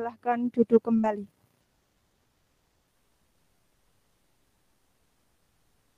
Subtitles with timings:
[0.00, 1.28] dipersilahkan duduk kembali.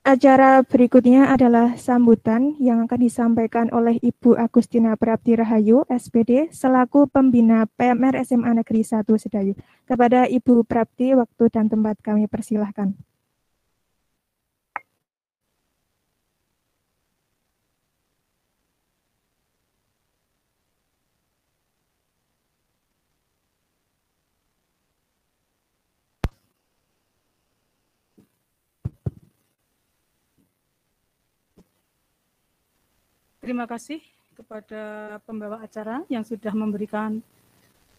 [0.03, 7.71] Acara berikutnya adalah sambutan yang akan disampaikan oleh Ibu Agustina Prabdi Rahayu, SPD, selaku pembina
[7.79, 9.55] PMR SMA Negeri 1 Sedayu.
[9.87, 12.99] Kepada Ibu Prabdi, waktu dan tempat kami persilahkan.
[33.43, 33.99] Terima kasih
[34.39, 37.19] kepada pembawa acara yang sudah memberikan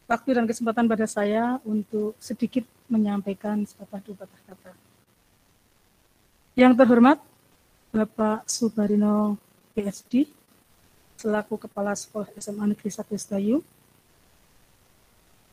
[0.08, 4.72] waktu dan kesempatan pada saya untuk sedikit menyampaikan sepatah dua kata.
[6.56, 7.20] Yang terhormat
[7.92, 9.36] Bapak Subarino
[9.76, 10.32] PSD
[11.20, 13.60] selaku Kepala Sekolah SMA Negeri 1 Stayu.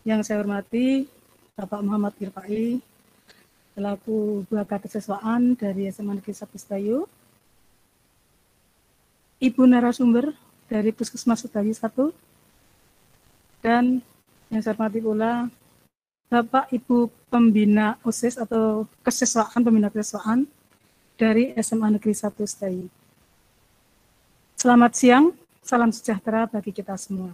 [0.07, 1.11] Yang saya hormati
[1.59, 2.79] Bapak Muhammad Irfai
[3.75, 7.11] selaku Buaka Keseswaan dari SMA Negeri 1 Stayu
[9.41, 10.37] Ibu narasumber
[10.69, 12.13] dari Puskesmas Sedayu 1
[13.65, 14.05] dan
[14.53, 15.49] yang saya hormati pula
[16.29, 20.45] Bapak Ibu Pembina OSIS atau Keseswaan Pembina Keseswaan
[21.17, 22.93] dari SMA Negeri 1 Sedayu.
[24.61, 25.33] Selamat siang,
[25.65, 27.33] salam sejahtera bagi kita semua.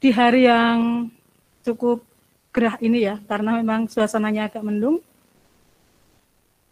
[0.00, 1.12] Di hari yang
[1.60, 2.00] cukup
[2.56, 5.04] gerah ini ya, karena memang suasananya agak mendung,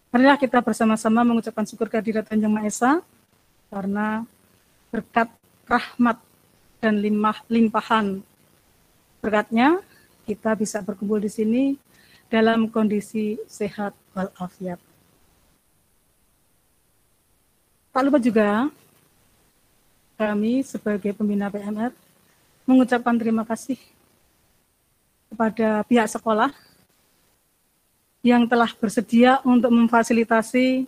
[0.09, 2.93] marilah kita bersama-sama mengucapkan syukur kehadirat Yang Maha Esa
[3.69, 4.25] karena
[4.89, 5.29] berkat
[5.69, 6.17] rahmat
[6.81, 8.25] dan limpah, limpahan
[9.21, 9.83] berkatnya
[10.25, 11.65] kita bisa berkumpul di sini
[12.29, 14.81] dalam kondisi sehat walafiat.
[17.93, 18.69] Tak lupa juga
[20.19, 21.91] kami sebagai pembina PMR
[22.69, 23.81] mengucapkan terima kasih
[25.33, 26.53] kepada pihak sekolah
[28.21, 30.85] yang telah bersedia untuk memfasilitasi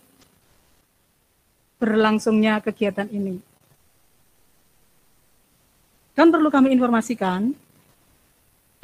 [1.81, 3.41] berlangsungnya kegiatan ini.
[6.13, 7.57] Dan perlu kami informasikan,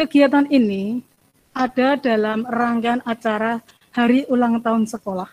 [0.01, 1.05] kegiatan ini
[1.53, 3.61] ada dalam rangkaian acara
[3.93, 5.29] Hari Ulang Tahun Sekolah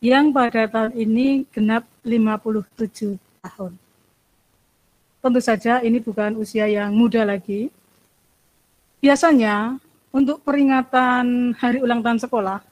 [0.00, 3.72] yang pada tahun ini genap 57 tahun.
[5.20, 7.68] Tentu saja ini bukan usia yang muda lagi.
[9.04, 9.76] Biasanya
[10.08, 12.69] untuk peringatan Hari Ulang Tahun Sekolah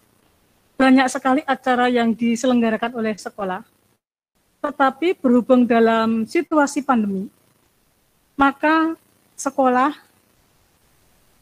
[0.78, 3.66] banyak sekali acara yang diselenggarakan oleh sekolah.
[4.62, 7.26] Tetapi berhubung dalam situasi pandemi,
[8.38, 8.94] maka
[9.34, 9.98] sekolah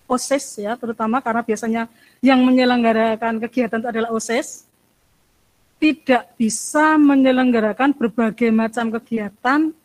[0.08, 1.82] OSIS ya, terutama karena biasanya
[2.24, 4.64] yang menyelenggarakan kegiatan itu adalah OSIS,
[5.76, 9.76] tidak bisa menyelenggarakan berbagai macam kegiatan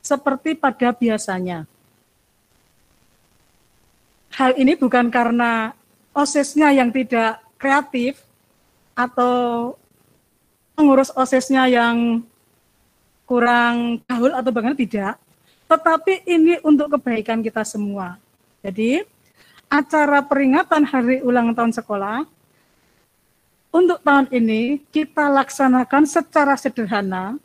[0.00, 1.68] seperti pada biasanya.
[4.36, 5.72] Hal ini bukan karena
[6.16, 8.25] OSIS-nya yang tidak kreatif,
[8.96, 9.76] atau
[10.72, 12.24] pengurus OSIS-nya yang
[13.28, 15.20] kurang gaul atau bagaimana tidak,
[15.68, 18.16] tetapi ini untuk kebaikan kita semua.
[18.64, 19.04] Jadi,
[19.68, 22.24] acara peringatan hari ulang tahun sekolah
[23.74, 27.36] untuk tahun ini kita laksanakan secara sederhana.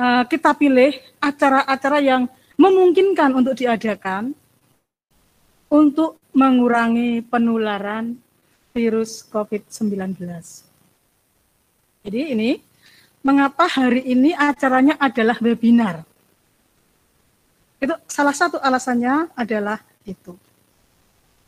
[0.00, 2.24] Uh, kita pilih acara-acara yang
[2.56, 4.32] memungkinkan untuk diadakan
[5.68, 8.16] untuk mengurangi penularan
[8.70, 10.18] virus COVID-19.
[12.00, 12.50] Jadi ini
[13.20, 16.06] mengapa hari ini acaranya adalah webinar.
[17.80, 20.36] Itu salah satu alasannya adalah itu.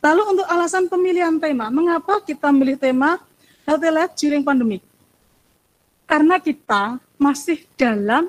[0.03, 3.23] Lalu untuk alasan pemilihan tema, mengapa kita memilih tema
[3.63, 4.83] Healthy Life during pandemic?
[6.03, 8.27] Karena kita masih dalam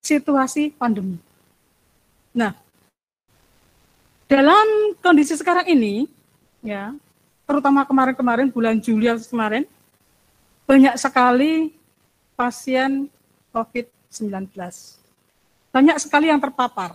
[0.00, 1.20] situasi pandemi.
[2.32, 2.56] Nah,
[4.24, 6.08] dalam kondisi sekarang ini,
[6.64, 6.96] ya,
[7.50, 9.66] terutama kemarin-kemarin bulan Juli kemarin
[10.70, 11.74] banyak sekali
[12.38, 13.10] pasien
[13.50, 14.54] COVID-19.
[15.74, 16.94] Banyak sekali yang terpapar.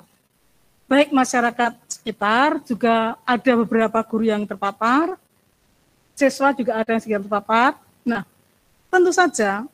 [0.88, 5.20] Baik masyarakat sekitar, juga ada beberapa guru yang terpapar,
[6.16, 7.76] siswa juga ada yang sekitar terpapar.
[8.08, 8.24] Nah,
[8.88, 9.68] tentu saja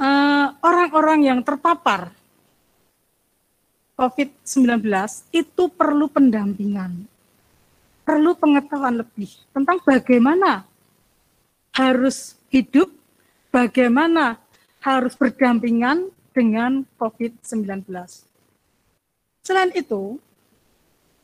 [0.00, 2.08] eh, orang-orang yang terpapar
[4.00, 4.80] COVID-19
[5.36, 7.17] itu perlu pendampingan
[8.08, 10.64] perlu pengetahuan lebih tentang bagaimana
[11.76, 12.88] harus hidup,
[13.52, 14.40] bagaimana
[14.80, 17.84] harus berdampingan dengan COVID-19.
[19.44, 20.16] Selain itu,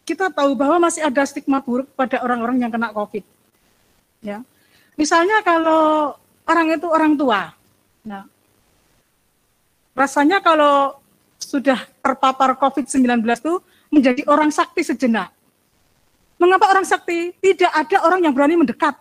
[0.04, 3.24] kita tahu bahwa masih ada stigma buruk pada orang-orang yang kena COVID.
[4.20, 4.44] Ya.
[5.00, 6.12] Misalnya kalau
[6.44, 7.56] orang itu orang tua,
[8.04, 8.28] nah,
[9.96, 11.00] rasanya kalau
[11.40, 13.54] sudah terpapar COVID-19 itu
[13.88, 15.32] menjadi orang sakti sejenak.
[16.44, 17.32] Mengapa orang sakti?
[17.40, 18.92] Tidak ada orang yang berani mendekat.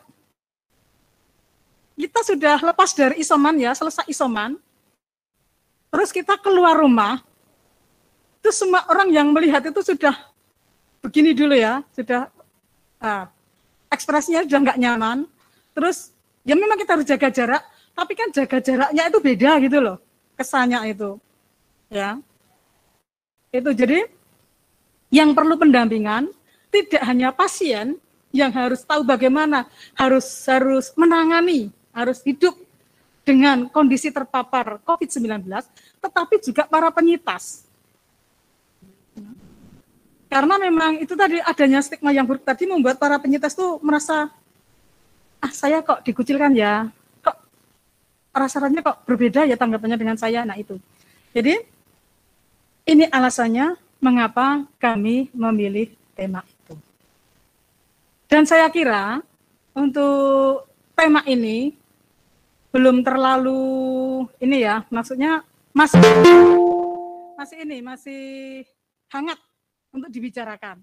[2.00, 4.56] Kita sudah lepas dari isoman ya, selesai isoman.
[5.92, 7.19] Terus kita keluar rumah,
[8.40, 10.16] itu semua orang yang melihat itu sudah
[11.04, 12.31] begini dulu ya, sudah
[13.04, 13.28] uh,
[13.92, 15.28] ekspresinya sudah nggak nyaman.
[15.75, 16.16] Terus
[16.48, 17.62] ya memang kita harus jaga jarak,
[17.92, 19.98] tapi kan jaga jaraknya itu beda gitu loh,
[20.39, 21.19] kesannya itu.
[21.92, 22.24] Ya.
[23.51, 24.07] Itu jadi
[25.13, 26.31] yang perlu pendampingan
[26.74, 28.02] tidak hanya pasien
[28.34, 32.58] yang harus tahu bagaimana harus harus menangani, harus hidup
[33.22, 35.46] dengan kondisi terpapar COVID-19,
[36.02, 37.70] tetapi juga para penyintas.
[40.28, 44.34] Karena memang itu tadi adanya stigma yang buruk tadi membuat para penyintas itu merasa,
[45.38, 46.90] ah saya kok dikucilkan ya,
[47.22, 47.38] kok
[48.34, 50.81] rasanya kok berbeda ya tanggapannya dengan saya, nah itu.
[51.38, 51.54] Jadi
[52.90, 56.42] ini alasannya mengapa kami memilih tema.
[58.34, 59.22] Dan saya kira
[59.78, 60.66] untuk
[60.98, 61.78] tema ini
[62.74, 63.62] belum terlalu
[64.42, 66.02] ini ya, maksudnya masih
[67.38, 68.24] masih ini masih
[69.14, 69.38] hangat
[69.94, 70.82] untuk dibicarakan.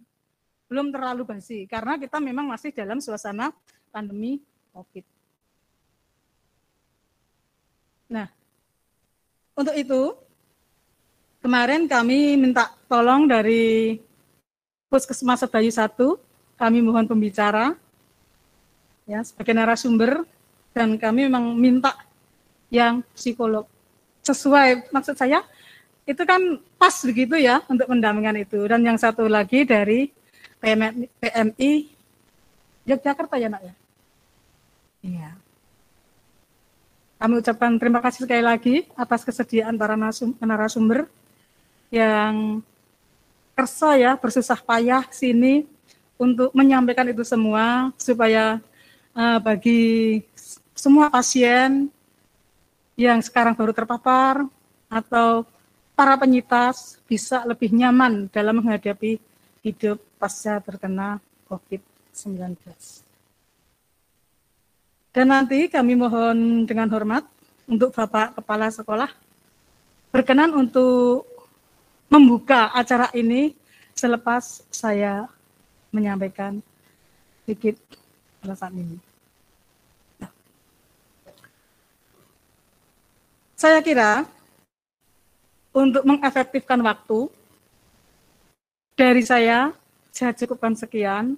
[0.71, 3.51] Belum terlalu basi karena kita memang masih dalam suasana
[3.91, 4.39] pandemi
[4.71, 5.03] Covid.
[8.15, 8.31] Nah,
[9.59, 10.15] untuk itu
[11.43, 13.99] kemarin kami minta tolong dari
[14.87, 16.30] Puskesmas Sedayu 1,
[16.61, 17.73] kami mohon pembicara
[19.09, 20.29] ya sebagai narasumber
[20.77, 21.97] dan kami memang minta
[22.69, 23.65] yang psikolog.
[24.21, 25.41] Sesuai maksud saya
[26.05, 28.61] itu kan pas begitu ya untuk pendampingan itu.
[28.69, 30.13] Dan yang satu lagi dari
[30.61, 31.73] PMI, PMI
[32.85, 33.75] Yogyakarta ya nak ya?
[35.01, 35.31] Iya.
[37.21, 39.97] Kami ucapkan terima kasih sekali lagi atas kesediaan para
[40.41, 41.09] narasumber
[41.89, 42.61] yang
[43.57, 45.69] kersa ya bersusah payah sini
[46.21, 48.61] untuk menyampaikan itu semua supaya
[49.17, 50.21] uh, bagi
[50.77, 51.89] semua pasien
[52.93, 54.45] yang sekarang baru terpapar
[54.93, 55.49] atau
[55.97, 59.17] para penyintas bisa lebih nyaman dalam menghadapi
[59.65, 61.17] hidup pasca terkena
[61.49, 62.61] COVID-19.
[65.11, 67.25] Dan nanti kami mohon dengan hormat
[67.65, 69.11] untuk Bapak Kepala Sekolah
[70.13, 71.25] berkenan untuk
[72.13, 73.57] membuka acara ini
[73.95, 75.27] selepas saya
[75.91, 76.63] menyampaikan
[77.45, 77.77] sedikit
[78.43, 78.99] alasan ini.
[83.61, 84.25] Saya kira
[85.71, 87.29] untuk mengefektifkan waktu,
[88.97, 89.73] dari saya,
[90.09, 91.37] saya cukupkan sekian.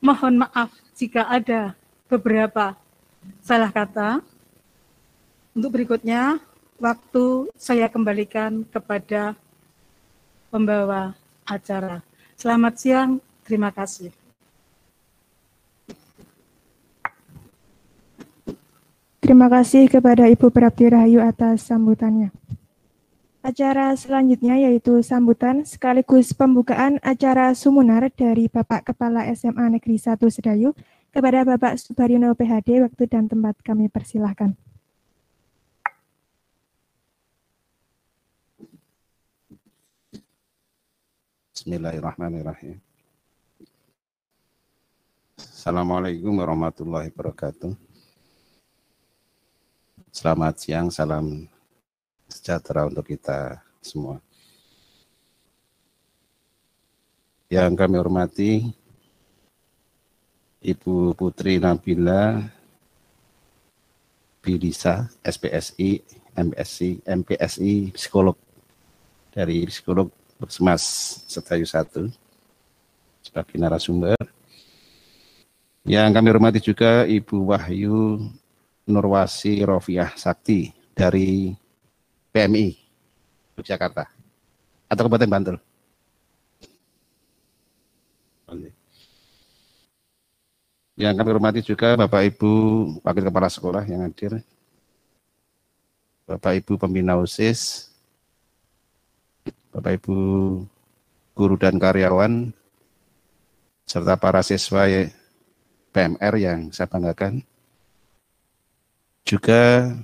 [0.00, 1.72] Mohon maaf jika ada
[2.08, 2.76] beberapa
[3.40, 4.20] salah kata.
[5.56, 6.36] Untuk berikutnya,
[6.76, 9.32] waktu saya kembalikan kepada
[10.52, 11.16] pembawa
[11.48, 12.04] acara.
[12.36, 13.10] Selamat siang,
[13.46, 14.10] terima kasih.
[19.26, 22.30] Terima kasih kepada Ibu Prabdi Rahayu atas sambutannya.
[23.42, 30.78] Acara selanjutnya yaitu sambutan sekaligus pembukaan acara sumunar dari Bapak Kepala SMA Negeri 1 Sedayu
[31.10, 34.54] kepada Bapak Subarino PhD waktu dan tempat kami persilahkan.
[41.50, 42.85] Bismillahirrahmanirrahim.
[45.66, 47.74] Assalamualaikum warahmatullahi wabarakatuh.
[50.14, 51.50] Selamat siang, salam
[52.30, 54.22] sejahtera untuk kita semua.
[57.50, 58.50] Yang kami hormati
[60.62, 62.46] Ibu Putri Nabila
[64.38, 65.98] Bilisa, SPSI,
[66.38, 68.38] MPSI, MPSI, psikolog
[69.34, 70.82] dari psikolog Puskesmas
[71.26, 72.06] Setayu Satu
[73.18, 74.35] sebagai narasumber.
[75.86, 78.18] Yang kami hormati juga Ibu Wahyu
[78.90, 81.54] Nurwasi Rofiah Sakti dari
[82.34, 82.74] PMI
[83.54, 84.10] Yogyakarta
[84.90, 85.56] atau Kabupaten Bantul.
[90.98, 92.50] Yang kami hormati juga Bapak Ibu
[93.06, 94.42] Wakil Kepala Sekolah yang hadir,
[96.26, 97.94] Bapak Ibu Pembina OSIS,
[99.70, 100.16] Bapak Ibu
[101.36, 102.50] guru dan karyawan,
[103.86, 104.88] serta para siswa
[105.96, 107.40] PMR yang saya banggakan
[109.24, 109.96] juga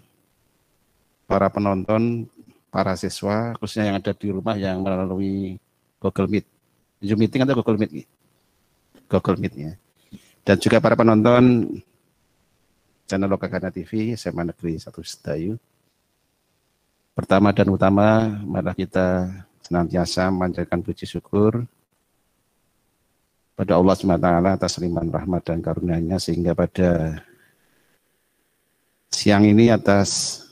[1.28, 2.24] para penonton,
[2.72, 5.60] para siswa, khususnya yang ada di rumah yang melalui
[6.00, 6.46] Google Meet.
[7.04, 8.08] Zoom meeting atau Google Meet?
[9.04, 9.72] Google Meet ya.
[10.40, 11.76] Dan juga para penonton
[13.04, 15.60] channel Lokagana TV, SMA Negeri 1 Sedayu.
[17.12, 19.28] Pertama dan utama, mari kita
[19.60, 21.68] senantiasa memanjatkan puji syukur
[23.62, 24.26] pada Allah SWT
[24.58, 27.22] atas liman rahmat dan karunia-Nya sehingga pada
[29.06, 30.42] siang ini atas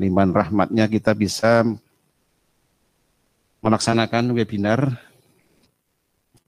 [0.00, 1.60] liman rahmatnya kita bisa
[3.60, 4.96] melaksanakan webinar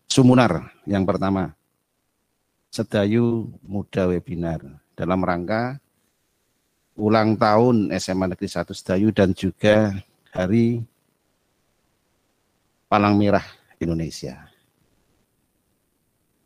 [0.08, 1.52] Sumunar yang pertama.
[2.70, 4.62] Sedayu Muda Webinar
[4.94, 5.82] dalam rangka
[6.94, 9.90] ulang tahun SMA Negeri 1 Sedayu dan juga
[10.30, 10.86] Hari
[12.86, 13.42] Palang Merah
[13.82, 14.53] Indonesia.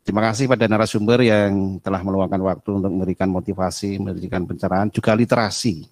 [0.09, 5.85] Terima kasih pada narasumber yang telah meluangkan waktu untuk memberikan motivasi, memberikan pencerahan, juga literasi.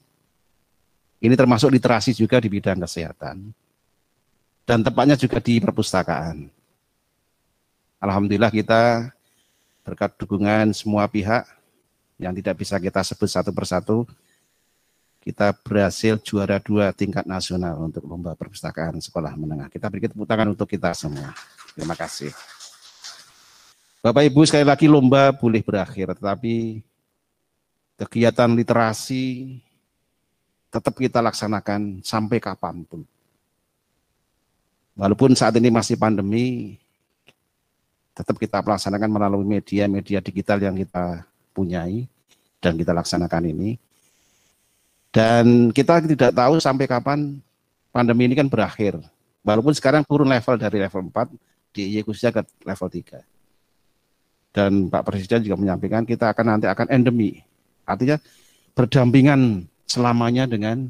[1.21, 3.53] Ini termasuk literasi juga di bidang kesehatan.
[4.65, 6.49] Dan tepatnya juga di perpustakaan.
[8.01, 9.13] Alhamdulillah kita
[9.85, 11.45] berkat dukungan semua pihak
[12.17, 14.09] yang tidak bisa kita sebut satu persatu,
[15.21, 19.69] kita berhasil juara dua tingkat nasional untuk lomba perpustakaan sekolah menengah.
[19.69, 21.37] Kita beri tepuk tangan untuk kita semua.
[21.77, 22.56] Terima kasih.
[24.07, 26.79] Bapak Ibu sekali lagi lomba boleh berakhir, tetapi
[27.99, 29.59] kegiatan literasi
[30.71, 33.03] tetap kita laksanakan sampai kapan pun.
[34.95, 36.79] Walaupun saat ini masih pandemi,
[38.15, 42.07] tetap kita laksanakan melalui media-media digital yang kita punyai
[42.63, 43.75] dan kita laksanakan ini.
[45.11, 47.43] Dan kita tidak tahu sampai kapan
[47.91, 49.03] pandemi ini kan berakhir.
[49.43, 51.27] Walaupun sekarang turun level dari level 4
[51.75, 53.36] di khususnya ke level 3.
[54.57, 57.45] Dan Pak Presiden juga menyampaikan kita akan nanti akan endemi.
[57.85, 58.17] Artinya
[58.73, 60.89] berdampingan selamanya dengan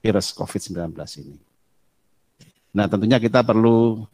[0.00, 1.36] virus COVID-19 ini.
[2.72, 4.08] Nah tentunya kita perlu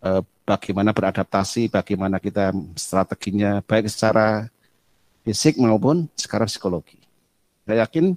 [0.00, 4.48] eh, bagaimana beradaptasi, bagaimana kita strateginya, baik secara
[5.28, 6.96] fisik maupun secara psikologi.
[7.68, 8.16] Saya yakin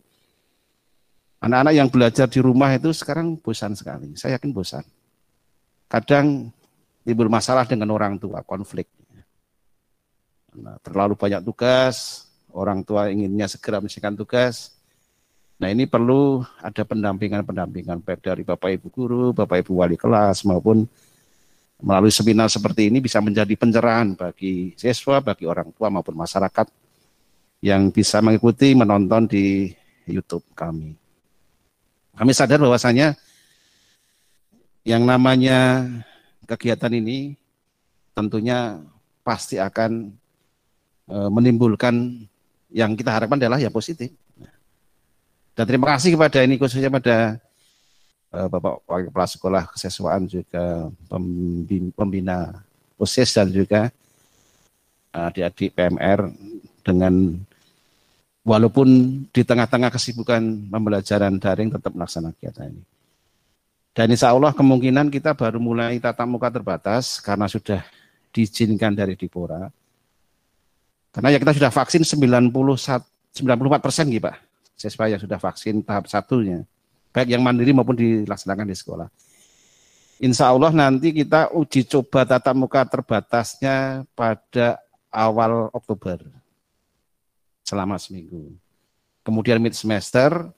[1.43, 4.15] anak-anak yang belajar di rumah itu sekarang bosan sekali.
[4.15, 4.87] Saya yakin bosan.
[5.91, 6.55] Kadang
[7.03, 8.87] timbul masalah dengan orang tua, konflik.
[10.51, 14.75] Nah, terlalu banyak tugas, orang tua inginnya segera menyelesaikan tugas.
[15.61, 20.89] Nah ini perlu ada pendampingan-pendampingan baik dari Bapak Ibu Guru, Bapak Ibu Wali kelas maupun
[21.81, 26.65] melalui seminar seperti ini bisa menjadi pencerahan bagi siswa, bagi orang tua maupun masyarakat
[27.61, 29.69] yang bisa mengikuti menonton di
[30.09, 30.97] YouTube kami.
[32.17, 33.13] Kami sadar bahwasanya
[34.81, 35.85] yang namanya
[36.49, 37.37] kegiatan ini
[38.17, 38.81] tentunya
[39.21, 40.20] pasti akan
[41.11, 42.23] menimbulkan
[42.71, 44.15] yang kita harapkan adalah yang positif.
[45.51, 47.35] Dan terima kasih kepada ini khususnya pada
[48.31, 50.87] Eh, Bapak Wakil Kepala Sekolah Keseswaan juga
[51.99, 52.63] pembina
[52.95, 53.91] OSIS dan juga
[55.11, 56.31] eh, adik-adik PMR
[56.79, 57.35] dengan
[58.47, 58.87] walaupun
[59.35, 60.39] di tengah-tengah kesibukan
[60.71, 62.83] pembelajaran daring tetap melaksanakan kegiatan ini.
[63.91, 67.83] Dan insya Allah kemungkinan kita baru mulai tatap muka terbatas karena sudah
[68.31, 69.67] diizinkan dari Dipora.
[71.11, 74.35] Karena ya kita sudah vaksin 91, 94 persen gitu Pak.
[74.79, 76.65] Siswa yang sudah vaksin tahap satunya
[77.11, 79.07] baik yang mandiri maupun dilaksanakan di sekolah.
[80.21, 84.79] Insya Allah nanti kita uji coba tatap muka terbatasnya pada
[85.11, 86.23] awal Oktober
[87.67, 88.53] selama seminggu.
[89.21, 90.49] Kemudian mid semester,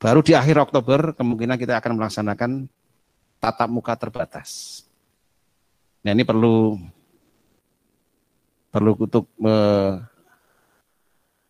[0.00, 2.50] baru di akhir Oktober kemungkinan kita akan melaksanakan
[3.42, 4.82] tatap muka terbatas.
[6.06, 6.78] Nah ini perlu
[8.70, 9.26] perlu untuk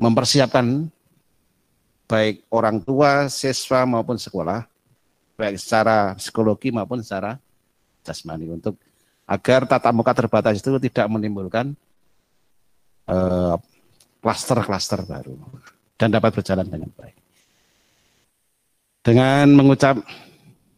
[0.00, 0.88] mempersiapkan
[2.10, 4.66] baik orang tua, siswa maupun sekolah,
[5.38, 7.38] baik secara psikologi maupun secara
[8.02, 8.80] jasmani untuk
[9.30, 11.70] agar tatap muka terbatas itu tidak menimbulkan
[13.06, 13.56] eh,
[14.18, 15.34] klaster-klaster uh, baru
[15.94, 17.16] dan dapat berjalan dengan baik.
[19.00, 19.96] Dengan mengucap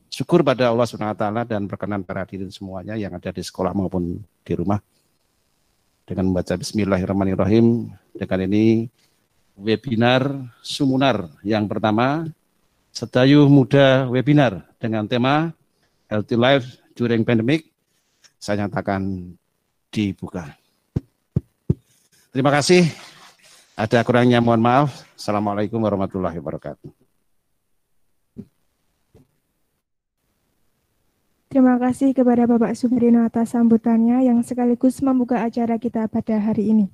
[0.07, 4.53] syukur pada Allah SWT dan berkenan para hadirin semuanya yang ada di sekolah maupun di
[4.55, 4.79] rumah.
[6.13, 7.89] Dengan membaca Bismillahirrahmanirrahim.
[8.13, 8.85] Dengan ini
[9.57, 10.29] webinar
[10.61, 11.33] Sumunar.
[11.41, 12.29] Yang pertama,
[12.93, 15.57] Sedayu Muda Webinar dengan tema
[16.13, 17.65] Healthy Life During Pandemic.
[18.37, 19.33] Saya nyatakan
[19.89, 20.53] dibuka.
[22.29, 22.93] Terima kasih.
[23.73, 25.09] Ada kurangnya mohon maaf.
[25.17, 27.02] Assalamualaikum warahmatullahi wabarakatuh.
[31.53, 36.89] Terima kasih kepada Bapak Subrino atas sambutannya yang sekaligus membuka acara kita pada hari ini.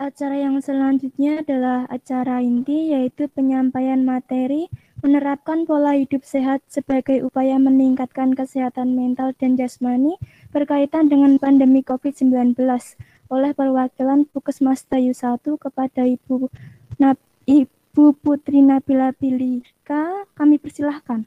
[0.00, 4.72] Acara yang selanjutnya adalah acara inti yaitu penyampaian materi
[5.04, 10.16] menerapkan pola hidup sehat sebagai upaya meningkatkan kesehatan mental dan jasmani
[10.48, 12.56] berkaitan dengan pandemi COVID-19
[13.28, 16.48] oleh perwakilan Puskesmas Tayu 1 kepada Ibu
[16.96, 17.20] Nab,
[17.94, 20.02] Putri Nabila Pilika,
[20.38, 21.26] kami persilahkan.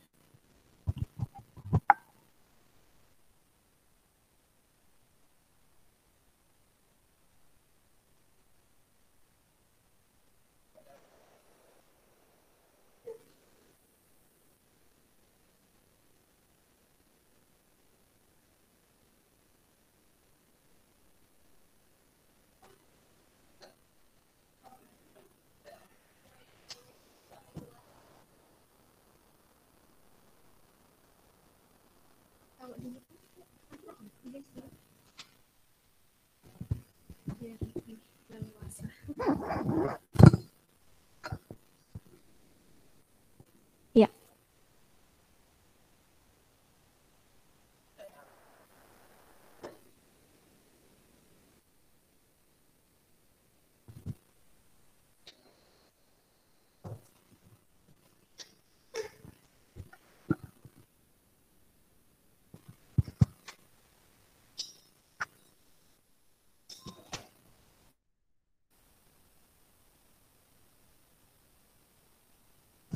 [43.93, 44.10] Ya.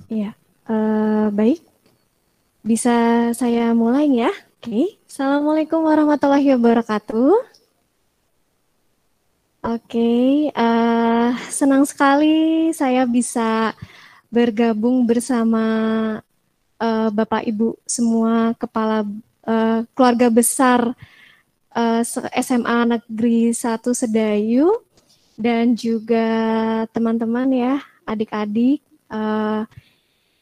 [0.07, 0.39] Ya,
[0.71, 1.59] uh, baik.
[2.63, 4.31] Bisa saya mulai ya?
[4.55, 4.95] Oke.
[5.03, 7.35] Assalamualaikum warahmatullahi wabarakatuh.
[9.67, 13.75] Oke, uh, senang sekali saya bisa
[14.31, 15.63] bergabung bersama
[16.79, 19.03] uh, Bapak Ibu semua kepala
[19.43, 20.95] uh, keluarga besar
[21.75, 24.71] uh, SMA Negeri 1 Sedayu
[25.35, 26.31] dan juga
[26.95, 27.75] teman-teman ya,
[28.07, 28.79] adik-adik
[29.11, 29.67] uh,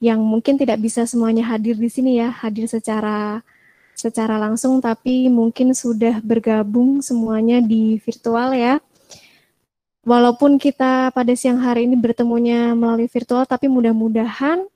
[0.03, 3.43] yang mungkin tidak bisa semuanya hadir di sini ya, hadir secara
[3.95, 8.83] secara langsung tapi mungkin sudah bergabung semuanya di virtual ya.
[10.05, 14.69] Walaupun kita pada siang hari ini bertemunya melalui virtual tapi mudah-mudahan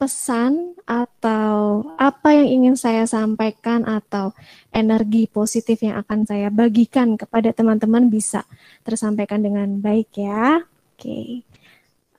[0.00, 4.32] pesan atau apa yang ingin saya sampaikan atau
[4.72, 8.48] energi positif yang akan saya bagikan kepada teman-teman bisa
[8.80, 10.64] tersampaikan dengan baik ya.
[10.96, 11.44] Oke.
[11.44, 11.59] Okay.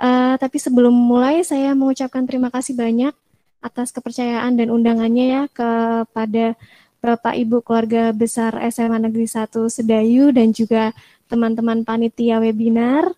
[0.02, 3.14] Uh, tapi sebelum mulai, saya mengucapkan terima kasih banyak
[3.62, 6.58] atas kepercayaan dan undangannya ya kepada
[6.98, 10.90] Bapak Ibu keluarga besar SMA Negeri 1 Sedayu dan juga
[11.30, 13.14] teman-teman panitia webinar,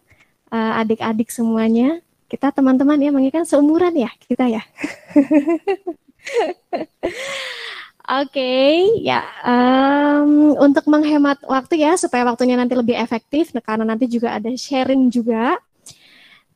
[0.51, 2.03] uh, adik-adik semuanya.
[2.27, 4.63] Kita teman-teman ya, mengingat seumuran ya kita ya.
[8.03, 14.11] Oke, okay, ya um, untuk menghemat waktu ya supaya waktunya nanti lebih efektif, karena nanti
[14.11, 15.55] juga ada sharing juga.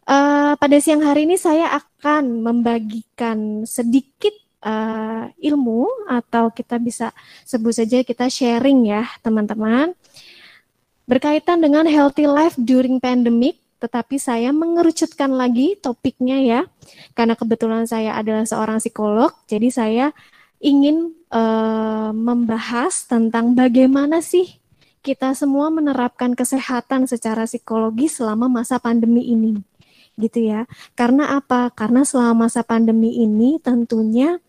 [0.07, 4.31] Uh, pada siang hari ini saya akan membagikan sedikit
[4.63, 7.11] uh, ilmu atau kita bisa
[7.43, 9.91] sebut saja kita sharing ya teman-teman.
[11.03, 16.61] Berkaitan dengan healthy life during pandemic tetapi saya mengerucutkan lagi topiknya ya.
[17.11, 20.05] Karena kebetulan saya adalah seorang psikolog jadi saya
[20.63, 24.55] ingin uh, membahas tentang bagaimana sih
[25.03, 29.59] kita semua menerapkan kesehatan secara psikologi selama masa pandemi ini
[30.17, 30.65] gitu ya.
[30.97, 31.69] Karena apa?
[31.71, 34.41] Karena selama masa pandemi ini tentunya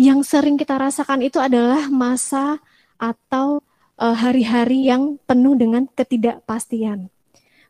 [0.00, 2.62] yang sering kita rasakan itu adalah masa
[2.96, 3.60] atau
[4.00, 7.12] eh, hari-hari uh, yang penuh dengan ketidakpastian.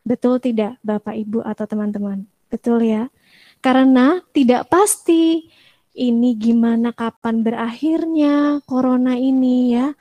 [0.04, 2.26] Betul tidak, Bapak, Ibu, atau teman-teman?
[2.50, 3.08] Betul ya.
[3.62, 5.46] Karena tidak pasti
[5.94, 9.94] ini gimana kapan berakhirnya corona ini ya.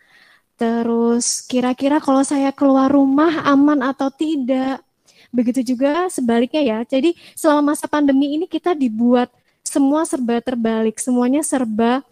[0.58, 4.82] Terus kira-kira kalau saya keluar rumah aman atau tidak
[5.32, 6.80] Begitu juga sebaliknya ya.
[6.84, 9.32] Jadi selama masa pandemi ini kita dibuat
[9.63, 12.04] semua serba terbalik, semuanya serba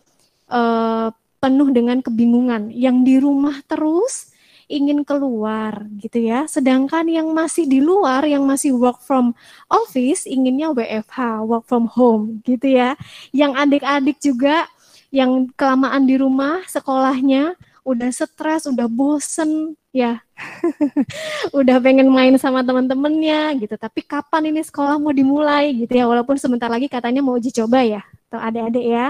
[0.48, 1.12] uh,
[1.44, 2.72] penuh dengan kebingungan.
[2.72, 4.32] Yang di rumah terus
[4.70, 6.46] ingin keluar gitu ya.
[6.46, 9.34] Sedangkan yang masih di luar, yang masih work from
[9.68, 12.94] office, inginnya WFH, work from home gitu ya.
[13.34, 14.70] Yang adik-adik juga
[15.10, 20.22] yang kelamaan di rumah sekolahnya udah stres, udah bosen, ya,
[21.60, 23.76] udah pengen main sama temen-temennya gitu.
[23.76, 26.06] Tapi kapan ini sekolah mau dimulai gitu ya?
[26.06, 29.08] Walaupun sebentar lagi katanya mau uji coba ya, atau adik-adik ya.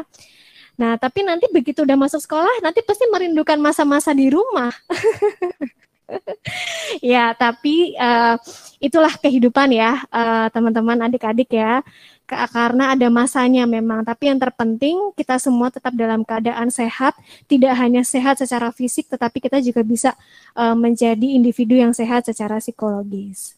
[0.80, 4.72] Nah, tapi nanti begitu udah masuk sekolah, nanti pasti merindukan masa-masa di rumah.
[7.04, 8.40] ya, tapi uh,
[8.80, 11.84] itulah kehidupan ya, uh, teman-teman, adik-adik ya
[12.30, 14.06] karena ada masanya memang.
[14.06, 17.18] Tapi yang terpenting kita semua tetap dalam keadaan sehat,
[17.50, 20.14] tidak hanya sehat secara fisik, tetapi kita juga bisa
[20.54, 23.58] uh, menjadi individu yang sehat secara psikologis.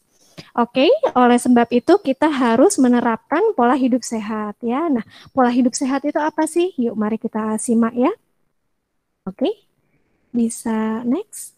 [0.56, 0.90] Oke, okay?
[1.12, 4.88] oleh sebab itu kita harus menerapkan pola hidup sehat ya.
[4.88, 5.04] Nah,
[5.36, 6.72] pola hidup sehat itu apa sih?
[6.80, 8.12] Yuk mari kita simak ya.
[9.28, 9.44] Oke.
[9.44, 9.54] Okay?
[10.32, 11.54] Bisa next.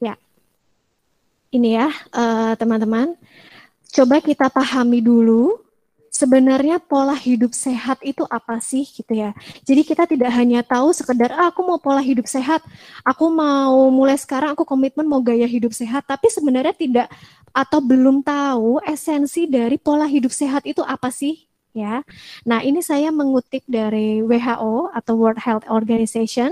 [0.00, 0.16] Ya,
[1.50, 3.14] ini ya eh, teman-teman.
[3.14, 3.48] Uh,
[3.90, 5.58] Coba kita pahami dulu
[6.14, 9.34] sebenarnya pola hidup sehat itu apa sih gitu ya.
[9.66, 12.62] Jadi kita tidak hanya tahu sekedar ah, aku mau pola hidup sehat,
[13.02, 17.10] aku mau mulai sekarang aku komitmen mau gaya hidup sehat, tapi sebenarnya tidak
[17.50, 22.06] atau belum tahu esensi dari pola hidup sehat itu apa sih ya.
[22.46, 26.50] Nah, ini saya mengutip dari WHO atau World Health Organization.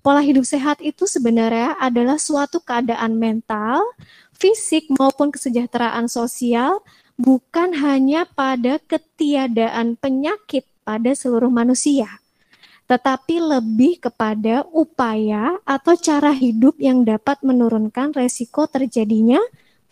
[0.00, 3.84] Pola hidup sehat itu sebenarnya adalah suatu keadaan mental,
[4.40, 6.80] fisik maupun kesejahteraan sosial
[7.20, 12.08] bukan hanya pada ketiadaan penyakit pada seluruh manusia,
[12.88, 19.38] tetapi lebih kepada upaya atau cara hidup yang dapat menurunkan resiko terjadinya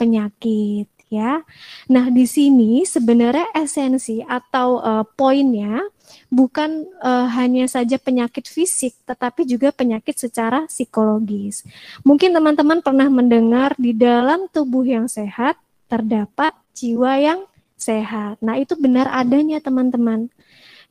[0.00, 1.42] penyakit ya.
[1.88, 5.84] Nah, di sini sebenarnya esensi atau uh, poinnya
[6.32, 11.64] bukan uh, hanya saja penyakit fisik, tetapi juga penyakit secara psikologis.
[12.04, 15.56] Mungkin teman-teman pernah mendengar di dalam tubuh yang sehat
[15.88, 17.40] terdapat jiwa yang
[17.80, 18.36] sehat.
[18.44, 20.28] Nah, itu benar adanya teman-teman.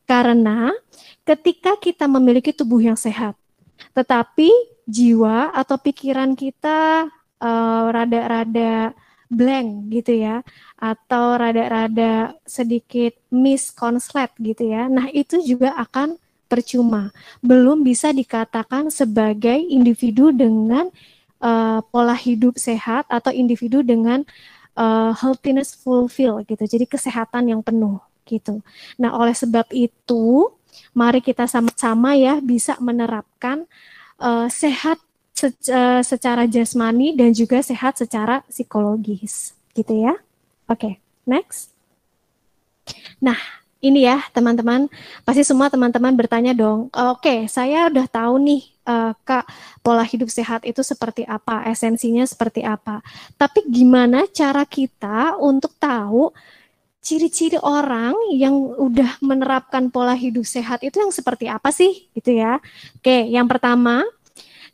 [0.07, 0.71] Karena
[1.27, 3.35] ketika kita memiliki tubuh yang sehat,
[3.91, 4.49] tetapi
[4.87, 7.11] jiwa atau pikiran kita
[7.43, 10.39] eh, rada-rada uh, blank gitu ya
[10.79, 14.87] atau rada-rada sedikit miskonslet gitu ya.
[14.87, 16.15] Nah, itu juga akan
[16.47, 17.11] percuma.
[17.43, 20.87] Belum bisa dikatakan sebagai individu dengan
[21.43, 24.23] uh, pola hidup sehat atau individu dengan
[24.79, 26.63] uh, healthiness fulfill gitu.
[26.63, 28.63] Jadi kesehatan yang penuh gitu.
[28.95, 30.51] Nah, oleh sebab itu,
[30.95, 33.67] mari kita sama-sama ya bisa menerapkan
[34.19, 34.99] uh, sehat
[36.01, 40.17] Secara jasmani dan juga sehat secara psikologis gitu ya.
[40.65, 40.93] Oke, okay,
[41.29, 41.69] next.
[43.21, 43.37] Nah,
[43.77, 44.89] ini ya teman-teman,
[45.21, 49.45] pasti semua teman-teman bertanya dong, oke okay, saya udah tahu nih uh, Kak,
[49.85, 53.05] pola hidup sehat itu seperti apa, esensinya seperti apa.
[53.37, 56.33] Tapi gimana cara kita untuk tahu
[57.03, 62.59] ciri-ciri orang yang udah menerapkan pola hidup sehat itu yang seperti apa sih gitu ya.
[62.99, 64.03] Oke, yang pertama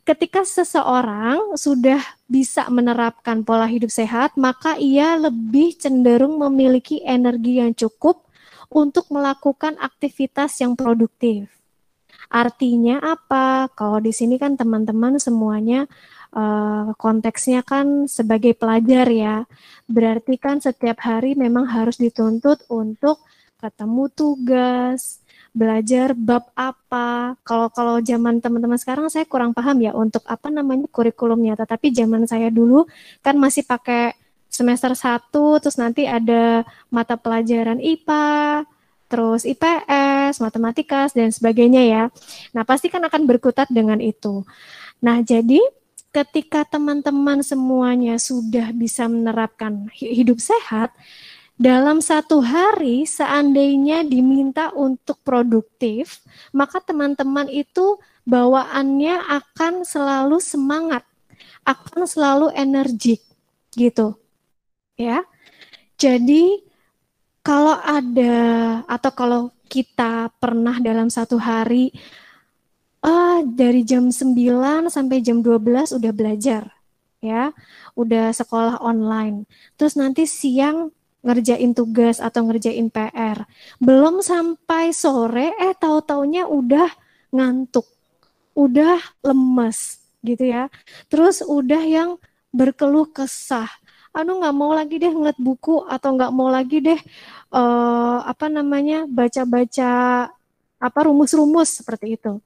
[0.04, 7.72] ketika seseorang sudah bisa menerapkan pola hidup sehat, maka ia lebih cenderung memiliki energi yang
[7.72, 8.24] cukup
[8.68, 11.48] untuk melakukan aktivitas yang produktif.
[12.28, 13.72] Artinya apa?
[13.72, 15.88] Kalau di sini kan teman-teman semuanya
[16.34, 19.36] uh, konteksnya kan sebagai pelajar ya.
[19.88, 23.22] Berarti kan setiap hari memang harus dituntut untuk
[23.60, 25.23] ketemu tugas,
[25.54, 27.38] belajar bab apa.
[27.46, 31.54] Kalau kalau zaman teman-teman sekarang saya kurang paham ya untuk apa namanya kurikulumnya.
[31.54, 32.84] Tetapi zaman saya dulu
[33.22, 34.18] kan masih pakai
[34.50, 35.30] semester 1
[35.62, 38.66] terus nanti ada mata pelajaran IPA,
[39.06, 42.02] terus IPS, matematika dan sebagainya ya.
[42.50, 44.42] Nah, pasti kan akan berkutat dengan itu.
[44.98, 45.58] Nah, jadi
[46.14, 50.94] ketika teman-teman semuanya sudah bisa menerapkan hidup sehat,
[51.54, 56.18] dalam satu hari seandainya diminta untuk produktif,
[56.50, 61.06] maka teman-teman itu bawaannya akan selalu semangat,
[61.62, 63.22] akan selalu energik
[63.78, 64.18] gitu.
[64.98, 65.22] Ya.
[65.94, 66.58] Jadi
[67.46, 68.34] kalau ada
[68.90, 71.94] atau kalau kita pernah dalam satu hari
[73.06, 76.66] uh, dari jam 9 sampai jam 12 udah belajar
[77.22, 77.54] ya,
[77.94, 79.46] udah sekolah online.
[79.78, 80.90] Terus nanti siang
[81.24, 83.48] ngerjain tugas atau ngerjain PR.
[83.80, 86.92] Belum sampai sore, eh tahu-taunya udah
[87.32, 87.88] ngantuk,
[88.52, 90.68] udah lemes gitu ya.
[91.08, 92.20] Terus udah yang
[92.52, 93.66] berkeluh kesah.
[94.14, 97.00] Aduh nggak mau lagi deh ngeliat buku atau nggak mau lagi deh
[97.50, 99.90] uh, apa namanya baca-baca
[100.78, 102.38] apa rumus-rumus seperti itu.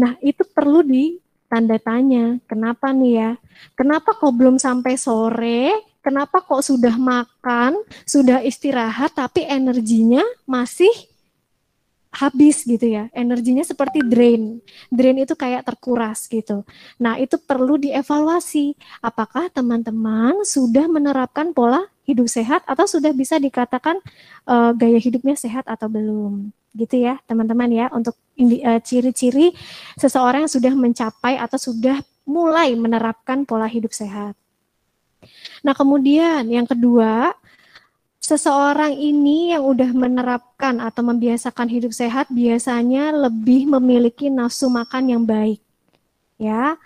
[0.00, 2.40] Nah itu perlu di tanda tanya.
[2.48, 3.30] Kenapa nih ya?
[3.76, 10.90] Kenapa kok belum sampai sore kenapa kok sudah makan, sudah istirahat, tapi energinya masih
[12.10, 13.06] habis gitu ya.
[13.14, 14.58] Energinya seperti drain.
[14.90, 16.66] Drain itu kayak terkuras gitu.
[16.98, 18.74] Nah, itu perlu dievaluasi.
[18.98, 24.02] Apakah teman-teman sudah menerapkan pola hidup sehat atau sudah bisa dikatakan
[24.50, 26.50] uh, gaya hidupnya sehat atau belum?
[26.74, 29.54] Gitu ya, teman-teman ya, untuk uh, ciri-ciri
[29.98, 34.39] seseorang yang sudah mencapai atau sudah mulai menerapkan pola hidup sehat.
[35.60, 37.36] Nah, kemudian yang kedua,
[38.20, 45.22] seseorang ini yang udah menerapkan atau membiasakan hidup sehat biasanya lebih memiliki nafsu makan yang
[45.24, 45.60] baik.
[46.40, 46.76] Ya.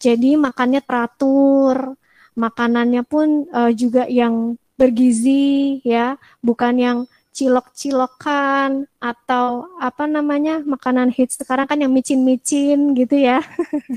[0.00, 1.94] Jadi makannya teratur,
[2.32, 6.98] makanannya pun uh, juga yang bergizi ya, bukan yang
[7.30, 13.40] cilok-cilokan atau apa namanya makanan hits sekarang kan yang micin-micin gitu ya.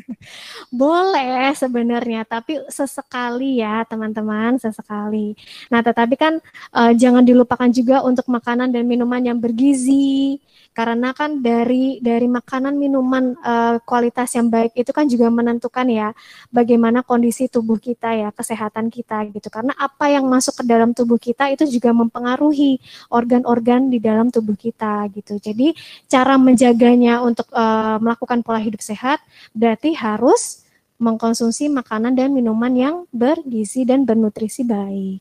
[0.71, 5.33] Boleh sebenarnya, tapi sesekali ya teman-teman, sesekali.
[5.73, 6.33] Nah, tetapi kan
[6.71, 10.37] uh, jangan dilupakan juga untuk makanan dan minuman yang bergizi,
[10.73, 16.09] karena kan dari dari makanan minuman uh, kualitas yang baik itu kan juga menentukan ya
[16.49, 21.21] bagaimana kondisi tubuh kita ya kesehatan kita gitu karena apa yang masuk ke dalam tubuh
[21.21, 22.81] kita itu juga mempengaruhi
[23.23, 25.71] organ-organ di dalam tubuh kita gitu jadi
[26.11, 29.23] cara menjaganya untuk uh, melakukan pola hidup sehat
[29.55, 30.63] berarti harus
[31.03, 35.19] mengkonsumsi makanan dan minuman yang bergizi dan bernutrisi baik.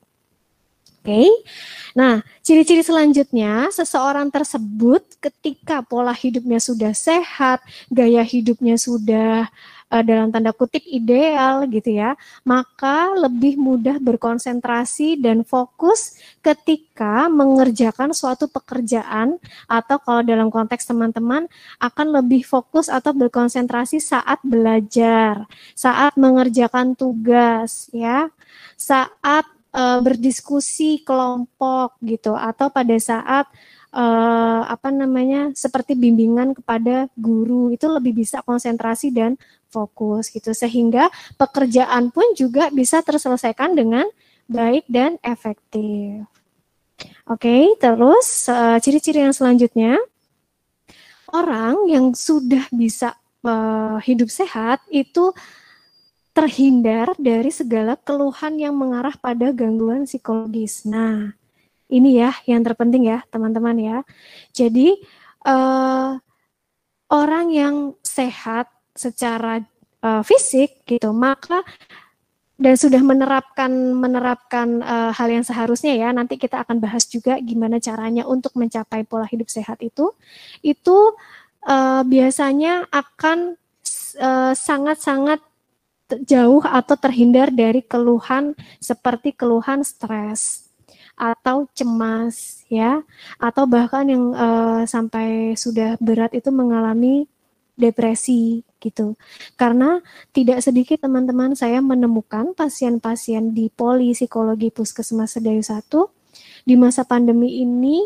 [1.03, 1.11] Oke.
[1.11, 1.29] Okay?
[1.99, 7.59] Nah, ciri-ciri selanjutnya seseorang tersebut ketika pola hidupnya sudah sehat,
[7.91, 9.51] gaya hidupnya sudah
[9.93, 12.17] uh, dalam tanda kutip ideal gitu ya,
[12.49, 19.37] maka lebih mudah berkonsentrasi dan fokus ketika mengerjakan suatu pekerjaan
[19.69, 21.45] atau kalau dalam konteks teman-teman
[21.77, 25.45] akan lebih fokus atau berkonsentrasi saat belajar,
[25.77, 28.33] saat mengerjakan tugas ya,
[28.81, 29.45] saat
[29.77, 33.45] uh, berdiskusi kelompok gitu atau pada saat
[33.93, 37.71] uh, apa namanya seperti bimbingan kepada guru.
[37.71, 39.37] Itu lebih bisa konsentrasi dan
[39.73, 41.09] fokus gitu sehingga
[41.41, 44.05] pekerjaan pun juga bisa terselesaikan dengan
[44.45, 46.29] baik dan efektif.
[47.27, 49.97] Oke, okay, terus uh, ciri-ciri yang selanjutnya
[51.33, 55.33] orang yang sudah bisa uh, hidup sehat itu
[56.33, 60.85] terhindar dari segala keluhan yang mengarah pada gangguan psikologis.
[60.89, 61.37] Nah,
[61.93, 63.99] ini ya yang terpenting ya teman-teman ya.
[64.57, 64.97] Jadi
[65.45, 66.17] uh,
[67.13, 69.61] orang yang sehat secara
[70.05, 71.65] uh, fisik gitu, maka
[72.63, 76.15] dan sudah menerapkan menerapkan uh, hal yang seharusnya ya.
[76.15, 80.15] Nanti kita akan bahas juga gimana caranya untuk mencapai pola hidup sehat itu.
[80.63, 81.17] Itu
[81.67, 83.59] uh, biasanya akan
[84.53, 85.41] sangat-sangat
[86.29, 90.69] jauh atau terhindar dari keluhan seperti keluhan stres
[91.17, 93.05] atau cemas ya
[93.37, 97.29] atau bahkan yang uh, sampai sudah berat itu mengalami
[97.77, 99.17] depresi gitu.
[99.57, 100.03] Karena
[100.35, 105.89] tidak sedikit teman-teman saya menemukan pasien-pasien di poli psikologi Puskesmas Sedayu 1
[106.69, 108.03] di masa pandemi ini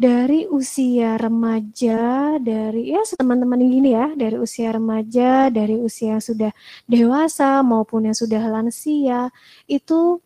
[0.00, 6.48] dari usia remaja, dari ya teman-teman gini ya, dari usia remaja, dari usia sudah
[6.88, 9.28] dewasa maupun yang sudah lansia,
[9.68, 10.16] itu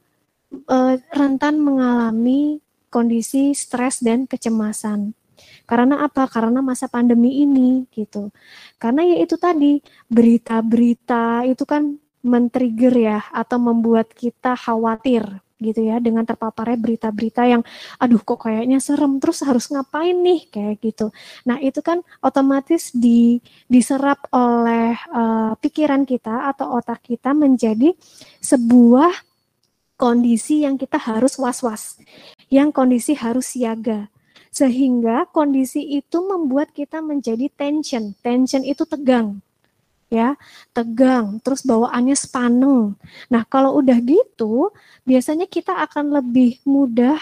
[0.70, 5.18] uh, rentan mengalami kondisi stres dan kecemasan.
[5.64, 6.28] Karena apa?
[6.28, 8.28] Karena masa pandemi ini gitu.
[8.76, 9.80] Karena ya itu tadi
[10.12, 17.62] berita-berita itu kan men-trigger ya atau membuat kita khawatir gitu ya dengan terpaparnya berita-berita yang
[17.96, 21.08] aduh kok kayaknya serem terus harus ngapain nih kayak gitu.
[21.48, 23.38] Nah, itu kan otomatis di
[23.70, 27.94] diserap oleh uh, pikiran kita atau otak kita menjadi
[28.42, 29.14] sebuah
[29.94, 31.96] kondisi yang kita harus was-was.
[32.50, 34.10] Yang kondisi harus siaga.
[34.54, 38.14] Sehingga kondisi itu membuat kita menjadi tension.
[38.22, 39.42] Tension itu tegang
[40.14, 40.38] ya,
[40.70, 42.94] tegang, terus bawaannya sepaneng.
[43.26, 44.70] Nah, kalau udah gitu,
[45.02, 47.18] biasanya kita akan lebih mudah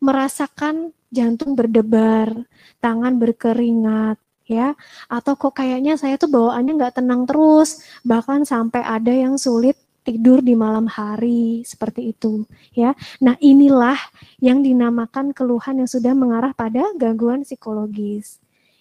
[0.00, 2.32] merasakan jantung berdebar,
[2.80, 4.16] tangan berkeringat,
[4.48, 4.72] ya,
[5.10, 10.40] atau kok kayaknya saya tuh bawaannya nggak tenang terus, bahkan sampai ada yang sulit tidur
[10.40, 12.96] di malam hari seperti itu ya.
[13.20, 13.98] Nah, inilah
[14.40, 18.40] yang dinamakan keluhan yang sudah mengarah pada gangguan psikologis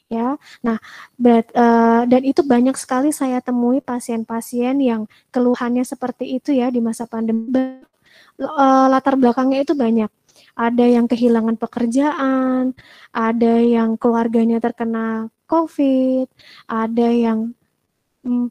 [0.10, 0.36] ya.
[0.66, 0.78] Nah,
[1.16, 6.82] but, uh, dan itu banyak sekali saya temui pasien-pasien yang keluhannya seperti itu ya di
[6.82, 7.86] masa pandemi.
[8.40, 10.10] Uh, latar belakangnya itu banyak.
[10.60, 12.76] Ada yang kehilangan pekerjaan,
[13.16, 16.28] ada yang keluarganya terkena COVID,
[16.68, 17.56] ada yang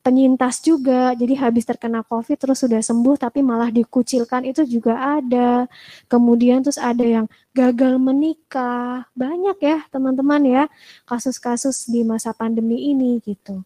[0.03, 5.71] penyintas juga, jadi habis terkena COVID terus sudah sembuh tapi malah dikucilkan itu juga ada.
[6.11, 10.65] Kemudian terus ada yang gagal menikah, banyak ya teman-teman ya
[11.07, 13.63] kasus-kasus di masa pandemi ini gitu.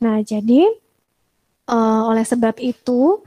[0.00, 0.68] Nah jadi
[1.68, 3.22] uh, oleh sebab itu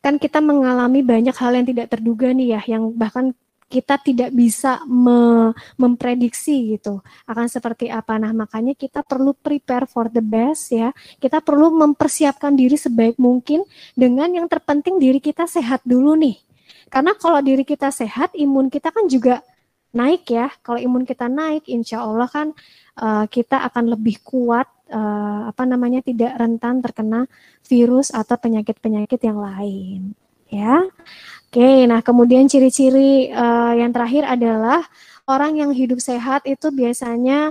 [0.00, 3.36] kan kita mengalami banyak hal yang tidak terduga nih ya, yang bahkan
[3.70, 6.98] kita tidak bisa me memprediksi gitu
[7.30, 8.18] akan seperti apa.
[8.18, 10.90] Nah, makanya kita perlu prepare for the best ya.
[11.22, 13.62] Kita perlu mempersiapkan diri sebaik mungkin
[13.94, 16.36] dengan yang terpenting diri kita sehat dulu nih.
[16.90, 19.46] Karena kalau diri kita sehat, imun kita kan juga
[19.94, 20.50] naik ya.
[20.66, 22.50] Kalau imun kita naik, insya Allah kan
[22.98, 27.30] uh, kita akan lebih kuat, uh, apa namanya, tidak rentan terkena
[27.62, 30.18] virus atau penyakit-penyakit yang lain.
[30.50, 30.82] Ya,
[31.50, 34.86] Oke, nah kemudian ciri-ciri uh, yang terakhir adalah
[35.26, 37.50] orang yang hidup sehat itu biasanya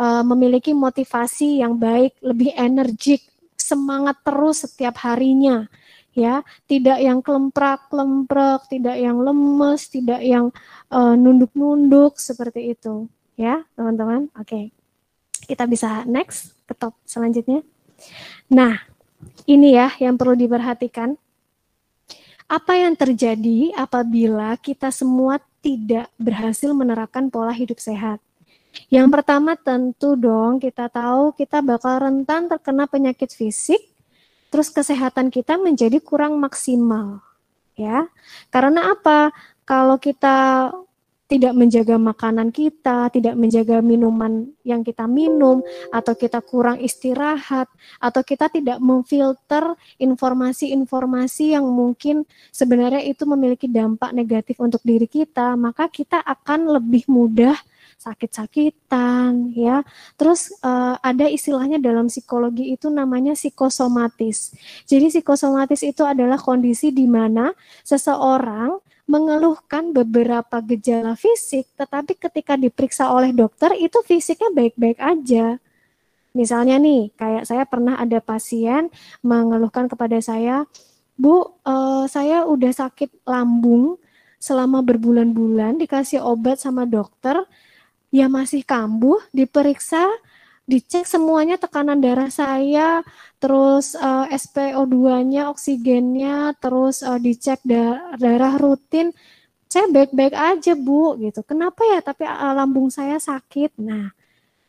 [0.00, 3.20] uh, memiliki motivasi yang baik, lebih energik,
[3.52, 5.68] semangat terus setiap harinya
[6.16, 6.40] ya.
[6.64, 10.48] Tidak yang kelemprak kelemprek tidak yang lemes tidak yang
[10.88, 14.32] uh, nunduk-nunduk seperti itu ya teman-teman.
[14.40, 14.72] Oke
[15.44, 17.60] kita bisa next ke top selanjutnya.
[18.48, 18.80] Nah
[19.44, 21.16] ini ya yang perlu diperhatikan
[22.44, 28.20] apa yang terjadi apabila kita semua tidak berhasil menerapkan pola hidup sehat?
[28.90, 33.80] Yang pertama tentu dong kita tahu kita bakal rentan terkena penyakit fisik
[34.50, 37.22] terus kesehatan kita menjadi kurang maksimal
[37.78, 38.06] ya.
[38.50, 39.30] Karena apa?
[39.64, 40.70] Kalau kita
[41.34, 47.66] tidak menjaga makanan kita, tidak menjaga minuman yang kita minum, atau kita kurang istirahat,
[47.98, 52.22] atau kita tidak memfilter informasi-informasi yang mungkin
[52.54, 57.58] sebenarnya itu memiliki dampak negatif untuk diri kita, maka kita akan lebih mudah
[57.98, 59.82] sakit-sakitan ya.
[60.14, 64.54] Terus uh, ada istilahnya dalam psikologi itu namanya psikosomatis.
[64.86, 67.50] Jadi psikosomatis itu adalah kondisi di mana
[67.82, 75.60] seseorang mengeluhkan beberapa gejala fisik, tetapi ketika diperiksa oleh dokter itu fisiknya baik-baik aja.
[76.34, 78.90] Misalnya nih, kayak saya pernah ada pasien
[79.22, 80.66] mengeluhkan kepada saya,
[81.14, 84.02] Bu, uh, saya udah sakit lambung
[84.42, 87.38] selama berbulan-bulan, dikasih obat sama dokter,
[88.10, 90.10] ya masih kambuh, diperiksa,
[90.64, 93.04] dicek semuanya tekanan darah saya,
[93.36, 99.12] terus uh, eh, SPO2-nya, oksigennya, terus uh, dicek da darah rutin.
[99.68, 101.44] Saya baik-baik aja, Bu, gitu.
[101.44, 103.76] Kenapa ya tapi uh, lambung saya sakit?
[103.76, 104.14] Nah,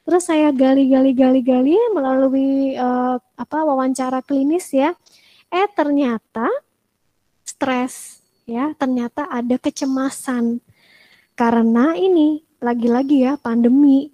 [0.04, 4.92] terus saya gali-gali-gali-gali melalui uh, apa wawancara klinis ya.
[5.48, 6.50] Eh ternyata
[7.48, 10.60] stres ya, ternyata ada kecemasan.
[11.40, 14.12] Karena ini lagi-lagi ya pandemi.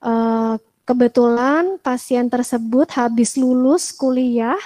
[0.00, 0.56] Uh,
[0.90, 4.58] kebetulan pasien tersebut habis lulus kuliah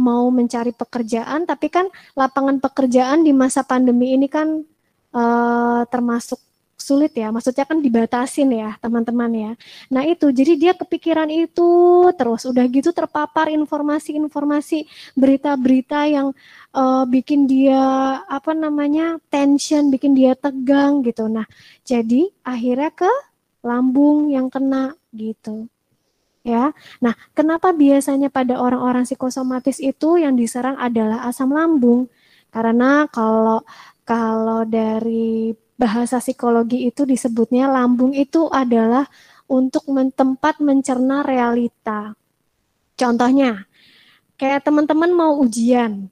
[0.00, 4.64] mau mencari pekerjaan, tapi kan lapangan pekerjaan di masa pandemi ini kan
[5.12, 6.40] uh, termasuk
[6.76, 9.52] sulit ya, maksudnya kan dibatasin ya teman-teman ya.
[9.92, 11.68] Nah itu, jadi dia kepikiran itu
[12.16, 16.32] terus, udah gitu terpapar informasi-informasi, berita-berita yang
[16.72, 17.84] uh, bikin dia
[18.24, 21.28] apa namanya tension, bikin dia tegang gitu.
[21.28, 21.44] Nah
[21.84, 23.12] jadi akhirnya ke
[23.66, 25.66] lambung yang kena gitu.
[26.46, 26.70] Ya,
[27.02, 32.06] nah kenapa biasanya pada orang-orang psikosomatis itu yang diserang adalah asam lambung?
[32.54, 33.66] Karena kalau
[34.06, 39.10] kalau dari bahasa psikologi itu disebutnya lambung itu adalah
[39.50, 42.14] untuk tempat mencerna realita.
[42.94, 43.66] Contohnya,
[44.40, 46.08] kayak teman-teman mau ujian,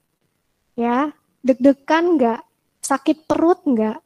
[0.75, 2.41] ya, deg-degan nggak,
[2.85, 3.99] sakit perut nggak,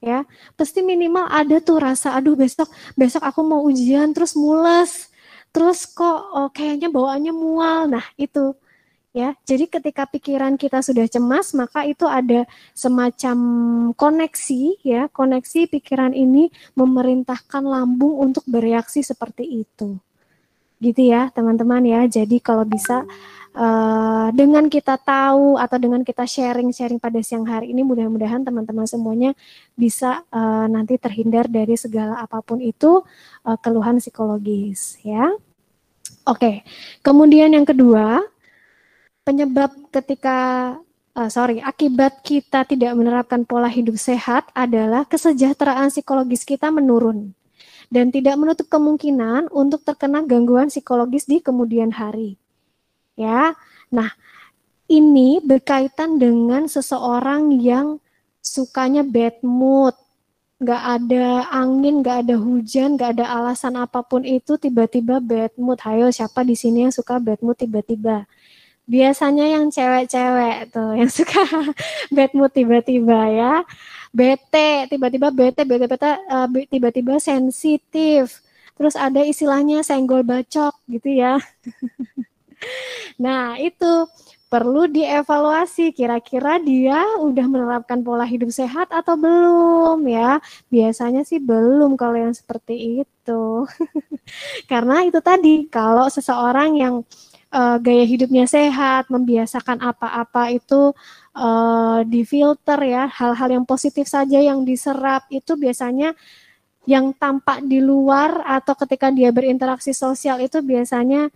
[0.00, 0.24] ya,
[0.56, 5.12] pasti minimal ada tuh rasa, aduh besok besok aku mau ujian terus mules,
[5.54, 8.56] terus kok oh, kayaknya bawaannya mual, nah itu
[9.12, 9.34] ya.
[9.46, 13.38] Jadi ketika pikiran kita sudah cemas, maka itu ada semacam
[13.94, 19.98] koneksi ya, koneksi pikiran ini memerintahkan lambung untuk bereaksi seperti itu.
[20.80, 22.00] Gitu ya, teman-teman ya.
[22.08, 23.04] Jadi kalau bisa
[23.50, 29.34] Uh, dengan kita tahu atau dengan kita sharing-sharing pada siang hari ini mudah-mudahan teman-teman semuanya
[29.74, 33.02] bisa uh, nanti terhindar dari segala apa pun itu
[33.42, 35.34] uh, keluhan psikologis ya.
[36.30, 36.38] Oke.
[36.38, 36.56] Okay.
[37.02, 38.22] Kemudian yang kedua,
[39.26, 40.38] penyebab ketika
[41.18, 47.34] uh, sorry akibat kita tidak menerapkan pola hidup sehat adalah kesejahteraan psikologis kita menurun
[47.90, 52.38] dan tidak menutup kemungkinan untuk terkena gangguan psikologis di kemudian hari.
[53.18, 53.58] Ya,
[53.90, 54.14] nah
[54.86, 57.98] ini berkaitan dengan seseorang yang
[58.40, 59.92] sukanya bad mood,
[60.62, 65.82] nggak ada angin, nggak ada hujan, nggak ada alasan apa pun itu tiba-tiba bad mood.
[65.82, 68.24] Hayo siapa di sini yang suka bad mood tiba-tiba?
[68.90, 71.46] biasanya yang cewek-cewek tuh yang suka
[72.10, 73.54] bad mood tiba-tiba ya
[74.10, 78.42] bete tiba-tiba bete bete bete uh, tiba-tiba sensitif.
[78.74, 81.38] Terus ada istilahnya senggol bacok gitu ya.
[83.16, 84.04] Nah itu
[84.50, 90.42] perlu dievaluasi kira-kira dia udah menerapkan pola hidup sehat atau belum ya.
[90.68, 93.42] Biasanya sih belum kalau yang seperti itu.
[94.70, 96.94] Karena itu tadi kalau seseorang yang
[97.54, 100.94] uh, gaya hidupnya sehat, membiasakan apa-apa itu
[101.34, 106.14] uh, difilter ya, hal-hal yang positif saja yang diserap itu biasanya
[106.88, 111.28] yang tampak di luar atau ketika dia berinteraksi sosial itu biasanya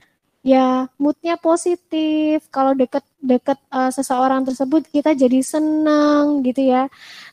[0.45, 2.49] ya moodnya positif.
[2.53, 6.88] Kalau deket-deket uh, seseorang tersebut kita jadi senang gitu ya.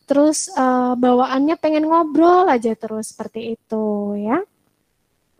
[0.07, 4.39] Terus uh, bawaannya pengen ngobrol aja terus seperti itu ya.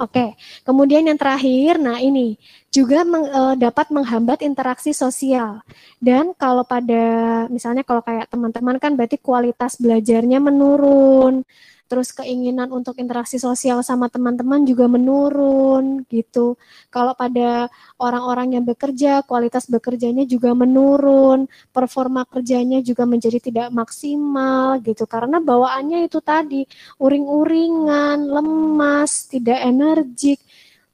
[0.02, 0.34] Oke,
[0.66, 2.34] kemudian yang terakhir, nah ini
[2.74, 5.62] juga meng, e, dapat menghambat interaksi sosial.
[6.02, 7.06] Dan kalau pada,
[7.54, 11.46] misalnya kalau kayak teman-teman kan berarti kualitas belajarnya menurun
[11.92, 16.56] terus keinginan untuk interaksi sosial sama teman-teman juga menurun gitu.
[16.88, 17.68] Kalau pada
[18.00, 25.44] orang-orang yang bekerja, kualitas bekerjanya juga menurun, performa kerjanya juga menjadi tidak maksimal gitu karena
[25.44, 26.64] bawaannya itu tadi
[27.04, 30.40] uring-uringan, lemas, tidak energik,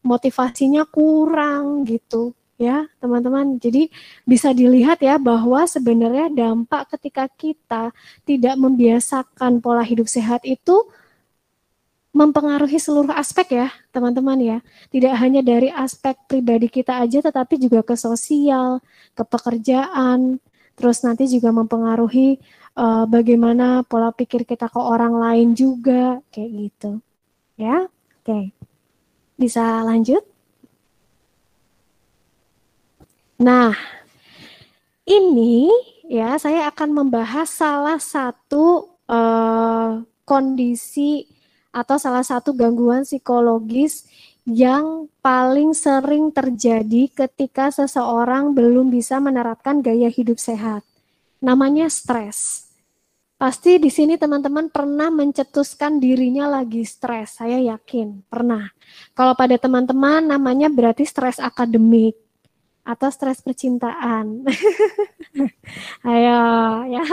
[0.01, 3.61] motivasinya kurang gitu ya teman-teman.
[3.61, 3.89] Jadi
[4.25, 7.93] bisa dilihat ya bahwa sebenarnya dampak ketika kita
[8.25, 10.89] tidak membiasakan pola hidup sehat itu
[12.17, 14.57] mempengaruhi seluruh aspek ya teman-teman ya.
[14.89, 18.81] Tidak hanya dari aspek pribadi kita aja tetapi juga ke sosial,
[19.13, 20.41] ke pekerjaan,
[20.73, 22.41] terus nanti juga mempengaruhi
[22.73, 26.91] uh, bagaimana pola pikir kita ke orang lain juga kayak gitu.
[27.57, 27.85] Ya.
[28.25, 28.49] Oke.
[29.37, 30.36] Bisa lanjut?
[33.37, 33.77] Nah,
[35.05, 35.69] ini
[36.09, 41.29] ya saya akan membahas salah satu uh, kondisi
[41.69, 44.09] atau salah satu gangguan psikologis
[44.49, 50.81] yang paling sering terjadi ketika seseorang belum bisa menerapkan gaya hidup sehat.
[51.37, 52.65] Namanya stres.
[53.37, 58.65] Pasti di sini teman-teman pernah mencetuskan dirinya lagi stres, saya yakin pernah.
[59.13, 62.17] Kalau pada teman-teman namanya berarti stres akademik
[62.87, 64.47] atau stres percintaan.
[66.07, 66.41] Ayo
[66.87, 67.03] ya.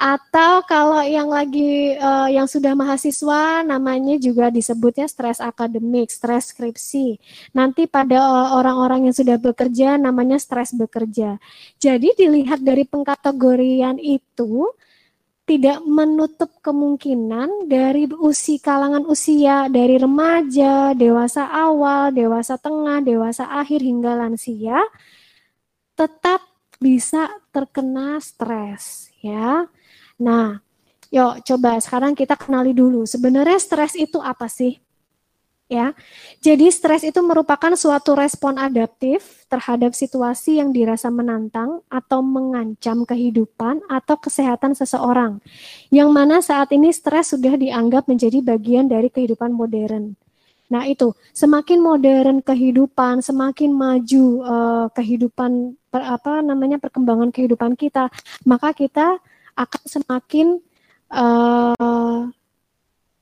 [0.00, 7.20] Atau kalau yang lagi uh, yang sudah mahasiswa namanya juga disebutnya stres akademik, stres skripsi.
[7.52, 11.36] Nanti pada eh, orang-orang yang sudah bekerja namanya stres bekerja.
[11.76, 14.72] Jadi dilihat dari pengkategorian itu
[15.50, 23.82] tidak menutup kemungkinan dari usia kalangan usia dari remaja, dewasa awal, dewasa tengah, dewasa akhir
[23.82, 24.78] hingga lansia
[25.98, 26.38] tetap
[26.78, 29.66] bisa terkena stres ya.
[30.22, 30.62] Nah,
[31.10, 34.78] yuk coba sekarang kita kenali dulu sebenarnya stres itu apa sih?
[35.70, 35.94] Ya.
[36.42, 43.86] Jadi stres itu merupakan suatu respon adaptif terhadap situasi yang dirasa menantang atau mengancam kehidupan
[43.86, 45.38] atau kesehatan seseorang.
[45.94, 50.18] Yang mana saat ini stres sudah dianggap menjadi bagian dari kehidupan modern.
[50.70, 58.06] Nah, itu semakin modern kehidupan, semakin maju uh, kehidupan per, apa namanya perkembangan kehidupan kita,
[58.46, 59.18] maka kita
[59.58, 60.62] akan semakin
[61.10, 61.89] uh,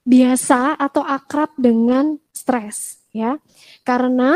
[0.09, 3.36] biasa atau akrab dengan stres ya.
[3.84, 4.32] Karena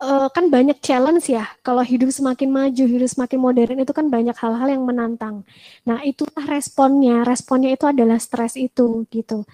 [0.00, 1.44] uh, kan banyak challenge ya.
[1.60, 5.44] Kalau hidup semakin maju, hidup semakin modern itu kan banyak hal-hal yang menantang.
[5.84, 7.28] Nah, itulah responnya.
[7.28, 9.44] Responnya itu adalah stres itu gitu.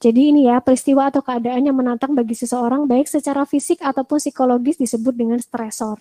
[0.00, 4.80] Jadi ini ya, peristiwa atau keadaan yang menantang bagi seseorang baik secara fisik ataupun psikologis
[4.80, 6.00] disebut dengan stresor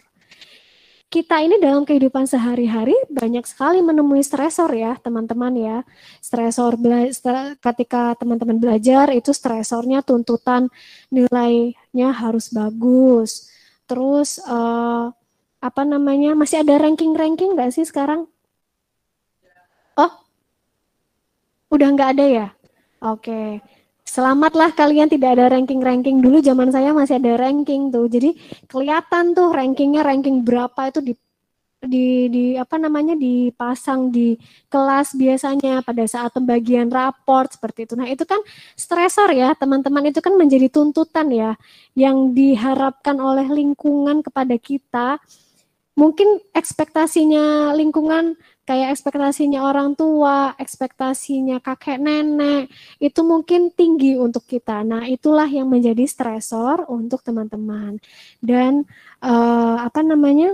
[1.09, 5.77] kita ini dalam kehidupan sehari-hari banyak sekali menemui stresor ya teman-teman ya.
[6.21, 6.77] Stresor
[7.57, 10.69] ketika teman-teman belajar itu stresornya tuntutan
[11.09, 13.49] nilainya harus bagus.
[13.89, 15.09] Terus uh,
[15.59, 18.29] apa namanya masih ada ranking-ranking nggak sih sekarang?
[19.97, 20.13] Oh,
[21.73, 22.47] udah nggak ada ya?
[23.01, 23.65] Oke.
[24.09, 28.09] Selamatlah kalian tidak ada ranking-ranking dulu zaman saya masih ada ranking tuh.
[28.09, 28.33] Jadi
[28.65, 31.13] kelihatan tuh rankingnya ranking berapa itu di
[31.79, 34.35] di di apa namanya dipasang di
[34.67, 37.93] kelas biasanya pada saat pembagian raport seperti itu.
[37.95, 38.41] Nah, itu kan
[38.75, 41.55] stresor ya, teman-teman itu kan menjadi tuntutan ya
[41.95, 45.21] yang diharapkan oleh lingkungan kepada kita.
[45.95, 48.39] Mungkin ekspektasinya lingkungan
[48.69, 52.69] kayak ekspektasinya orang tua, ekspektasinya kakek nenek,
[53.01, 54.85] itu mungkin tinggi untuk kita.
[54.85, 57.97] Nah, itulah yang menjadi stresor untuk teman-teman.
[58.37, 58.85] Dan
[59.25, 60.53] uh, apa namanya?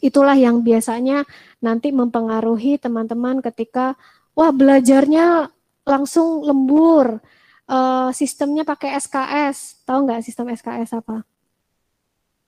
[0.00, 1.28] Itulah yang biasanya
[1.60, 4.00] nanti mempengaruhi teman-teman ketika
[4.32, 5.52] wah belajarnya
[5.84, 7.20] langsung lembur.
[7.68, 9.84] Uh, sistemnya pakai SKS.
[9.84, 11.35] Tahu nggak sistem SKS apa?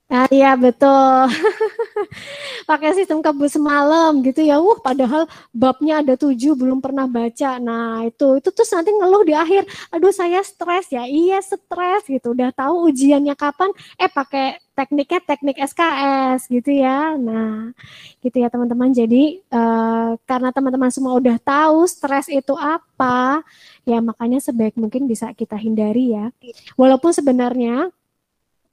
[0.08, 1.28] Nah, iya betul.
[2.68, 4.56] Pakai sistem kabut semalam gitu ya.
[4.56, 7.60] Wah, padahal babnya ada tujuh belum pernah baca.
[7.60, 9.68] Nah, itu itu terus nanti ngeluh di akhir.
[9.92, 11.04] Aduh, saya stres ya.
[11.04, 12.32] Iya, stres gitu.
[12.32, 13.68] Udah tahu ujiannya kapan?
[14.00, 17.12] Eh, pakai tekniknya teknik SKS gitu ya.
[17.20, 17.76] Nah,
[18.24, 18.88] gitu ya teman-teman.
[18.96, 23.42] Jadi uh, karena teman-teman semua udah tahu stres itu apa,
[23.84, 26.32] ya makanya sebaik mungkin bisa kita hindari ya.
[26.80, 27.90] Walaupun sebenarnya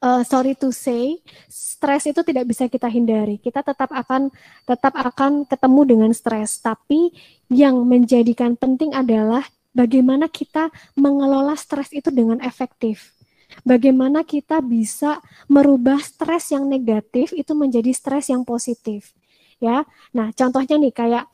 [0.05, 1.17] uh, sorry to say,
[1.49, 3.41] stres itu tidak bisa kita hindari.
[3.41, 4.29] Kita tetap akan
[4.69, 7.09] tetap akan ketemu dengan stres, tapi
[7.49, 9.41] yang menjadikan penting adalah
[9.73, 13.17] bagaimana kita mengelola stres itu dengan efektif.
[13.61, 19.15] Bagaimana kita bisa merubah stres yang negatif itu menjadi stres yang positif.
[19.63, 19.87] Ya.
[20.11, 21.25] Nah, contohnya nih kayak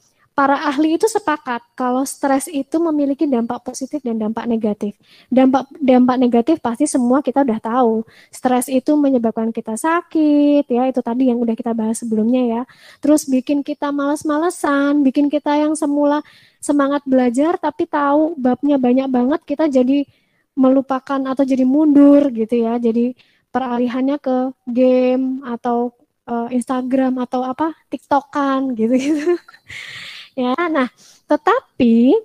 [0.41, 4.97] para ahli itu sepakat kalau stres itu memiliki dampak positif dan dampak negatif.
[5.29, 8.01] Dampak dampak negatif pasti semua kita udah tahu.
[8.33, 12.61] Stres itu menyebabkan kita sakit, ya itu tadi yang udah kita bahas sebelumnya ya.
[13.05, 16.25] Terus bikin kita males-malesan, bikin kita yang semula
[16.57, 20.09] semangat belajar tapi tahu babnya banyak banget kita jadi
[20.57, 22.81] melupakan atau jadi mundur gitu ya.
[22.81, 23.13] Jadi
[23.53, 25.93] peralihannya ke game atau
[26.25, 29.37] uh, Instagram atau apa TikTokan gitu gitu.
[30.31, 30.87] Ya, nah,
[31.27, 32.15] tetapi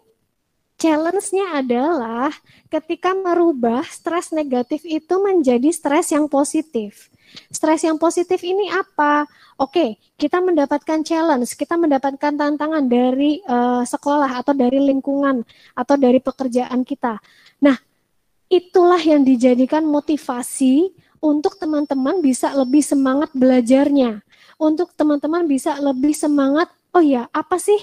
[0.77, 2.31] challenge-nya adalah
[2.69, 7.09] ketika merubah stres negatif itu menjadi stres yang positif.
[7.51, 9.27] Stres yang positif ini apa?
[9.59, 15.43] Oke, kita mendapatkan challenge, kita mendapatkan tantangan dari uh, sekolah atau dari lingkungan
[15.75, 17.19] atau dari pekerjaan kita.
[17.65, 17.77] Nah,
[18.47, 24.23] itulah yang dijadikan motivasi untuk teman-teman bisa lebih semangat belajarnya,
[24.61, 27.77] untuk teman-teman bisa lebih semangat oh ya apa sih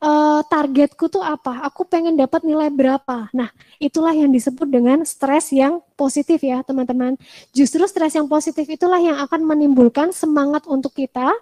[0.00, 1.64] uh, targetku tuh apa?
[1.68, 3.28] Aku pengen dapat nilai berapa?
[3.32, 3.48] Nah,
[3.80, 7.16] itulah yang disebut dengan stres yang positif ya, teman-teman.
[7.52, 11.32] Justru stres yang positif itulah yang akan menimbulkan semangat untuk kita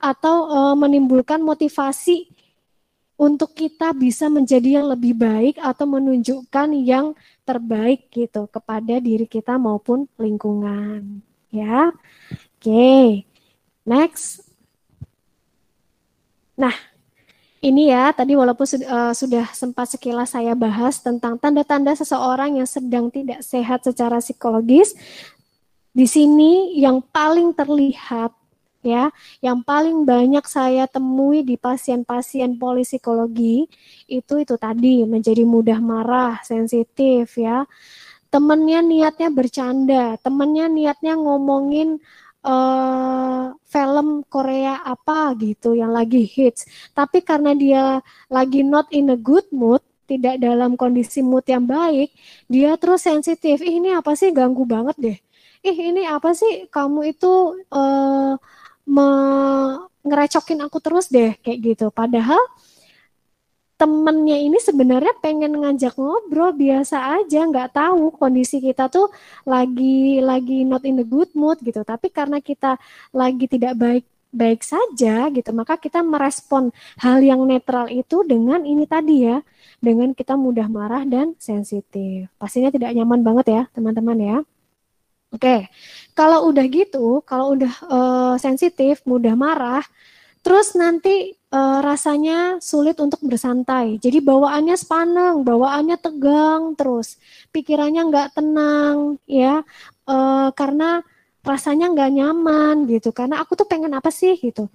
[0.00, 2.32] atau uh, menimbulkan motivasi
[3.20, 7.12] untuk kita bisa menjadi yang lebih baik atau menunjukkan yang
[7.44, 11.20] terbaik gitu kepada diri kita maupun lingkungan.
[11.52, 11.92] Ya.
[12.56, 12.64] Oke.
[12.64, 13.08] Okay.
[13.84, 14.49] Next.
[16.60, 16.76] Nah,
[17.64, 23.08] ini ya, tadi walaupun uh, sudah sempat sekilas saya bahas tentang tanda-tanda seseorang yang sedang
[23.08, 24.92] tidak sehat secara psikologis,
[25.96, 28.36] di sini yang paling terlihat
[28.84, 29.08] ya,
[29.40, 33.64] yang paling banyak saya temui di pasien-pasien polipsikologi
[34.04, 37.64] itu itu tadi menjadi mudah marah, sensitif ya.
[38.30, 41.98] Temennya niatnya bercanda, temennya niatnya ngomongin
[42.44, 46.66] uh, film Korea apa gitu yang lagi hits.
[46.92, 47.84] Tapi karena dia
[48.32, 49.80] lagi not in a good mood,
[50.10, 52.10] tidak dalam kondisi mood yang baik,
[52.50, 53.62] dia terus sensitif.
[53.62, 55.18] Ih, ini apa sih ganggu banget deh.
[55.62, 58.34] Ih, ini apa sih kamu itu uh,
[58.88, 59.08] me
[60.00, 61.86] ngerecokin aku terus deh kayak gitu.
[61.92, 62.40] Padahal
[63.80, 69.08] temennya ini sebenarnya pengen ngajak ngobrol biasa aja nggak tahu kondisi kita tuh
[69.48, 71.80] lagi lagi not in the good mood gitu.
[71.80, 72.76] Tapi karena kita
[73.16, 76.70] lagi tidak baik baik saja gitu maka kita merespon
[77.02, 79.42] hal yang netral itu dengan ini tadi ya
[79.82, 82.28] dengan kita mudah marah dan sensitif.
[82.36, 84.36] Pastinya tidak nyaman banget ya teman-teman ya.
[85.32, 85.72] Oke
[86.12, 89.82] kalau udah gitu kalau udah uh, sensitif mudah marah
[90.44, 93.98] terus nanti uh, rasanya sulit untuk bersantai.
[93.98, 97.18] Jadi bawaannya sepaneng, bawaannya tegang terus,
[97.54, 99.62] pikirannya nggak tenang, ya,
[100.06, 101.02] uh, karena
[101.42, 103.10] rasanya nggak nyaman gitu.
[103.10, 104.70] Karena aku tuh pengen apa sih gitu?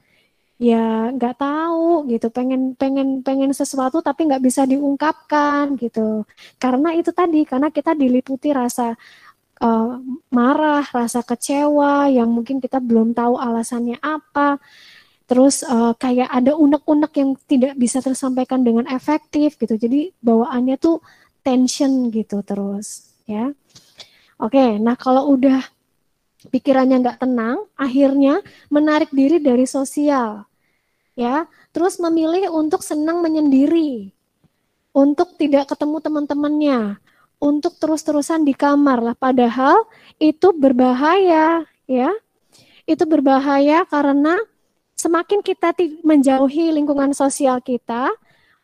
[0.56, 2.28] Ya nggak tahu gitu.
[2.32, 6.24] Pengen pengen pengen sesuatu tapi nggak bisa diungkapkan gitu.
[6.60, 8.96] Karena itu tadi, karena kita diliputi rasa
[9.62, 10.00] uh,
[10.32, 14.60] marah, rasa kecewa yang mungkin kita belum tahu alasannya apa
[15.26, 19.76] terus uh, kayak ada unek-unek yang tidak bisa tersampaikan dengan efektif gitu.
[19.78, 21.02] Jadi bawaannya tuh
[21.42, 23.54] tension gitu terus ya.
[24.38, 25.62] Oke nah kalau udah
[26.54, 30.46] pikirannya nggak tenang akhirnya menarik diri dari sosial
[31.18, 31.50] ya.
[31.74, 34.16] Terus memilih untuk senang menyendiri
[34.96, 36.80] untuk tidak ketemu teman-temannya
[37.42, 39.04] untuk terus-terusan di kamar.
[39.04, 39.84] Lah padahal
[40.22, 42.12] itu berbahaya ya.
[42.88, 44.38] Itu berbahaya karena
[44.96, 48.10] semakin kita menjauhi lingkungan sosial kita,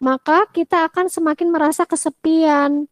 [0.01, 2.89] maka kita akan semakin merasa kesepian.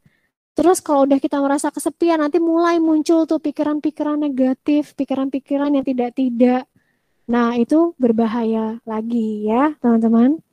[0.54, 6.68] Terus kalau udah kita merasa kesepian, nanti mulai muncul tuh pikiran-pikiran negatif, pikiran-pikiran yang tidak-tidak.
[7.32, 10.44] Nah, itu berbahaya lagi ya, teman-teman.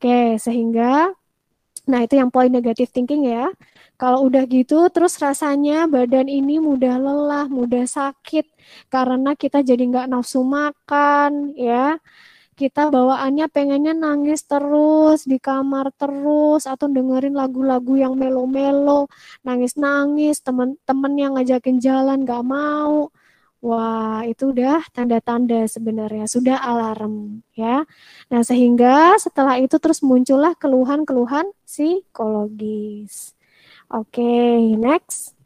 [0.00, 1.12] Oke, sehingga
[1.82, 3.52] nah itu yang poin negatif thinking ya.
[4.02, 8.50] Kalau udah gitu, terus rasanya badan ini mudah lelah, mudah sakit
[8.90, 12.02] karena kita jadi nggak nafsu makan, ya.
[12.58, 19.06] Kita bawaannya pengennya nangis terus di kamar terus atau dengerin lagu-lagu yang melo-melo,
[19.46, 23.08] nangis-nangis, temen-temen yang ngajakin jalan nggak mau.
[23.62, 27.86] Wah, itu udah tanda-tanda sebenarnya, sudah alarm ya.
[28.30, 33.38] Nah, sehingga setelah itu terus muncullah keluhan-keluhan psikologis.
[33.92, 35.36] Oke, okay, next.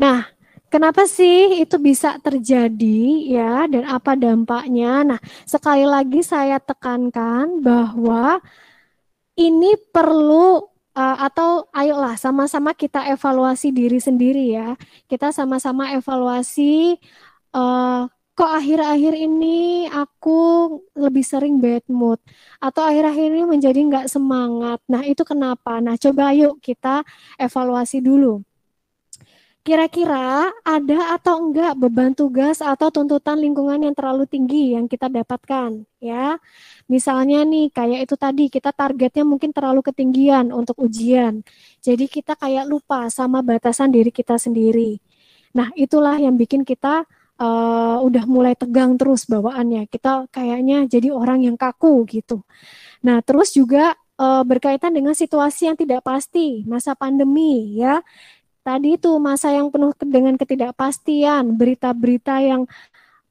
[0.00, 0.32] Nah,
[0.72, 5.04] Kenapa sih itu bisa terjadi ya dan apa dampaknya?
[5.04, 8.40] Nah, sekali lagi saya tekankan bahwa
[9.36, 10.64] ini perlu
[10.96, 14.72] uh, atau ayolah sama-sama kita evaluasi diri sendiri ya.
[15.12, 16.96] Kita sama-sama evaluasi
[17.52, 20.38] uh, kok akhir-akhir ini aku
[20.96, 22.16] lebih sering bad mood
[22.64, 24.80] atau akhir-akhir ini menjadi nggak semangat.
[24.88, 25.78] Nah itu kenapa?
[25.84, 27.04] Nah coba yuk kita
[27.36, 28.40] evaluasi dulu.
[29.62, 35.86] Kira-kira ada atau enggak beban tugas atau tuntutan lingkungan yang terlalu tinggi yang kita dapatkan
[36.02, 36.34] ya.
[36.90, 41.46] Misalnya nih kayak itu tadi kita targetnya mungkin terlalu ketinggian untuk ujian.
[41.78, 44.98] Jadi kita kayak lupa sama batasan diri kita sendiri.
[45.54, 47.06] Nah, itulah yang bikin kita
[47.42, 49.90] uh, udah mulai tegang terus bawaannya.
[49.90, 52.46] Kita kayaknya jadi orang yang kaku gitu.
[53.02, 57.98] Nah, terus juga uh, berkaitan dengan situasi yang tidak pasti, masa pandemi ya
[58.62, 62.62] tadi itu masa yang penuh dengan ketidakpastian, berita-berita yang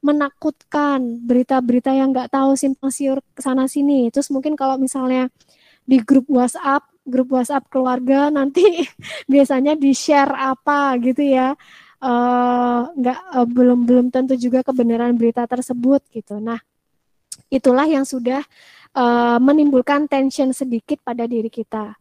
[0.03, 4.11] menakutkan, berita-berita yang nggak tahu simpang siur sana sini.
[4.11, 5.31] Terus mungkin kalau misalnya
[5.87, 8.61] di grup WhatsApp, grup WhatsApp keluarga nanti
[9.31, 11.55] biasanya di share apa gitu ya,
[12.01, 16.41] nggak uh, belum belum tentu juga kebenaran berita tersebut gitu.
[16.41, 16.57] Nah
[17.53, 18.41] itulah yang sudah
[18.95, 21.95] uh, menimbulkan tension sedikit pada diri kita.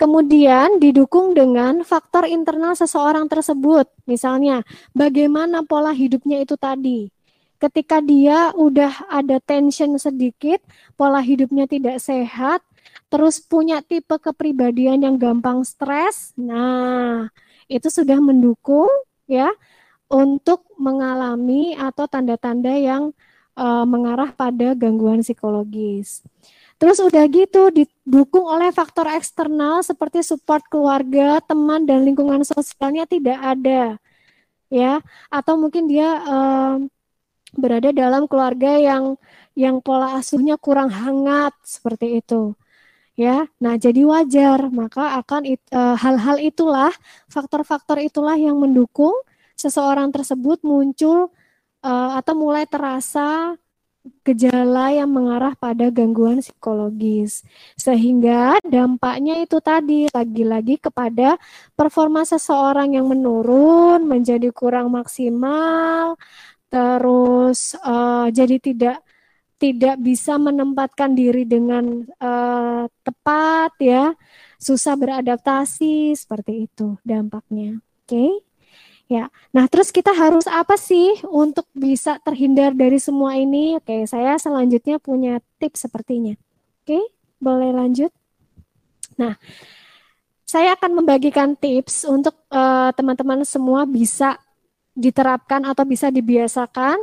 [0.00, 3.86] Kemudian didukung dengan faktor internal seseorang tersebut.
[4.08, 7.06] Misalnya, bagaimana pola hidupnya itu tadi.
[7.62, 10.58] Ketika dia udah ada tension sedikit,
[10.98, 12.58] pola hidupnya tidak sehat,
[13.06, 16.34] terus punya tipe kepribadian yang gampang stres.
[16.34, 17.30] Nah,
[17.70, 18.90] itu sudah mendukung
[19.32, 19.48] ya
[20.12, 23.16] untuk mengalami atau tanda-tanda yang
[23.56, 26.20] uh, mengarah pada gangguan psikologis.
[26.76, 33.38] Terus udah gitu didukung oleh faktor eksternal seperti support keluarga, teman dan lingkungan sosialnya tidak
[33.38, 33.96] ada.
[34.72, 36.90] Ya, atau mungkin dia um,
[37.54, 39.20] berada dalam keluarga yang
[39.52, 42.56] yang pola asuhnya kurang hangat seperti itu.
[43.12, 43.44] Ya.
[43.60, 46.92] Nah, jadi wajar maka akan uh, hal-hal itulah
[47.28, 49.12] faktor-faktor itulah yang mendukung
[49.52, 51.28] seseorang tersebut muncul
[51.84, 53.60] uh, atau mulai terasa
[54.26, 57.46] gejala yang mengarah pada gangguan psikologis.
[57.78, 61.38] Sehingga dampaknya itu tadi lagi-lagi kepada
[61.78, 66.18] performa seseorang yang menurun, menjadi kurang maksimal,
[66.72, 68.96] terus uh, jadi tidak
[69.62, 74.10] tidak bisa menempatkan diri dengan uh, tepat ya,
[74.58, 77.78] susah beradaptasi seperti itu dampaknya.
[78.02, 78.10] Oke.
[78.10, 78.30] Okay?
[79.12, 83.76] Ya, nah terus kita harus apa sih untuk bisa terhindar dari semua ini?
[83.76, 86.32] Oke, saya selanjutnya punya tips sepertinya.
[86.80, 86.96] Oke,
[87.36, 88.08] boleh lanjut?
[89.20, 89.36] Nah,
[90.48, 94.40] saya akan membagikan tips untuk eh, teman-teman uh, semua bisa
[94.96, 96.96] diterapkan atau bisa dibiasakan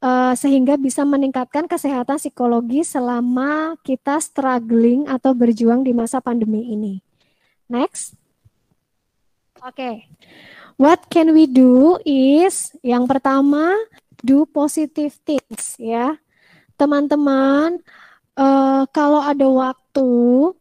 [0.00, 7.00] uh, sehingga bisa meningkatkan kesehatan psikologi selama kita struggling atau berjuang di masa pandemi ini.
[7.70, 8.14] Next.
[9.62, 9.74] Oke.
[9.74, 9.96] Okay.
[10.76, 13.72] What can we do is yang pertama
[14.20, 16.20] do positive things ya.
[16.76, 17.80] Teman-teman
[18.36, 20.10] uh, kalau ada waktu,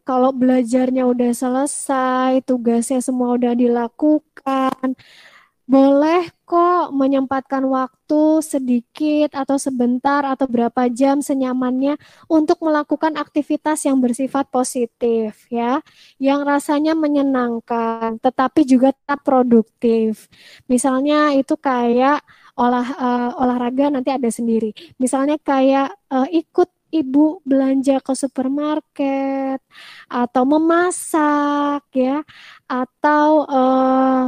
[0.08, 4.96] kalau belajarnya udah selesai, tugasnya semua udah dilakukan,
[5.66, 11.98] boleh kok menyempatkan waktu sedikit atau sebentar atau berapa jam senyamannya
[12.30, 15.82] untuk melakukan aktivitas yang bersifat positif ya,
[16.22, 20.30] yang rasanya menyenangkan tetapi juga tetap produktif.
[20.70, 22.22] Misalnya itu kayak
[22.56, 24.70] olah uh, olahraga nanti ada sendiri.
[25.02, 29.60] Misalnya kayak uh, ikut ibu belanja ke supermarket
[30.08, 32.24] atau memasak ya
[32.70, 34.26] atau uh,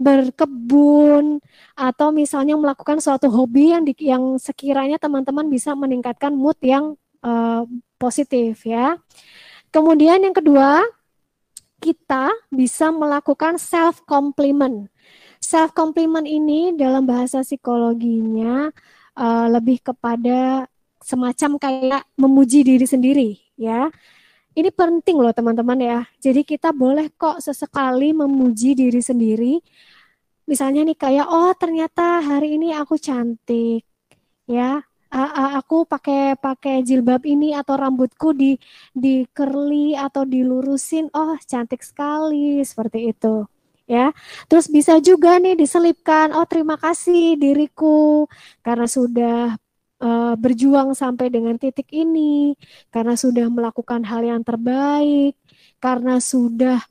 [0.00, 1.44] berkebun
[1.76, 7.68] atau misalnya melakukan suatu hobi yang di, yang sekiranya teman-teman bisa meningkatkan mood yang uh,
[8.00, 8.96] positif ya.
[9.68, 10.80] Kemudian yang kedua,
[11.84, 14.88] kita bisa melakukan self compliment.
[15.36, 18.72] Self compliment ini dalam bahasa psikologinya
[19.20, 20.64] uh, lebih kepada
[21.00, 23.88] semacam kayak memuji diri sendiri ya
[24.60, 26.00] ini penting loh teman-teman ya.
[26.20, 29.54] Jadi kita boleh kok sesekali memuji diri sendiri.
[30.48, 33.82] Misalnya nih kayak oh ternyata hari ini aku cantik
[34.46, 34.82] ya.
[35.10, 38.54] aku pakai pakai jilbab ini atau rambutku di
[38.94, 41.10] di curly atau dilurusin.
[41.10, 43.42] Oh, cantik sekali seperti itu
[43.90, 44.14] ya.
[44.46, 48.30] Terus bisa juga nih diselipkan, oh terima kasih diriku
[48.62, 49.58] karena sudah
[50.02, 52.56] uh, berjuang sampai dengan titik ini,
[52.90, 55.36] karena sudah melakukan hal yang terbaik,
[55.78, 56.82] karena sudah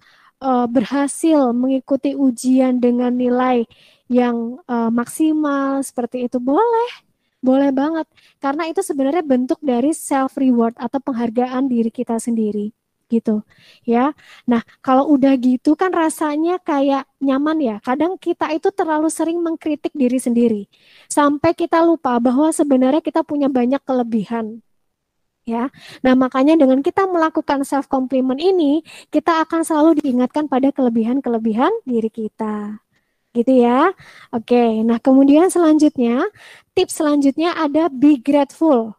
[0.41, 3.67] uh, berhasil mengikuti ujian dengan nilai
[4.09, 5.83] yang uh, maksimal.
[5.83, 6.91] Seperti itu boleh
[7.39, 8.07] boleh banget.
[8.43, 12.78] Karena itu sebenarnya bentuk dari self reward atau penghargaan diri kita sendiri
[13.09, 13.41] gitu
[13.83, 14.13] ya.
[14.45, 17.75] Nah, kalau udah gitu kan rasanya kayak nyaman ya.
[17.81, 20.61] Kadang kita itu terlalu sering mengkritik diri sendiri
[21.09, 24.61] sampai kita lupa bahwa sebenarnya kita punya banyak kelebihan.
[25.49, 25.73] Ya.
[26.05, 32.13] Nah, makanya dengan kita melakukan self compliment ini, kita akan selalu diingatkan pada kelebihan-kelebihan diri
[32.13, 32.85] kita.
[33.33, 33.89] Gitu ya.
[34.29, 36.29] Oke, nah kemudian selanjutnya,
[36.77, 38.98] tips selanjutnya ada be grateful.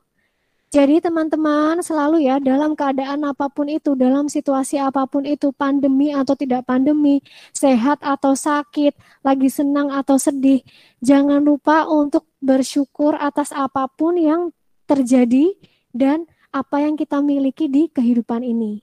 [0.71, 6.15] Jadi teman-teman selalu ya dalam keadaan apa pun itu, dalam situasi apa pun itu, pandemi
[6.15, 7.19] atau tidak pandemi,
[7.51, 8.95] sehat atau sakit,
[9.27, 10.63] lagi senang atau sedih,
[11.03, 14.55] jangan lupa untuk bersyukur atas apa pun yang
[14.87, 15.59] terjadi
[15.91, 18.79] dan apa yang kita miliki di kehidupan ini.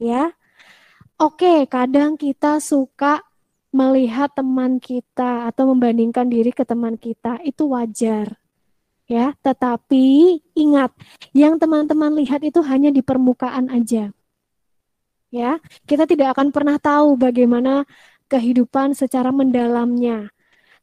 [0.00, 0.32] Ya.
[1.20, 3.20] Oke, kadang kita suka
[3.68, 8.32] melihat teman kita atau membandingkan diri ke teman kita, itu wajar
[9.08, 9.34] ya.
[9.40, 10.92] Tetapi ingat,
[11.32, 14.12] yang teman-teman lihat itu hanya di permukaan aja.
[15.28, 17.84] Ya, kita tidak akan pernah tahu bagaimana
[18.32, 20.32] kehidupan secara mendalamnya.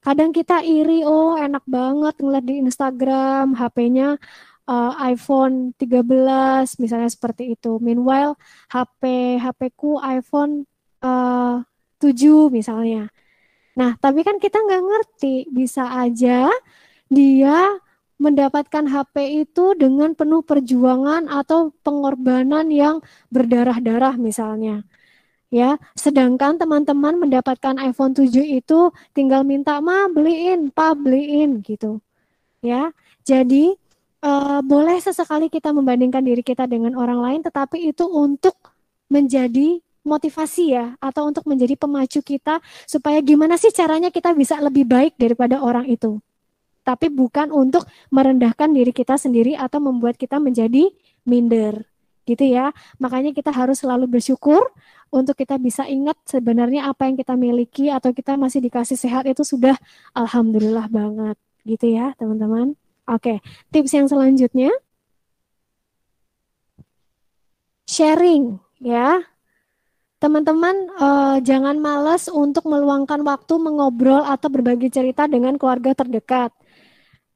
[0.05, 4.21] Kadang kita iri, oh enak banget ngeliat di Instagram, HP-nya
[4.69, 7.82] uh, eh, iPhone 13 misalnya seperti itu.
[7.82, 8.38] Meanwhile,
[8.69, 9.01] HP
[9.41, 10.69] HP-ku iPhone
[11.01, 11.61] uh,
[12.01, 13.09] eh, 7 misalnya.
[13.76, 16.47] Nah, tapi kan kita nggak ngerti, bisa aja
[17.09, 17.57] dia
[18.16, 24.88] mendapatkan HP itu dengan penuh perjuangan atau pengorbanan yang berdarah-darah misalnya.
[25.53, 32.01] Ya, sedangkan teman-teman mendapatkan iPhone 7 itu tinggal minta ma beliin, pa beliin gitu.
[32.59, 32.91] Ya.
[33.24, 33.78] Jadi
[34.26, 38.57] uh, boleh sesekali kita membandingkan diri kita dengan orang lain tetapi itu untuk
[39.05, 44.86] menjadi motivasi ya atau untuk menjadi pemacu kita supaya gimana sih caranya kita bisa lebih
[44.86, 46.22] baik daripada orang itu
[46.86, 50.94] tapi bukan untuk merendahkan diri kita sendiri atau membuat kita menjadi
[51.26, 51.90] minder
[52.30, 52.70] gitu ya.
[53.02, 54.70] Makanya kita harus selalu bersyukur
[55.10, 59.42] untuk kita bisa ingat sebenarnya apa yang kita miliki atau kita masih dikasih sehat itu
[59.42, 59.74] sudah
[60.14, 62.78] alhamdulillah banget gitu ya, teman-teman.
[63.10, 63.42] Oke,
[63.74, 64.70] tips yang selanjutnya
[67.90, 69.26] sharing ya.
[70.16, 76.50] Teman-teman uh, jangan malas untuk meluangkan waktu mengobrol atau berbagi cerita dengan keluarga terdekat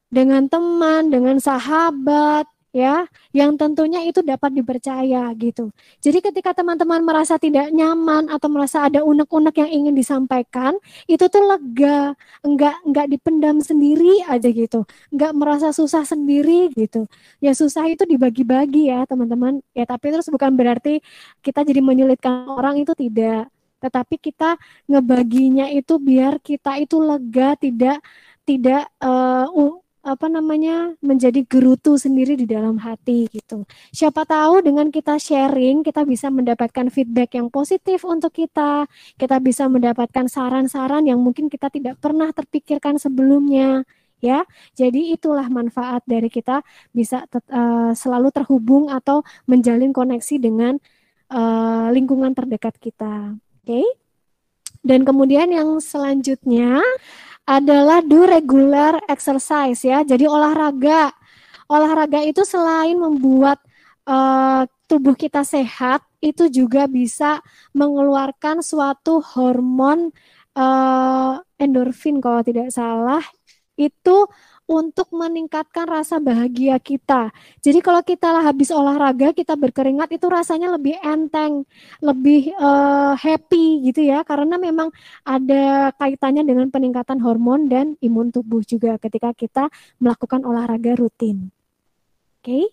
[0.09, 5.73] dengan teman, dengan sahabat, ya, yang tentunya itu dapat dipercaya gitu.
[6.01, 10.77] Jadi ketika teman-teman merasa tidak nyaman atau merasa ada unek-unek yang ingin disampaikan,
[11.09, 12.13] itu tuh lega,
[12.45, 17.05] enggak enggak dipendam sendiri aja gitu, enggak merasa susah sendiri gitu.
[17.41, 19.61] Ya susah itu dibagi-bagi ya teman-teman.
[19.73, 21.01] Ya tapi terus bukan berarti
[21.41, 23.49] kita jadi menyulitkan orang itu tidak
[23.79, 24.59] tetapi kita
[24.91, 28.03] ngebaginya itu biar kita itu lega tidak
[28.43, 29.47] tidak uh,
[29.99, 33.67] apa namanya menjadi gerutu sendiri di dalam hati gitu.
[33.91, 38.87] Siapa tahu dengan kita sharing kita bisa mendapatkan feedback yang positif untuk kita.
[39.19, 43.83] Kita bisa mendapatkan saran-saran yang mungkin kita tidak pernah terpikirkan sebelumnya
[44.23, 44.47] ya.
[44.75, 46.63] Jadi itulah manfaat dari kita
[46.95, 50.79] bisa uh, selalu terhubung atau menjalin koneksi dengan
[51.31, 53.35] uh, lingkungan terdekat kita.
[53.35, 53.83] Oke.
[53.83, 53.87] Okay?
[54.79, 56.79] Dan kemudian yang selanjutnya
[57.49, 60.05] adalah do regular exercise ya.
[60.05, 61.09] Jadi olahraga.
[61.65, 63.57] Olahraga itu selain membuat
[64.05, 67.41] uh, tubuh kita sehat, itu juga bisa
[67.77, 70.09] mengeluarkan suatu hormon
[70.57, 73.21] uh, endorfin kalau tidak salah.
[73.77, 74.29] Itu
[74.69, 77.33] untuk meningkatkan rasa bahagia kita.
[77.57, 81.65] Jadi kalau kita lah habis olahraga, kita berkeringat itu rasanya lebih enteng,
[81.97, 84.93] lebih uh, happy gitu ya, karena memang
[85.25, 91.49] ada kaitannya dengan peningkatan hormon dan imun tubuh juga ketika kita melakukan olahraga rutin.
[92.39, 92.65] Oke, okay.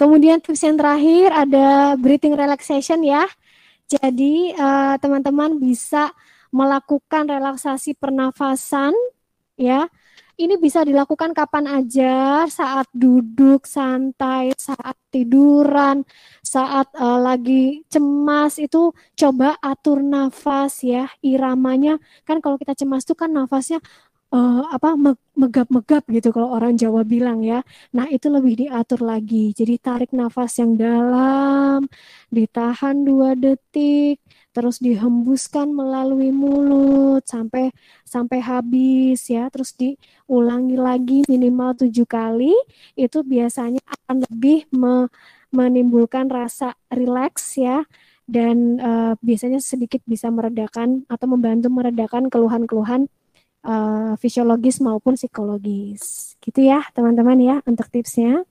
[0.00, 3.28] kemudian tips yang terakhir ada breathing relaxation ya.
[3.86, 6.16] Jadi uh, teman-teman bisa
[6.48, 8.96] melakukan relaksasi pernafasan
[9.60, 9.84] ya
[10.40, 16.04] ini bisa dilakukan kapan aja, saat duduk santai, saat tiduran,
[16.40, 22.00] saat uh, lagi cemas itu coba atur nafas ya, iramanya.
[22.24, 23.78] Kan kalau kita cemas tuh kan nafasnya
[24.32, 24.96] uh, apa
[25.36, 27.60] megap-megap gitu kalau orang Jawa bilang ya.
[27.96, 29.52] Nah, itu lebih diatur lagi.
[29.52, 31.86] Jadi tarik nafas yang dalam,
[32.32, 34.18] ditahan dua detik,
[34.52, 37.72] terus dihembuskan melalui mulut sampai
[38.04, 42.52] sampai habis ya terus diulangi lagi minimal tujuh kali
[42.94, 45.08] itu biasanya akan lebih me,
[45.52, 47.84] menimbulkan rasa rileks ya
[48.28, 53.10] dan uh, biasanya sedikit bisa meredakan atau membantu meredakan keluhan-keluhan
[53.66, 56.34] uh, fisiologis maupun psikologis.
[56.38, 58.46] Gitu ya, teman-teman ya untuk tipsnya.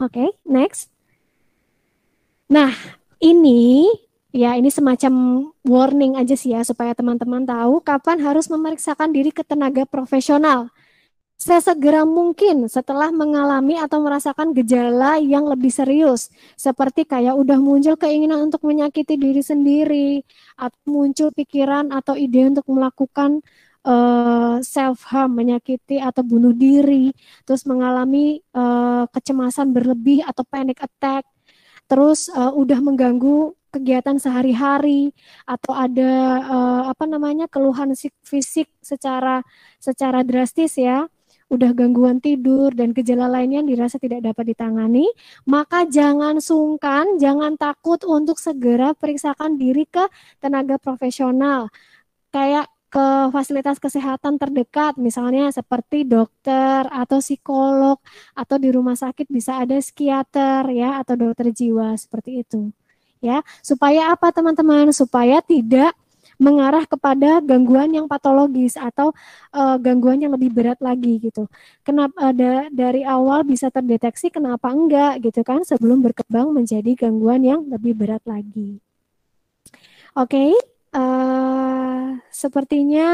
[0.00, 0.88] Oke, okay, next.
[2.48, 2.72] Nah,
[3.22, 3.88] ini
[4.32, 5.12] ya ini semacam
[5.62, 10.72] warning aja sih ya supaya teman-teman tahu kapan harus memeriksakan diri ke tenaga profesional.
[11.36, 18.46] Sesegera mungkin setelah mengalami atau merasakan gejala yang lebih serius seperti kayak udah muncul keinginan
[18.46, 20.22] untuk menyakiti diri sendiri
[20.54, 23.42] atau muncul pikiran atau ide untuk melakukan
[23.82, 27.10] uh, eh, self harm menyakiti atau bunuh diri
[27.42, 31.26] terus mengalami uh, kecemasan berlebih atau panic attack
[31.90, 35.16] terus uh, udah mengganggu kegiatan sehari-hari
[35.48, 36.12] atau ada
[36.44, 39.40] uh, apa namanya keluhan fisik secara
[39.80, 41.08] secara drastis ya
[41.52, 45.04] udah gangguan tidur dan gejala lainnya yang dirasa tidak dapat ditangani,
[45.44, 50.08] maka jangan sungkan, jangan takut untuk segera periksakan diri ke
[50.40, 51.68] tenaga profesional.
[52.32, 58.00] Kayak ke fasilitas kesehatan terdekat, misalnya seperti dokter atau psikolog
[58.36, 62.72] atau di rumah sakit bisa ada psikiater ya atau dokter jiwa seperti itu.
[63.22, 64.90] Ya, supaya apa teman-teman?
[64.90, 65.94] Supaya tidak
[66.42, 69.14] mengarah kepada gangguan yang patologis atau
[69.54, 71.46] uh, gangguan yang lebih berat lagi gitu.
[71.86, 77.60] Kenapa ada dari awal bisa terdeteksi kenapa enggak gitu kan sebelum berkembang menjadi gangguan yang
[77.70, 78.82] lebih berat lagi.
[80.12, 80.50] Oke, okay,
[80.92, 83.08] uh, eh, sepertinya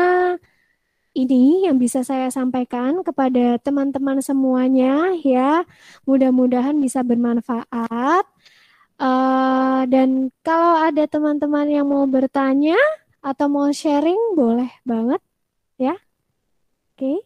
[1.18, 5.66] ini yang bisa saya sampaikan kepada teman-teman semuanya ya.
[6.06, 8.24] Mudah-mudahan bisa bermanfaat.
[8.98, 12.74] Uh, dan kalau ada teman-teman yang mau bertanya,
[13.22, 15.20] atau mau sharing boleh banget
[15.78, 15.94] ya.
[16.94, 16.98] Oke.
[16.98, 17.18] Okay.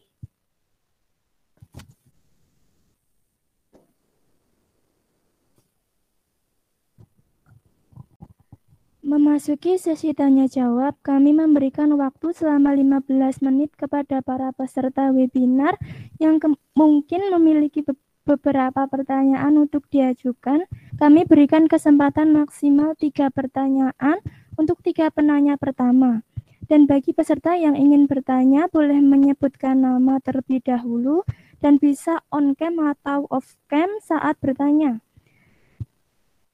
[9.03, 15.75] Memasuki sesi tanya jawab, kami memberikan waktu selama 15 menit kepada para peserta webinar
[16.23, 16.39] yang
[16.73, 17.83] mungkin memiliki
[18.23, 20.67] beberapa pertanyaan untuk diajukan.
[20.95, 24.19] Kami berikan kesempatan maksimal tiga pertanyaan
[24.55, 26.23] untuk tiga penanya pertama.
[26.63, 31.27] Dan bagi peserta yang ingin bertanya, boleh menyebutkan nama terlebih dahulu
[31.59, 35.03] dan bisa on cam atau off cam saat bertanya.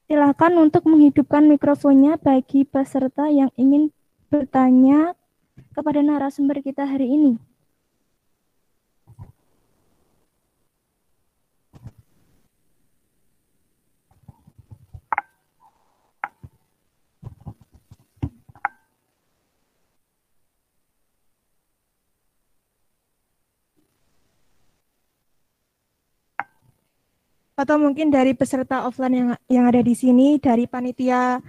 [0.09, 3.93] Silakan untuk menghidupkan mikrofonnya bagi peserta yang ingin
[4.33, 5.13] bertanya
[5.77, 7.48] kepada narasumber kita hari ini.
[27.59, 31.43] Atau mungkin dari peserta offline yang yang ada di sini dari panitia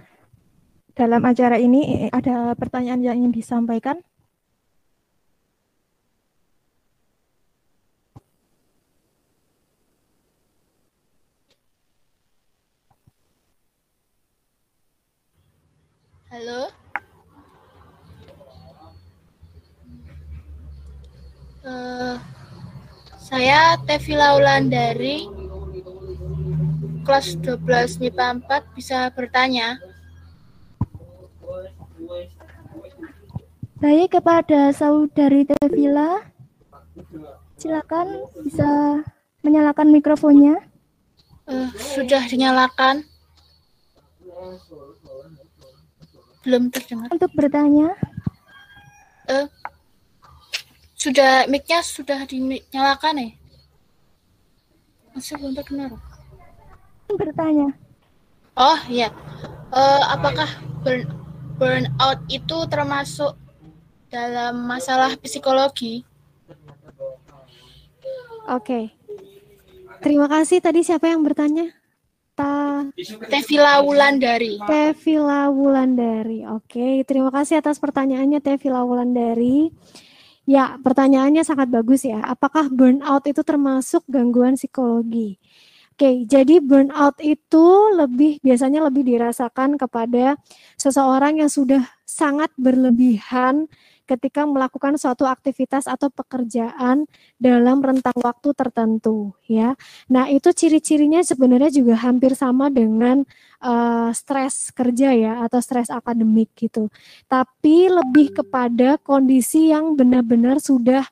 [0.91, 4.03] dalam acara ini eh, ada pertanyaan yang ingin disampaikan?
[16.31, 16.71] Halo.
[21.61, 22.15] Uh,
[23.19, 25.40] saya Tevi Laulan dari
[27.11, 29.75] kelas 12 MIPA 4 bisa bertanya.
[33.83, 36.23] Baik kepada saudari Tevila,
[37.59, 38.15] silakan
[38.47, 39.03] bisa
[39.43, 40.55] menyalakan mikrofonnya.
[41.51, 43.03] Uh, sudah dinyalakan.
[46.47, 47.11] Belum terdengar.
[47.11, 47.91] Untuk bertanya.
[49.27, 49.51] Uh,
[50.95, 53.29] sudah mic-nya sudah dinyalakan ya?
[55.11, 55.91] Masih belum terdengar
[57.17, 57.69] bertanya.
[58.55, 59.09] Oh iya,
[59.71, 60.47] uh, apakah
[60.83, 61.07] burn
[61.55, 63.37] burnout itu termasuk
[64.11, 66.03] dalam masalah psikologi?
[68.49, 68.85] Oke, okay.
[70.03, 70.59] terima kasih.
[70.59, 71.71] Tadi siapa yang bertanya?
[72.35, 72.83] Ta...
[73.29, 74.57] Tevila Wulandari.
[74.65, 76.43] Tevila Wulandari.
[76.49, 76.93] Oke, okay.
[77.07, 79.71] terima kasih atas pertanyaannya Tevila Wulandari.
[80.49, 82.19] Ya, pertanyaannya sangat bagus ya.
[82.25, 85.37] Apakah burnout itu termasuk gangguan psikologi?
[86.01, 90.33] Oke, jadi burnout itu lebih biasanya lebih dirasakan kepada
[90.73, 93.69] seseorang yang sudah sangat berlebihan
[94.09, 97.05] ketika melakukan suatu aktivitas atau pekerjaan
[97.37, 99.77] dalam rentang waktu tertentu ya.
[100.09, 103.21] Nah, itu ciri-cirinya sebenarnya juga hampir sama dengan
[103.61, 106.89] uh, stres kerja ya atau stres akademik gitu.
[107.29, 111.05] Tapi lebih kepada kondisi yang benar-benar sudah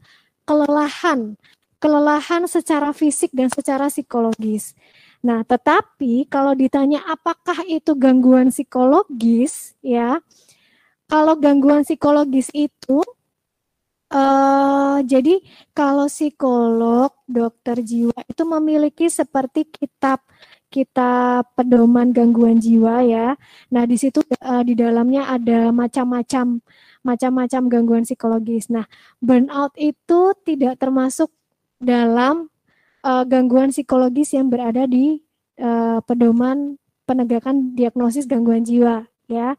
[0.50, 1.38] kelelahan
[1.80, 4.76] kelelahan secara fisik dan secara psikologis.
[5.20, 10.24] Nah, tetapi kalau ditanya apakah itu gangguan psikologis, ya,
[11.12, 13.04] kalau gangguan psikologis itu
[14.14, 15.44] uh, jadi
[15.76, 20.24] kalau psikolog, dokter jiwa itu memiliki seperti kitab
[20.70, 23.34] kita pedoman gangguan jiwa ya.
[23.74, 26.62] Nah, di situ uh, di dalamnya ada macam-macam
[27.02, 28.70] macam-macam gangguan psikologis.
[28.70, 28.86] Nah,
[29.18, 31.34] burnout itu tidak termasuk
[31.80, 32.52] dalam
[33.04, 35.24] uh, gangguan psikologis yang berada di
[35.60, 36.76] uh, pedoman
[37.08, 39.56] penegakan diagnosis gangguan jiwa ya.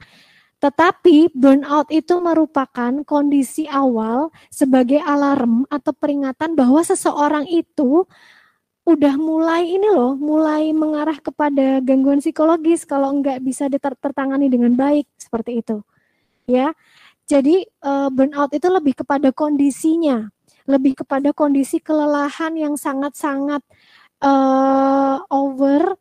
[0.61, 8.05] Tetapi burnout itu merupakan kondisi awal sebagai alarm atau peringatan bahwa seseorang itu
[8.85, 15.09] udah mulai ini loh, mulai mengarah kepada gangguan psikologis kalau nggak bisa tertangani dengan baik
[15.17, 15.81] seperti itu.
[16.45, 16.77] Ya.
[17.25, 20.29] Jadi uh, burnout itu lebih kepada kondisinya,
[20.69, 23.63] lebih kepada kondisi kelelahan yang sangat-sangat
[24.25, 25.97] uh, over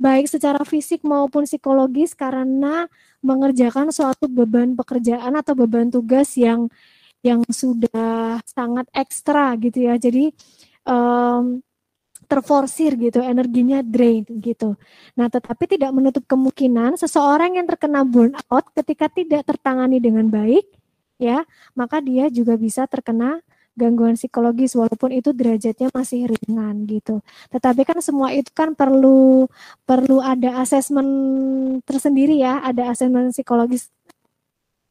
[0.00, 2.88] baik secara fisik maupun psikologis karena
[3.20, 6.72] mengerjakan suatu beban pekerjaan atau beban tugas yang
[7.20, 10.00] yang sudah sangat ekstra gitu ya.
[10.00, 10.32] Jadi
[10.88, 11.60] um,
[12.30, 14.78] terforsir gitu, energinya drain gitu.
[15.18, 20.62] Nah, tetapi tidak menutup kemungkinan seseorang yang terkena burnout ketika tidak tertangani dengan baik,
[21.18, 21.42] ya,
[21.74, 23.42] maka dia juga bisa terkena
[23.80, 27.24] gangguan psikologis walaupun itu derajatnya masih ringan gitu.
[27.48, 29.48] Tetapi kan semua itu kan perlu
[29.88, 31.08] perlu ada asesmen
[31.88, 33.88] tersendiri ya, ada asesmen psikologis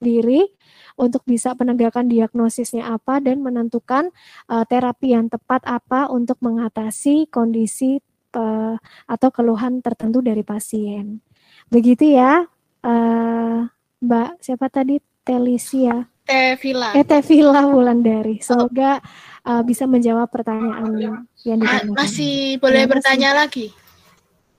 [0.02, 0.50] sendiri
[0.98, 4.10] untuk bisa penegakan diagnosisnya apa dan menentukan
[4.50, 8.00] uh, terapi yang tepat apa untuk mengatasi kondisi
[8.34, 8.76] uh,
[9.06, 11.24] atau keluhan tertentu dari pasien.
[11.68, 12.48] Begitu ya,
[12.84, 13.60] uh,
[14.00, 16.08] Mbak siapa tadi Telisia?
[16.30, 16.94] Tevila.
[16.94, 18.38] Eh Tevila Wulandari.
[18.46, 19.02] Semoga
[19.50, 20.94] uh, bisa menjawab pertanyaan
[21.42, 21.98] yang ditanyakan.
[21.98, 23.74] Masih boleh bertanya lagi?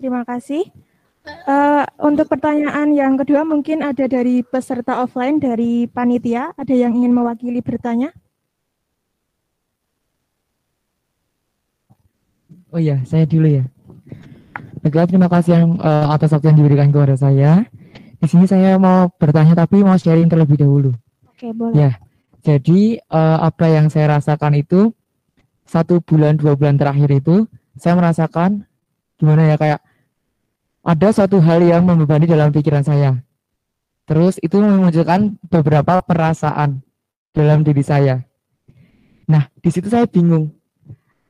[0.02, 0.66] Terima kasih.
[1.46, 6.50] Uh, untuk pertanyaan yang kedua mungkin ada dari peserta offline dari panitia.
[6.58, 8.10] Ada yang ingin mewakili bertanya?
[12.74, 13.64] Oh iya, saya dulu ya.
[14.80, 17.62] Baiklah, terima kasih yang uh, atas waktu yang diberikan kepada saya.
[18.18, 20.90] Di sini saya mau bertanya tapi mau sharing terlebih dahulu.
[21.41, 21.72] Oke, boleh.
[21.72, 21.91] Ya,
[22.45, 24.93] jadi uh, apa yang saya rasakan itu
[25.64, 27.49] satu bulan dua bulan terakhir itu
[27.80, 28.68] saya merasakan
[29.16, 29.80] gimana ya kayak
[30.84, 33.24] ada suatu hal yang membebani dalam pikiran saya.
[34.05, 36.84] Terus itu memunculkan beberapa perasaan
[37.32, 38.20] dalam diri saya.
[39.24, 40.53] Nah, di situ saya bingung.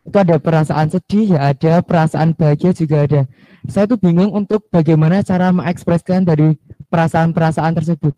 [0.02, 3.30] Itu ada perasaan sedih, ya ada, perasaan bahagia juga ada.
[3.70, 6.58] Saya tuh bingung untuk bagaimana cara mengekspresikan dari
[6.90, 8.10] perasaan-perasaan tersebut.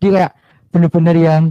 [0.00, 0.39] Jadi kayak
[0.70, 1.42] benar-benar yang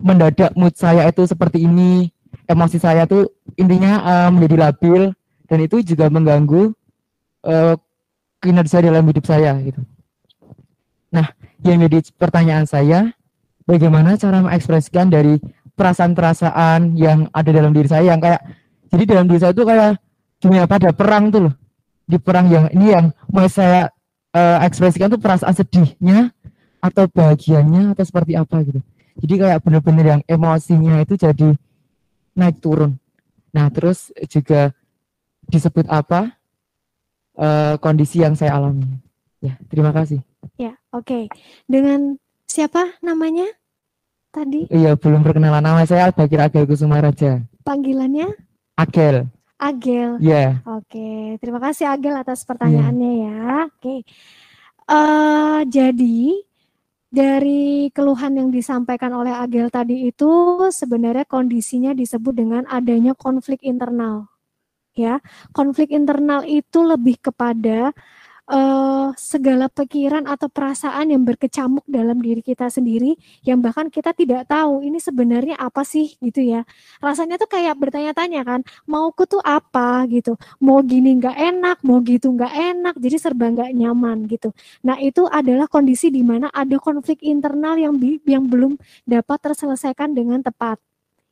[0.00, 2.08] mendadak mood saya itu seperti ini,
[2.48, 5.12] emosi saya tuh intinya uh, menjadi labil
[5.50, 6.72] dan itu juga mengganggu
[7.44, 7.74] uh,
[8.40, 9.82] kinerja dalam hidup saya gitu.
[11.12, 11.26] Nah,
[11.66, 13.12] yang jadi pertanyaan saya,
[13.66, 15.36] bagaimana cara mengekspresikan dari
[15.74, 18.40] perasaan-perasaan yang ada dalam diri saya yang kayak
[18.90, 19.98] jadi dalam diri saya itu kayak
[20.40, 21.54] gimana pada perang tuh loh.
[22.10, 23.90] Di perang yang ini yang mau saya
[24.34, 26.34] uh, ekspresikan tuh perasaan sedihnya
[26.80, 28.80] atau bahagianya atau seperti apa gitu.
[29.20, 31.52] Jadi kayak bener-bener yang emosinya itu jadi
[32.32, 32.96] naik turun.
[33.52, 34.72] Nah, terus juga
[35.50, 36.40] disebut apa?
[37.40, 38.86] uh, kondisi yang saya alami.
[39.40, 40.20] Ya, terima kasih.
[40.60, 41.08] Ya, oke.
[41.08, 41.22] Okay.
[41.64, 43.48] Dengan siapa namanya
[44.28, 44.68] tadi?
[44.68, 47.40] Iya, belum perkenalan nama saya Bakir Agel Kusuma Raja.
[47.64, 48.28] Panggilannya?
[48.76, 49.28] Agel.
[49.56, 50.20] Agel.
[50.20, 50.60] Iya.
[50.60, 50.68] Yeah.
[50.68, 51.20] Oke, okay.
[51.40, 53.24] terima kasih Agel atas pertanyaannya yeah.
[53.24, 53.54] ya.
[53.68, 53.80] Oke.
[53.80, 53.98] Okay.
[54.90, 56.18] Uh, eh, jadi
[57.10, 60.30] dari keluhan yang disampaikan oleh Agel tadi itu
[60.70, 64.30] sebenarnya kondisinya disebut dengan adanya konflik internal
[64.94, 65.18] ya.
[65.50, 67.90] Konflik internal itu lebih kepada
[68.50, 73.14] uh, segala pikiran atau perasaan yang berkecamuk dalam diri kita sendiri
[73.46, 76.66] yang bahkan kita tidak tahu ini sebenarnya apa sih gitu ya.
[76.98, 80.02] Rasanya tuh kayak bertanya-tanya kan mauku tuh apa?
[80.10, 80.34] gitu.
[80.60, 84.50] Mau gini nggak enak mau gitu nggak enak jadi serba nggak nyaman gitu.
[84.82, 87.94] Nah itu adalah kondisi di mana ada konflik internal yang
[88.26, 88.76] yang belum
[89.06, 90.82] dapat terselesaikan dengan tepat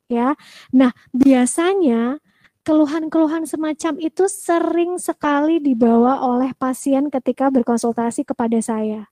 [0.08, 0.34] ya.
[0.72, 2.22] Nah biasanya
[2.68, 9.08] keluhan-keluhan semacam itu sering sekali dibawa oleh pasien ketika berkonsultasi kepada saya.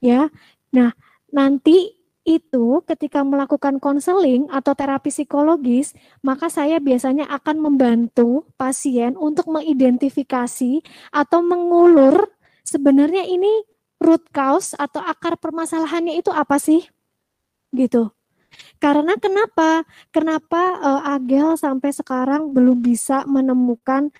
[0.00, 0.32] Ya.
[0.72, 0.96] Nah,
[1.28, 5.92] nanti itu ketika melakukan konseling atau terapi psikologis,
[6.24, 10.80] maka saya biasanya akan membantu pasien untuk mengidentifikasi
[11.12, 12.32] atau mengulur
[12.64, 13.68] sebenarnya ini
[14.00, 16.88] root cause atau akar permasalahannya itu apa sih?
[17.68, 18.08] Gitu.
[18.82, 19.86] Karena kenapa?
[20.10, 24.10] Kenapa uh, Agel sampai sekarang belum bisa menemukan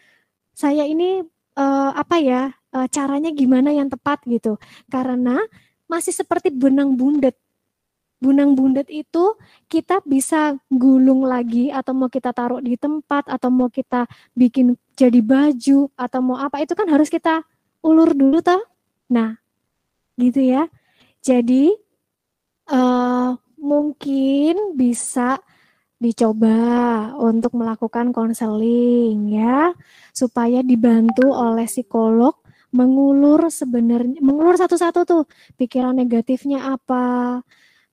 [0.53, 1.25] saya ini
[1.57, 2.43] uh, apa ya
[2.77, 4.61] uh, caranya gimana yang tepat gitu?
[4.89, 5.41] Karena
[5.91, 7.37] masih seperti benang bundet
[8.23, 9.35] Bunang bundet itu
[9.67, 14.07] kita bisa gulung lagi atau mau kita taruh di tempat atau mau kita
[14.39, 17.43] bikin jadi baju atau mau apa itu kan harus kita
[17.83, 18.63] ulur dulu toh.
[19.11, 19.43] Nah,
[20.15, 20.71] gitu ya.
[21.19, 21.75] Jadi
[22.71, 25.39] uh, mungkin bisa
[26.03, 26.59] dicoba
[27.23, 29.71] untuk melakukan konseling ya
[30.11, 32.35] supaya dibantu oleh psikolog
[32.75, 35.23] mengulur sebenarnya mengulur satu-satu tuh
[35.55, 37.39] pikiran negatifnya apa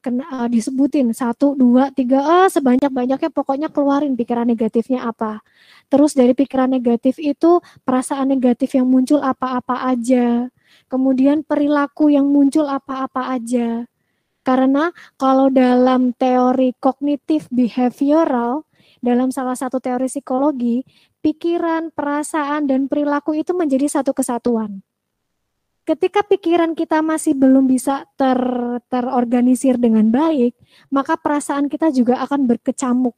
[0.01, 5.43] kena uh, disebutin satu dua tiga ah sebanyak banyaknya pokoknya keluarin pikiran negatifnya apa.
[5.91, 10.47] Terus dari pikiran negatif itu perasaan negatif yang muncul apa-apa aja.
[10.87, 13.83] Kemudian perilaku yang muncul apa-apa aja
[14.49, 14.89] karena
[15.21, 18.65] kalau dalam teori kognitif behavioral
[18.97, 20.81] dalam salah satu teori psikologi
[21.21, 24.81] pikiran perasaan dan perilaku itu menjadi satu kesatuan
[25.89, 28.37] ketika pikiran kita masih belum bisa ter,
[28.93, 30.53] terorganisir dengan baik,
[30.93, 33.17] maka perasaan kita juga akan berkecamuk.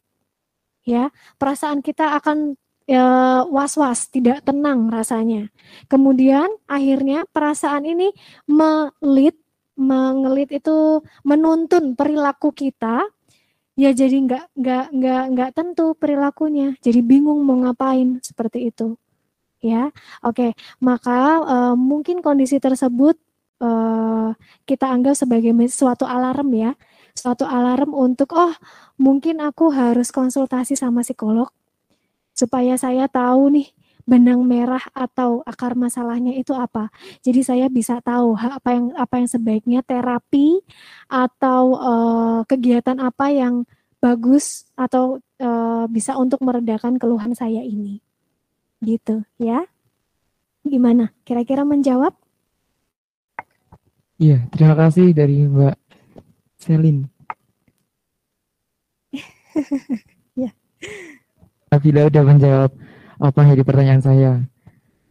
[0.87, 2.55] Ya, perasaan kita akan
[2.87, 5.51] ya, was-was, tidak tenang rasanya.
[5.91, 8.15] Kemudian akhirnya perasaan ini
[8.47, 9.35] melit,
[9.81, 13.01] mengelit itu menuntun perilaku kita
[13.73, 18.93] ya jadi nggak nggak nggak nggak tentu perilakunya jadi bingung mau ngapain seperti itu
[19.61, 19.93] ya.
[20.25, 23.15] Oke, maka uh, mungkin kondisi tersebut
[23.61, 24.33] uh,
[24.65, 26.71] kita anggap sebagai suatu alarm ya,
[27.13, 28.51] suatu alarm untuk oh
[28.97, 31.47] mungkin aku harus konsultasi sama psikolog
[32.33, 33.69] supaya saya tahu nih
[34.11, 36.91] benang merah atau akar masalahnya itu apa.
[37.23, 40.59] Jadi saya bisa tahu apa yang apa yang sebaiknya terapi
[41.07, 43.63] atau uh, kegiatan apa yang
[44.03, 48.03] bagus atau uh, bisa untuk meredakan keluhan saya ini.
[48.83, 49.63] Gitu ya.
[50.67, 51.15] Gimana?
[51.23, 52.11] Kira-kira menjawab?
[54.19, 55.77] Iya, terima kasih dari Mbak
[56.59, 57.07] Selin.
[60.43, 60.51] ya.
[61.79, 62.71] Bila udah menjawab
[63.21, 64.31] apa yang jadi pertanyaan saya.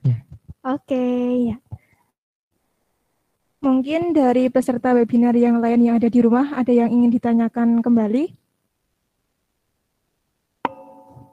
[0.02, 0.16] Ya.
[0.66, 1.06] Oke,
[1.54, 1.56] ya.
[3.62, 8.34] Mungkin dari peserta webinar yang lain yang ada di rumah, ada yang ingin ditanyakan kembali?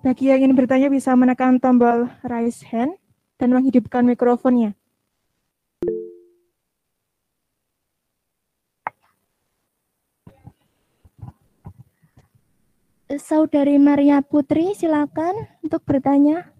[0.06, 3.00] Bagi yang ingin bertanya bisa menekan tombol raise hand
[3.42, 4.78] dan menghidupkan mikrofonnya.
[13.08, 16.57] Saudari Maria Putri, silakan untuk bertanya.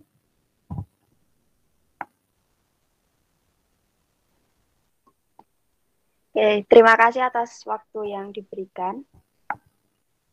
[6.38, 9.02] Oke, terima kasih atas waktu yang diberikan.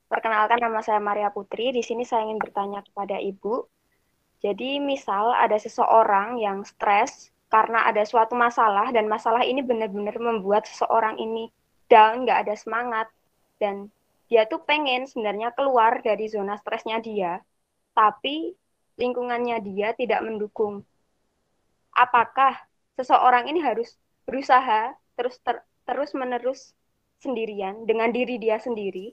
[0.04, 1.72] Perkenalkan nama saya Maria Putri.
[1.72, 3.64] Di sini saya ingin bertanya kepada Ibu.
[4.44, 10.68] Jadi misal ada seseorang yang stres karena ada suatu masalah dan masalah ini benar-benar membuat
[10.68, 11.48] seseorang ini
[11.88, 13.08] down, nggak ada semangat
[13.56, 13.88] dan
[14.28, 17.40] dia tuh pengen sebenarnya keluar dari zona stresnya dia,
[17.96, 18.52] tapi
[19.00, 20.84] lingkungannya dia tidak mendukung.
[21.96, 22.60] Apakah
[22.92, 23.96] seseorang ini harus
[24.28, 26.72] berusaha terus ter, terus menerus
[27.20, 29.12] sendirian dengan diri dia sendiri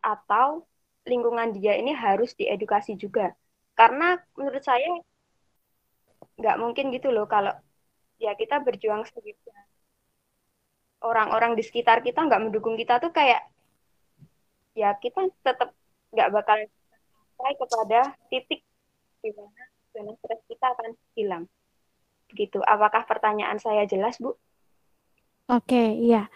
[0.00, 0.64] atau
[1.04, 3.32] lingkungan dia ini harus diedukasi juga.
[3.76, 4.88] Karena menurut saya
[6.40, 7.52] nggak mungkin gitu loh kalau
[8.20, 9.36] ya kita berjuang sendiri.
[11.04, 13.44] Orang-orang di sekitar kita nggak mendukung kita tuh kayak
[14.72, 15.76] ya kita tetap
[16.16, 16.58] nggak bakal
[17.34, 18.00] sampai kepada
[18.32, 18.60] titik
[19.20, 21.44] di mana stres kita akan hilang.
[22.32, 22.58] Begitu.
[22.64, 24.32] Apakah pertanyaan saya jelas, Bu?
[25.44, 26.32] Oke, iya.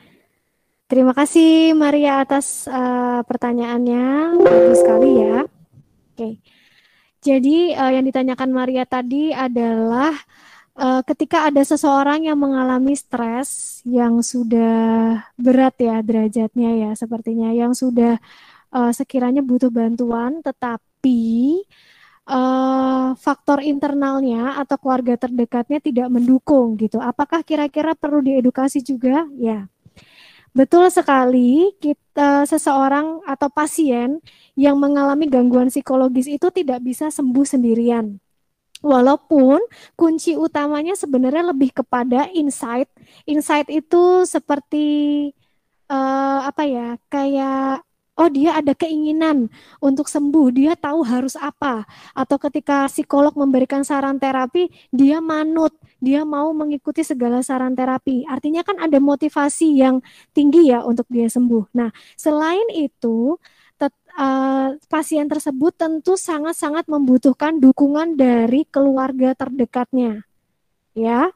[0.89, 5.45] Terima kasih Maria atas uh, pertanyaannya, bagus sekali ya.
[6.13, 6.41] Oke,
[7.25, 10.13] jadi uh, yang ditanyakan Maria tadi adalah
[10.77, 17.77] uh, ketika ada seseorang yang mengalami stres yang sudah berat ya derajatnya ya sepertinya, yang
[17.77, 18.17] sudah
[18.73, 21.65] uh, sekiranya butuh bantuan, tetapi
[22.29, 27.01] uh, faktor internalnya atau keluarga terdekatnya tidak mendukung gitu.
[27.01, 29.25] Apakah kira-kira perlu diedukasi juga?
[29.41, 29.67] Ya.
[30.53, 34.21] Betul sekali, kita seseorang atau pasien
[34.59, 38.19] yang mengalami gangguan psikologis itu tidak bisa sembuh sendirian.
[38.79, 39.59] Walaupun
[39.99, 42.87] kunci utamanya sebenarnya lebih kepada insight.
[43.27, 44.87] Insight itu seperti
[45.91, 46.89] uh, apa ya?
[47.11, 47.83] Kayak
[48.19, 49.47] oh dia ada keinginan
[49.79, 51.87] untuk sembuh, dia tahu harus apa.
[52.13, 55.73] Atau ketika psikolog memberikan saran terapi, dia manut,
[56.03, 58.27] dia mau mengikuti segala saran terapi.
[58.27, 60.03] Artinya kan ada motivasi yang
[60.35, 61.71] tinggi ya untuk dia sembuh.
[61.79, 63.39] Nah, selain itu,
[64.19, 70.27] uh, pasien tersebut tentu sangat-sangat membutuhkan dukungan dari keluarga terdekatnya.
[70.93, 71.31] Ya.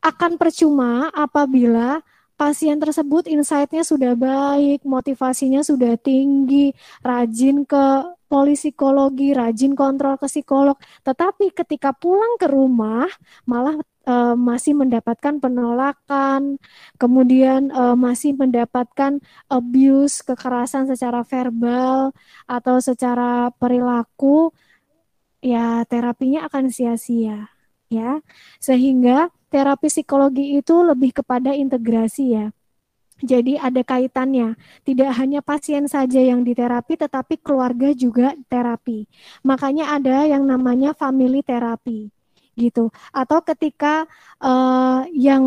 [0.00, 2.00] Akan percuma apabila
[2.38, 6.70] pasien tersebut insight-nya sudah baik, motivasinya sudah tinggi,
[7.02, 7.86] rajin ke
[8.28, 13.08] psikologi, rajin kontrol ke psikolog, tetapi ketika pulang ke rumah
[13.48, 13.74] malah
[14.04, 16.60] e, masih mendapatkan penolakan,
[17.00, 22.12] kemudian e, masih mendapatkan abuse, kekerasan secara verbal
[22.44, 24.52] atau secara perilaku,
[25.40, 27.48] ya terapinya akan sia-sia,
[27.88, 28.20] ya.
[28.60, 32.46] Sehingga terapi psikologi itu lebih kepada integrasi ya.
[33.18, 34.54] Jadi ada kaitannya,
[34.86, 39.10] tidak hanya pasien saja yang diterapi, tetapi keluarga juga terapi.
[39.42, 42.14] Makanya ada yang namanya family terapi
[42.58, 42.90] gitu.
[43.14, 44.10] Atau ketika
[44.42, 45.44] uh, yang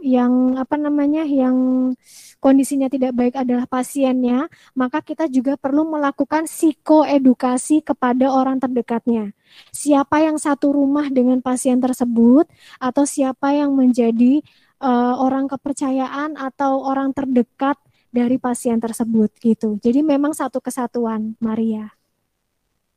[0.00, 1.90] yang apa namanya yang
[2.38, 4.46] kondisinya tidak baik adalah pasiennya
[4.78, 9.34] maka kita juga perlu melakukan psikoedukasi kepada orang terdekatnya.
[9.74, 12.46] Siapa yang satu rumah dengan pasien tersebut
[12.78, 14.40] atau siapa yang menjadi
[14.78, 17.76] uh, orang kepercayaan atau orang terdekat
[18.12, 19.80] dari pasien tersebut gitu.
[19.80, 21.90] Jadi memang satu kesatuan Maria.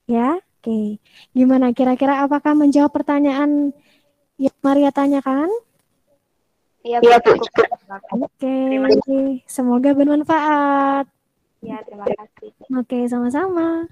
[0.05, 0.97] Ya Oke,
[1.29, 3.69] gimana kira-kira apakah menjawab pertanyaan
[4.41, 5.45] yang Maria tanyakan?
[6.81, 7.37] Iya, ya, Bu.
[8.25, 8.57] Oke,
[9.45, 11.05] semoga bermanfaat.
[11.61, 12.49] Ya, terima kasih.
[12.81, 13.85] Oke, sama-sama.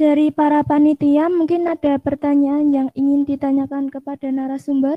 [0.00, 4.96] Dari para panitia, mungkin ada pertanyaan yang ingin ditanyakan kepada narasumber?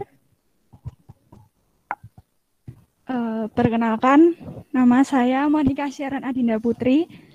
[3.04, 4.32] Uh, perkenalkan,
[4.72, 7.27] nama saya Monika Syaran Adinda Putri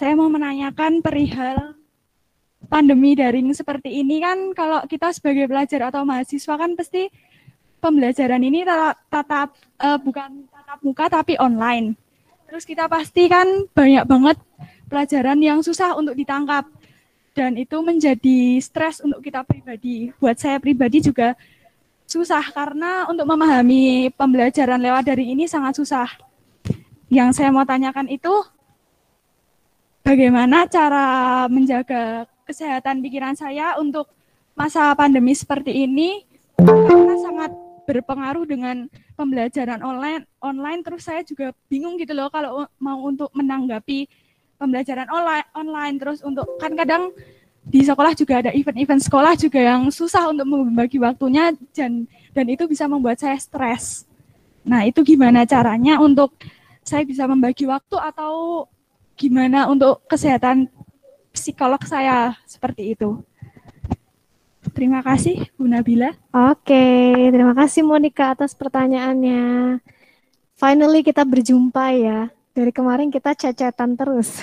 [0.00, 1.76] saya mau menanyakan perihal
[2.72, 7.12] pandemi daring seperti ini kan kalau kita sebagai pelajar atau mahasiswa kan pasti
[7.84, 11.92] pembelajaran ini tatap, tatap uh, bukan tatap muka tapi online.
[12.48, 13.44] Terus kita pasti kan
[13.76, 14.40] banyak banget
[14.88, 16.64] pelajaran yang susah untuk ditangkap
[17.36, 20.16] dan itu menjadi stres untuk kita pribadi.
[20.16, 21.36] Buat saya pribadi juga
[22.08, 26.08] susah karena untuk memahami pembelajaran lewat dari ini sangat susah.
[27.12, 28.32] Yang saya mau tanyakan itu
[30.04, 31.04] bagaimana cara
[31.46, 34.10] menjaga kesehatan pikiran saya untuk
[34.58, 36.26] masa pandemi seperti ini?
[36.60, 37.50] Karena sangat
[37.88, 38.86] berpengaruh dengan
[39.16, 40.80] pembelajaran online online.
[40.84, 44.06] Terus saya juga bingung gitu loh kalau mau untuk menanggapi
[44.60, 45.96] pembelajaran online online.
[45.98, 47.10] Terus untuk kan kadang
[47.60, 52.64] di sekolah juga ada event-event sekolah juga yang susah untuk membagi waktunya dan dan itu
[52.64, 54.08] bisa membuat saya stres.
[54.64, 56.36] Nah, itu gimana caranya untuk
[56.84, 58.64] saya bisa membagi waktu atau
[59.20, 60.72] gimana untuk kesehatan
[61.36, 63.20] psikolog saya seperti itu.
[64.72, 66.16] Terima kasih Bu Nabila.
[66.32, 69.76] Oke, terima kasih Monica atas pertanyaannya.
[70.56, 72.20] Finally kita berjumpa ya.
[72.56, 74.40] Dari kemarin kita cecetan terus.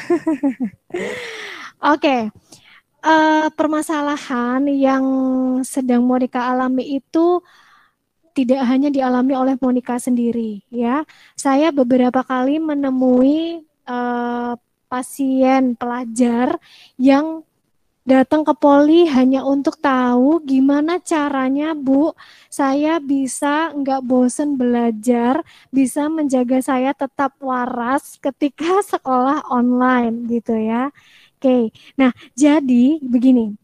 [1.94, 2.30] Oke.
[3.02, 5.06] Uh, permasalahan yang
[5.62, 7.42] sedang Monica alami itu
[8.34, 11.02] tidak hanya dialami oleh Monica sendiri ya.
[11.34, 14.54] Saya beberapa kali menemui uh,
[14.88, 16.60] pasien pelajar
[16.96, 17.44] yang
[18.08, 22.16] datang ke poli hanya untuk tahu gimana caranya Bu.
[22.48, 25.44] Saya bisa nggak bosen belajar
[25.76, 30.90] bisa menjaga saya tetap waras ketika sekolah online gitu ya.
[31.38, 33.60] Oke nah jadi begini.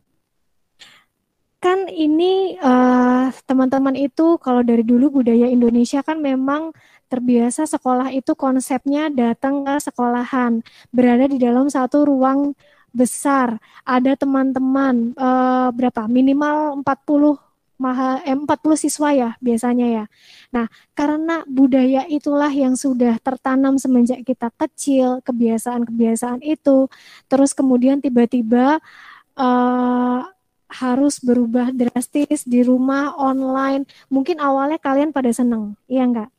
[1.63, 6.75] Kan ini eh, teman-teman uh, itu kalau dari dulu budaya Indonesia kan memang
[7.13, 12.57] terbiasa sekolah itu konsepnya datang ke sekolahan, berada di dalam satu ruang
[12.89, 16.09] besar, ada teman-teman eh, berapa?
[16.09, 17.37] Minimal 40
[17.81, 20.05] maha eh, 40 siswa ya biasanya ya.
[20.55, 20.65] Nah,
[20.97, 26.87] karena budaya itulah yang sudah tertanam semenjak kita kecil, kebiasaan-kebiasaan itu,
[27.29, 28.77] terus kemudian tiba-tiba
[29.37, 30.21] uh,
[30.73, 33.85] harus berubah drastis di rumah online.
[34.09, 36.29] Mungkin awalnya kalian pada seneng, iya enggak?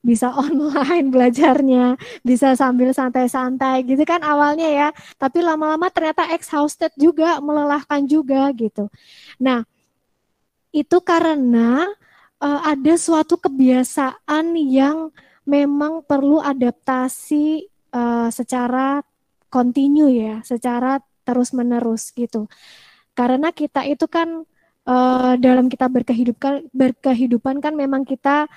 [0.00, 4.88] Bisa online belajarnya, bisa sambil santai-santai gitu kan awalnya ya.
[5.18, 8.88] Tapi lama-lama ternyata exhausted juga, melelahkan juga gitu.
[9.42, 9.66] Nah,
[10.72, 11.88] itu karena
[12.42, 15.10] uh, ada suatu kebiasaan yang
[15.48, 17.66] memang perlu adaptasi
[17.96, 19.00] uh, secara
[19.48, 22.48] kontinu ya, secara terus-menerus gitu.
[23.16, 24.44] Karena kita itu kan
[24.88, 28.48] uh, dalam kita berkehidupan berkehidupan kan memang kita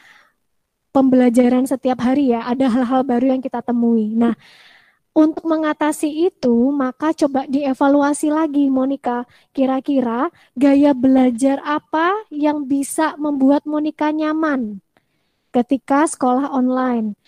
[0.92, 4.12] pembelajaran setiap hari ya, ada hal-hal baru yang kita temui.
[4.14, 4.36] Nah,
[5.12, 9.28] untuk mengatasi itu, maka coba dievaluasi lagi, Monica.
[9.52, 14.80] Kira-kira gaya belajar apa yang bisa membuat Monica nyaman
[15.52, 17.20] ketika sekolah online?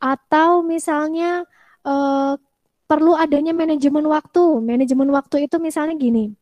[0.00, 1.48] Atau misalnya
[1.84, 2.34] eh,
[2.90, 4.60] perlu adanya manajemen waktu.
[4.60, 6.36] Manajemen waktu itu misalnya gini,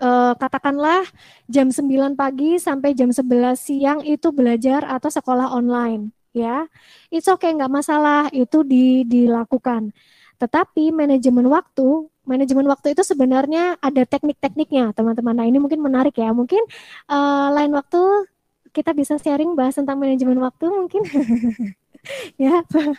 [0.00, 1.04] eh, katakanlah
[1.48, 6.68] jam 9 pagi sampai jam 11 siang itu belajar atau sekolah online ya.
[7.08, 9.96] It's okay nggak masalah itu di, dilakukan.
[10.36, 15.32] Tetapi manajemen waktu, manajemen waktu itu sebenarnya ada teknik-tekniknya, teman-teman.
[15.32, 16.28] Nah, ini mungkin menarik ya.
[16.36, 16.60] Mungkin
[17.08, 18.28] uh, lain waktu
[18.76, 21.00] kita bisa sharing bahas tentang manajemen waktu mungkin.
[22.44, 22.60] ya.
[22.68, 22.92] Oke,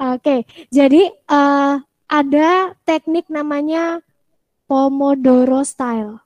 [0.00, 0.40] okay.
[0.72, 4.00] jadi uh, ada teknik namanya
[4.64, 6.24] Pomodoro style.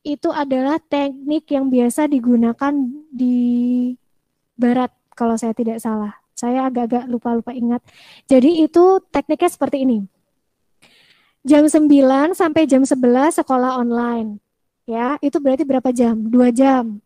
[0.00, 2.72] Itu adalah teknik yang biasa digunakan
[3.12, 3.38] di
[4.56, 6.16] barat kalau saya tidak salah.
[6.32, 7.84] Saya agak-agak lupa-lupa ingat.
[8.24, 9.98] Jadi itu tekniknya seperti ini.
[11.44, 11.88] Jam 9
[12.32, 14.40] sampai jam 11 sekolah online.
[14.88, 16.16] Ya, itu berarti berapa jam?
[16.28, 17.00] Dua jam.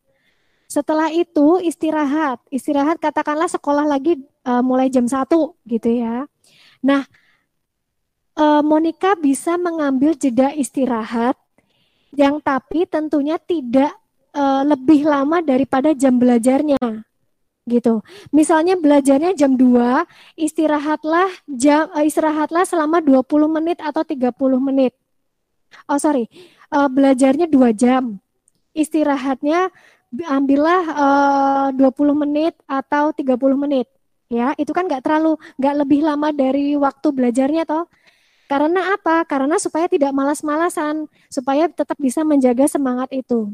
[0.71, 2.43] Setelah itu istirahat.
[2.51, 5.27] Istirahat katakanlah sekolah lagi uh, mulai jam 1
[5.67, 6.27] gitu ya.
[6.83, 7.07] Nah,
[8.39, 11.39] uh, Monica bisa mengambil jeda istirahat
[12.15, 13.91] yang tapi tentunya tidak
[14.35, 16.79] uh, lebih lama daripada jam belajarnya
[17.65, 18.05] gitu.
[18.29, 20.05] Misalnya belajarnya jam 2,
[20.37, 24.31] istirahatlah jam uh, istirahatlah selama 20 menit atau 30
[24.61, 24.93] menit.
[25.89, 26.29] Oh sorry,
[26.71, 28.21] uh, belajarnya 2 jam.
[28.75, 29.71] Istirahatnya
[30.29, 33.89] ambillah uh, 20 menit atau 30 menit.
[34.33, 37.87] Ya, itu kan nggak terlalu nggak lebih lama dari waktu belajarnya toh.
[38.55, 39.27] Karena apa?
[39.27, 43.51] Karena supaya tidak malas-malasan, supaya tetap bisa menjaga semangat itu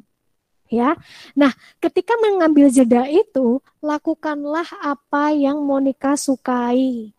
[0.69, 0.93] ya.
[1.33, 7.13] Nah, ketika mengambil jeda itu, lakukanlah apa yang Monica sukai.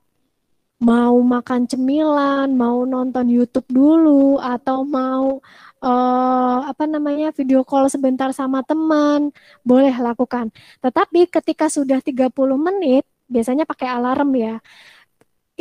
[0.82, 5.38] Mau makan cemilan, mau nonton YouTube dulu, atau mau
[5.82, 9.30] uh, apa namanya video call sebentar sama teman,
[9.62, 10.49] boleh lakukan.
[10.82, 14.58] Tetapi ketika sudah 30 menit, biasanya pakai alarm ya,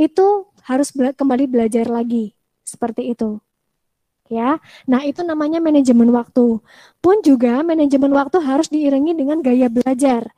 [0.00, 2.32] itu harus bela kembali belajar lagi.
[2.64, 3.36] Seperti itu
[4.30, 4.62] ya.
[4.86, 6.62] Nah, itu namanya manajemen waktu.
[7.02, 10.30] Pun juga manajemen waktu harus diiringi dengan gaya belajar.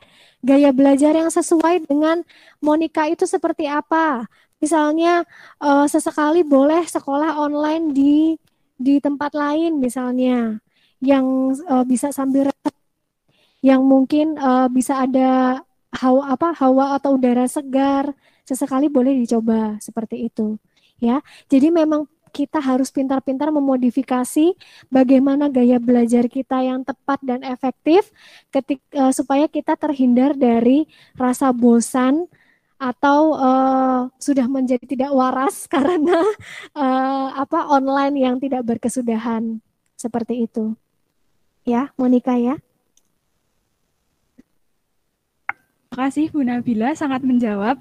[0.42, 2.26] Gaya belajar yang sesuai dengan
[2.58, 4.26] Monica itu seperti apa?
[4.58, 5.22] Misalnya
[5.62, 8.34] uh, sesekali boleh sekolah online di
[8.82, 10.58] di tempat lain misalnya
[10.98, 12.50] yang uh, bisa sambil
[13.62, 15.62] yang mungkin uh, bisa ada
[15.94, 18.10] hawa apa hawa atau udara segar
[18.52, 20.60] sesekali boleh dicoba seperti itu
[21.00, 24.56] ya jadi memang kita harus pintar-pintar memodifikasi
[24.88, 28.08] bagaimana gaya belajar kita yang tepat dan efektif
[28.48, 32.24] ketika, eh, supaya kita terhindar dari rasa bosan
[32.82, 36.18] atau uh, sudah menjadi tidak waras karena
[36.74, 39.62] uh, apa online yang tidak berkesudahan
[39.94, 40.74] seperti itu.
[41.62, 42.58] Ya, Monika ya.
[45.94, 47.78] Terima kasih Bu Nabila sangat menjawab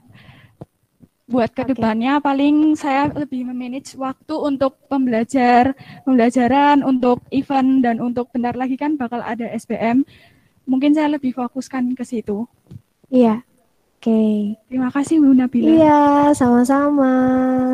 [1.32, 2.26] buat ke depannya okay.
[2.28, 5.72] paling saya lebih memanage waktu untuk pembelajar
[6.04, 10.04] pembelajaran untuk event dan untuk bentar lagi kan bakal ada SBM
[10.68, 12.46] mungkin saya lebih fokuskan ke situ.
[13.08, 13.44] Iya.
[14.02, 14.10] Oke.
[14.10, 14.34] Okay.
[14.66, 15.68] terima kasih Bu Nabila.
[15.68, 16.02] Iya
[16.36, 17.14] sama-sama.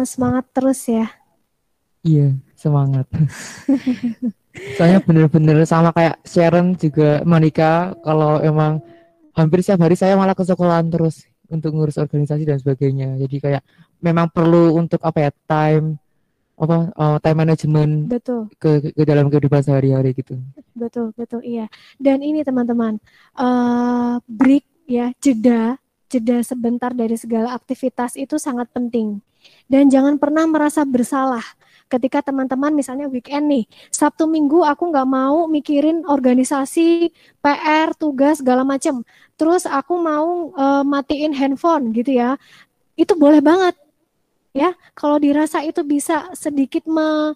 [0.03, 1.07] Semangat terus ya.
[2.05, 3.09] Iya semangat.
[4.73, 8.81] Saya bener-bener sama kayak Sharon juga Monica kalau emang
[9.38, 13.18] hampir setiap hari saya malah ke sekolahan terus untuk ngurus organisasi dan sebagainya.
[13.19, 13.64] Jadi kayak
[14.03, 15.98] memang perlu untuk apa ya time
[16.57, 20.41] apa uh, time management betul ke, ke dalam kehidupan sehari-hari gitu.
[20.74, 21.69] Betul betul iya.
[22.02, 22.98] Dan ini teman-teman
[23.38, 29.22] uh, break ya jeda jeda sebentar dari segala aktivitas itu sangat penting.
[29.69, 31.44] Dan jangan pernah merasa bersalah
[31.88, 37.11] ketika teman-teman misalnya weekend nih, Sabtu Minggu aku nggak mau mikirin organisasi,
[37.41, 39.01] PR, tugas segala macam.
[39.39, 42.35] Terus aku mau uh, matiin handphone gitu ya.
[42.99, 43.76] Itu boleh banget.
[44.55, 47.35] Ya, kalau dirasa itu bisa sedikit me,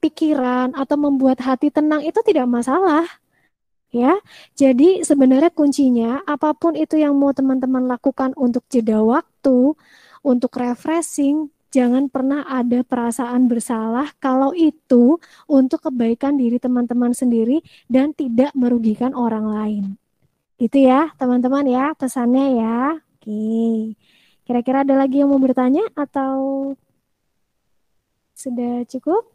[0.00, 3.04] pikiran atau membuat hati tenang itu tidak masalah
[3.90, 4.14] ya.
[4.54, 9.74] Jadi sebenarnya kuncinya apa pun itu yang mau teman-teman lakukan untuk jeda waktu,
[10.20, 17.60] untuk refreshing, jangan pernah ada perasaan bersalah kalau itu untuk kebaikan diri teman-teman sendiri
[17.92, 19.84] dan tidak merugikan orang lain.
[20.56, 22.80] Itu ya, teman-teman ya, pesannya ya.
[22.96, 23.92] Oke.
[24.48, 26.72] Kira-kira ada lagi yang mau bertanya atau
[28.32, 29.28] sudah cukup?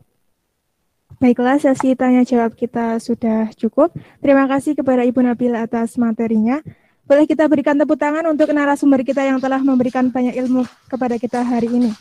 [1.21, 3.93] Baiklah, sesi tanya jawab kita sudah cukup.
[4.23, 6.57] Terima kasih kepada Ibu Nabil atas materinya.
[7.05, 11.43] Boleh kita berikan tepuk tangan untuk narasumber kita yang telah memberikan banyak ilmu kepada kita
[11.43, 11.91] hari ini.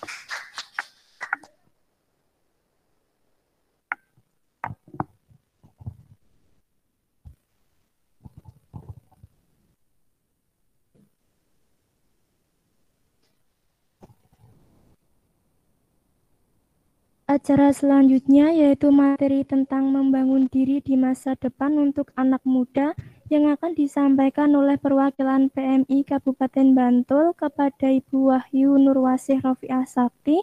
[17.30, 22.90] acara selanjutnya yaitu materi tentang membangun diri di masa depan untuk anak muda
[23.30, 30.42] yang akan disampaikan oleh perwakilan PMI Kabupaten Bantul kepada Ibu Wahyu Nurwasih Rofiah Sakti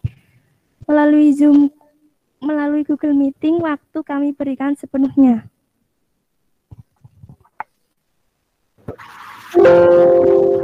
[0.88, 1.68] melalui Zoom
[2.40, 5.52] melalui Google Meeting waktu kami berikan sepenuhnya.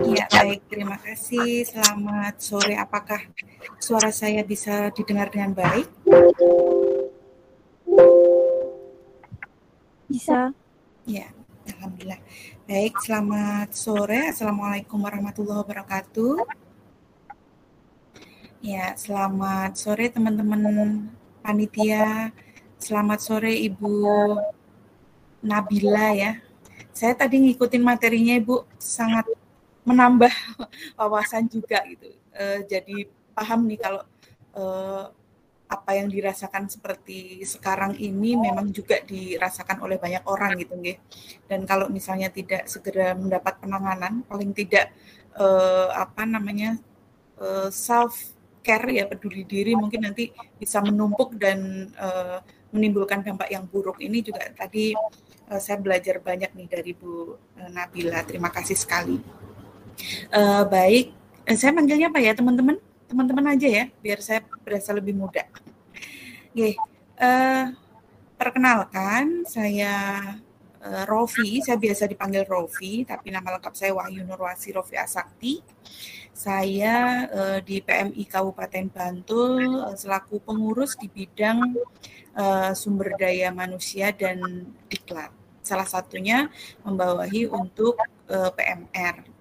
[0.07, 0.63] Ya, baik.
[0.71, 1.67] Terima kasih.
[1.67, 2.79] Selamat sore.
[2.79, 3.19] Apakah
[3.83, 5.91] suara saya bisa didengar dengan baik?
[10.07, 10.55] Bisa.
[11.03, 11.27] Ya,
[11.83, 12.23] Alhamdulillah.
[12.63, 14.31] Baik, selamat sore.
[14.31, 16.39] Assalamualaikum warahmatullahi wabarakatuh.
[18.63, 20.63] Ya, selamat sore teman-teman
[21.43, 22.31] panitia.
[22.79, 23.99] Selamat sore Ibu
[25.43, 26.39] Nabila ya.
[26.95, 29.27] Saya tadi ngikutin materinya Ibu sangat
[29.83, 30.31] menambah
[30.95, 32.15] wawasan juga gitu.
[32.31, 34.07] Uh, jadi paham nih kalau
[34.55, 35.11] uh,
[35.73, 40.97] apa yang dirasakan seperti sekarang ini memang juga dirasakan oleh banyak orang gitu nggih.
[41.49, 44.93] Dan kalau misalnya tidak segera mendapat penanganan, paling tidak
[45.37, 46.77] uh, apa namanya
[47.41, 48.33] uh, self
[48.63, 52.39] care ya peduli diri mungkin nanti bisa menumpuk dan uh,
[52.71, 53.99] menimbulkan dampak yang buruk.
[53.99, 54.93] Ini juga tadi
[55.49, 57.35] uh, saya belajar banyak nih dari Bu
[57.73, 58.23] Nabila.
[58.23, 59.17] Terima kasih sekali.
[60.33, 61.13] Uh, baik,
[61.53, 62.81] saya manggilnya apa ya teman-teman?
[63.13, 65.45] Teman-teman aja ya, biar saya berasa lebih muda.
[66.49, 66.73] Oke,
[67.21, 67.69] uh,
[68.41, 69.93] perkenalkan saya
[70.81, 75.61] uh, Rofi, saya biasa dipanggil Rofi, tapi nama lengkap saya Wahyu Nurwasi Rofi Asakti.
[76.33, 81.69] Saya uh, di PMI Kabupaten Bantul uh, selaku pengurus di bidang
[82.33, 84.41] uh, sumber daya manusia dan
[84.89, 85.29] diklat.
[85.61, 86.49] Salah satunya
[86.81, 87.93] membawahi untuk
[88.25, 89.32] uh, PMR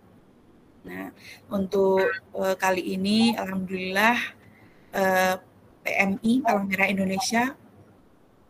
[0.82, 1.14] Nah,
[1.46, 2.02] untuk
[2.34, 4.18] uh, kali ini alhamdulillah
[4.90, 5.34] uh,
[5.86, 7.54] PMI Palang Merah Indonesia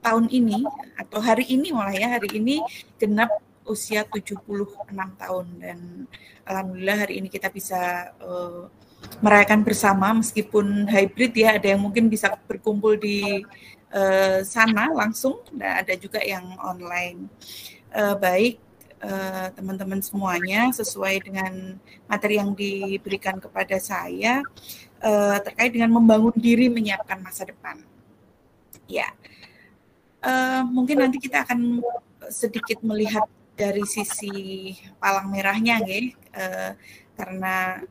[0.01, 0.65] tahun ini
[0.99, 2.65] atau hari ini malah ya hari ini
[2.97, 3.31] genap
[3.63, 4.43] usia 76
[4.93, 5.79] tahun dan
[6.43, 8.67] alhamdulillah hari ini kita bisa uh,
[9.23, 13.45] merayakan bersama meskipun hybrid ya ada yang mungkin bisa berkumpul di
[13.95, 17.31] uh, sana langsung dan ada juga yang online.
[17.93, 18.72] Uh, baik Eh,
[19.59, 21.75] teman-teman uh, semuanya sesuai dengan
[22.07, 24.47] materi yang diberikan kepada saya
[25.03, 27.83] uh, terkait dengan membangun diri menyiapkan masa depan.
[28.87, 29.11] Ya,
[30.23, 31.83] uh, mungkin nanti kita akan
[32.31, 33.27] sedikit melihat
[33.59, 36.01] dari sisi palang merahnya, ya,
[36.39, 36.71] uh,
[37.19, 37.83] karena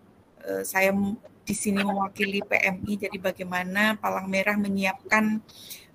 [0.48, 0.96] uh, saya
[1.42, 5.44] di sini mewakili PMI, jadi bagaimana palang merah menyiapkan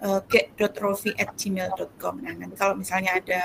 [0.02, 2.14] uh, get.rofi@gmail.com.
[2.20, 3.42] Nah, nanti kalau misalnya ada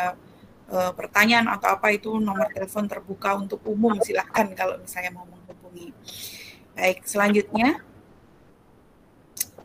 [0.73, 5.93] uh, pertanyaan atau apa itu nomor telepon terbuka untuk umum silahkan kalau misalnya mau menghubungi.
[6.73, 7.81] Baik, selanjutnya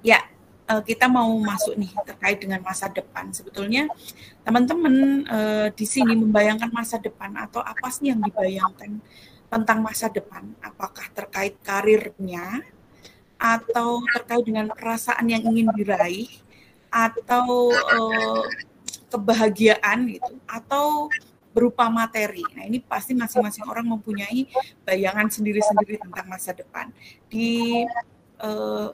[0.03, 0.19] ya
[0.69, 3.33] uh, kita mau masuk nih terkait dengan masa depan.
[3.33, 3.89] Sebetulnya
[4.43, 9.01] teman-teman uh, di sini membayangkan masa depan atau apa sih yang dibayangkan
[9.53, 10.53] tentang masa depan?
[10.65, 12.65] Apakah terkait karirnya
[13.43, 16.42] atau terkait dengan perasaan yang ingin diraih
[16.93, 18.45] atau uh,
[19.09, 21.09] kebahagiaan gitu atau
[21.53, 22.45] berupa materi.
[22.57, 24.49] Nah, ini pasti masing-masing orang mempunyai
[24.85, 26.89] bayangan sendiri-sendiri tentang masa depan.
[27.29, 27.85] Di
[28.41, 28.93] uh,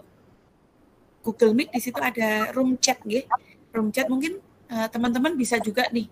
[1.22, 3.26] Google Meet di situ ada room chat gitu.
[3.70, 6.10] Room chat mungkin uh, teman-teman bisa juga nih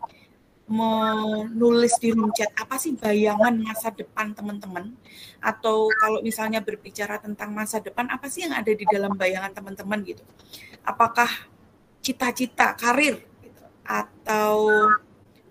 [0.67, 4.99] menulis di room chat apa sih bayangan masa depan teman-teman
[5.39, 10.03] atau kalau misalnya berbicara tentang masa depan apa sih yang ada di dalam bayangan teman-teman
[10.03, 10.27] gitu
[10.83, 11.31] apakah
[12.07, 13.19] cita-cita karir
[13.83, 14.87] atau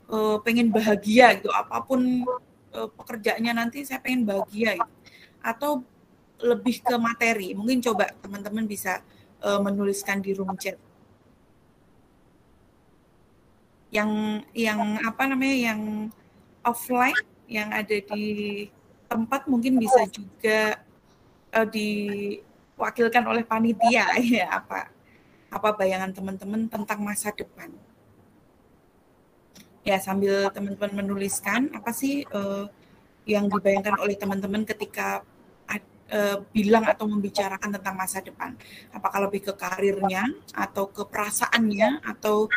[0.07, 1.51] uh, pengen bahagia gitu.
[1.51, 2.23] Apa pun
[2.71, 4.91] uh, pekerjaannya nanti saya pengen bahagia gitu.
[5.43, 5.83] atau
[6.39, 7.51] lebih ke materi.
[7.51, 9.03] Mungkin coba teman-teman bisa
[9.43, 10.79] uh, menuliskan di room chat.
[13.91, 15.81] Yang yang apa namanya yang
[16.63, 17.19] offline
[17.51, 18.25] yang ada di
[19.11, 20.79] tempat mungkin bisa juga
[21.51, 24.94] uh, diwakilkan oleh panitia ya apa
[25.55, 27.71] apa bayangan teman-teman tentang masa depan.
[29.87, 32.67] Ya sambil teman-teman menuliskan apa sih uh,
[33.23, 35.23] yang dibayangkan oleh teman-teman ketika
[36.11, 38.53] uh, bilang atau membicarakan tentang masa depan.
[38.91, 42.51] Apakah lebih ke karirnya atau ke perasaannya atau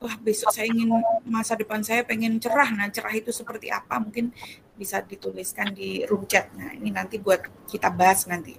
[0.00, 0.88] wah besok saya ingin
[1.28, 2.72] masa depan saya pengen cerah.
[2.72, 4.00] Nah, cerah itu seperti apa?
[4.00, 4.32] Mungkin
[4.74, 6.48] bisa dituliskan di room chat.
[6.56, 8.56] Nah, ini nanti buat kita bahas nanti.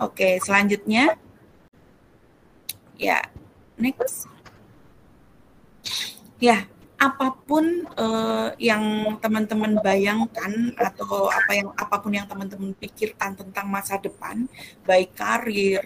[0.00, 1.20] Oke, selanjutnya
[3.00, 3.24] ya,
[3.80, 4.28] next.
[6.36, 6.68] Ya,
[7.00, 13.64] apa pun uh, yang teman-teman bayangkan atau apa yang apa pun yang teman-teman pikirkan tentang
[13.72, 14.44] masa depan,
[14.84, 15.80] baik karir,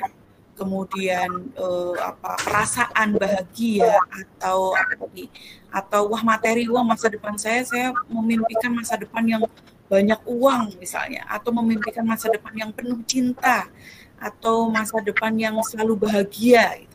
[0.58, 5.26] kemudian uh, apa perasaan bahagia atau apa tadi
[5.70, 9.42] atau wah materi wah masa depan saya saya memimpikan masa depan yang
[9.90, 13.68] banyak uang misalnya atau memimpikan masa depan yang penuh cinta
[14.16, 16.93] atau masa depan yang selalu bahagia gitu.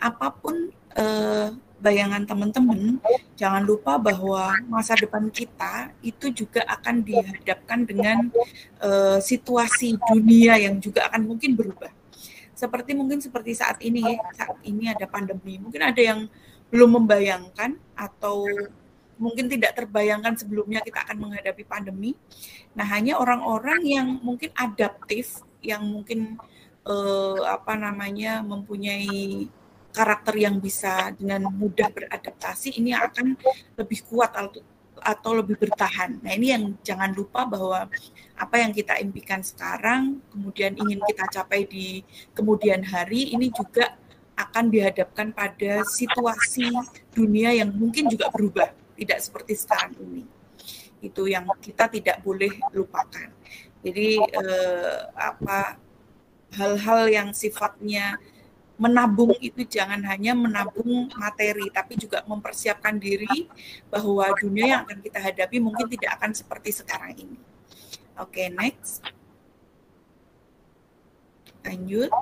[0.00, 2.96] Apa pun uh, bayangan teman-teman
[3.36, 8.32] jangan lupa bahwa masa depan kita itu juga akan dihadapkan dengan
[8.80, 11.92] uh, situasi dunia yang juga akan mungkin berubah
[12.56, 15.60] seperti mungkin seperti saat ini saat ini ada pandemi.
[15.60, 16.24] Mungkin ada yang
[16.72, 18.48] belum membayangkan atau
[19.20, 22.16] mungkin tidak terbayangkan sebelumnya kita akan menghadapi pandemi.
[22.72, 26.40] Nah, hanya orang-orang yang mungkin adaptif, yang mungkin
[26.88, 29.48] eh, apa namanya mempunyai
[29.96, 33.32] karakter yang bisa dengan mudah beradaptasi ini akan
[33.80, 34.36] lebih kuat
[35.00, 36.20] atau lebih bertahan.
[36.20, 37.88] Nah, ini yang jangan lupa bahwa
[38.36, 42.04] apa yang kita impikan sekarang, kemudian ingin kita capai di
[42.36, 43.96] kemudian hari, ini juga
[44.36, 46.68] akan dihadapkan pada situasi
[47.16, 48.68] dunia yang mungkin juga berubah,
[49.00, 50.28] tidak seperti sekarang ini.
[51.00, 53.32] Itu yang kita tidak boleh lupakan.
[53.80, 55.80] Jadi eh, apa
[56.52, 58.20] hal-hal yang sifatnya
[58.76, 63.48] menabung itu jangan hanya menabung materi, tapi juga mempersiapkan diri
[63.88, 67.40] bahwa dunia yang akan kita hadapi mungkin tidak akan seperti sekarang ini.
[68.20, 69.00] Oke, okay, next.
[71.64, 72.12] Lanjut.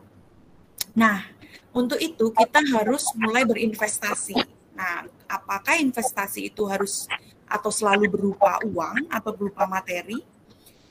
[0.94, 1.26] Nah,
[1.74, 4.38] untuk itu kita harus mulai berinvestasi.
[4.78, 7.10] Nah, apakah investasi itu harus
[7.50, 10.22] atau selalu berupa uang atau berupa materi?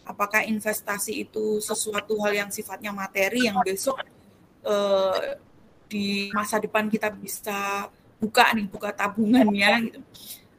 [0.03, 4.03] Apakah investasi itu sesuatu hal yang sifatnya materi yang besok
[4.68, 5.40] eh,
[5.93, 7.85] di masa depan kita bisa
[8.17, 10.01] buka nih, buka tabungannya gitu.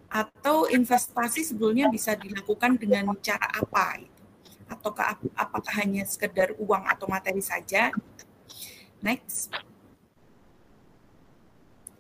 [0.07, 3.99] Atau investasi sebetulnya bisa dilakukan dengan cara apa?
[3.99, 4.15] Gitu
[4.69, 7.93] ataukah apakah hanya sekedar uang atau materi saja?
[9.05, 9.53] Next.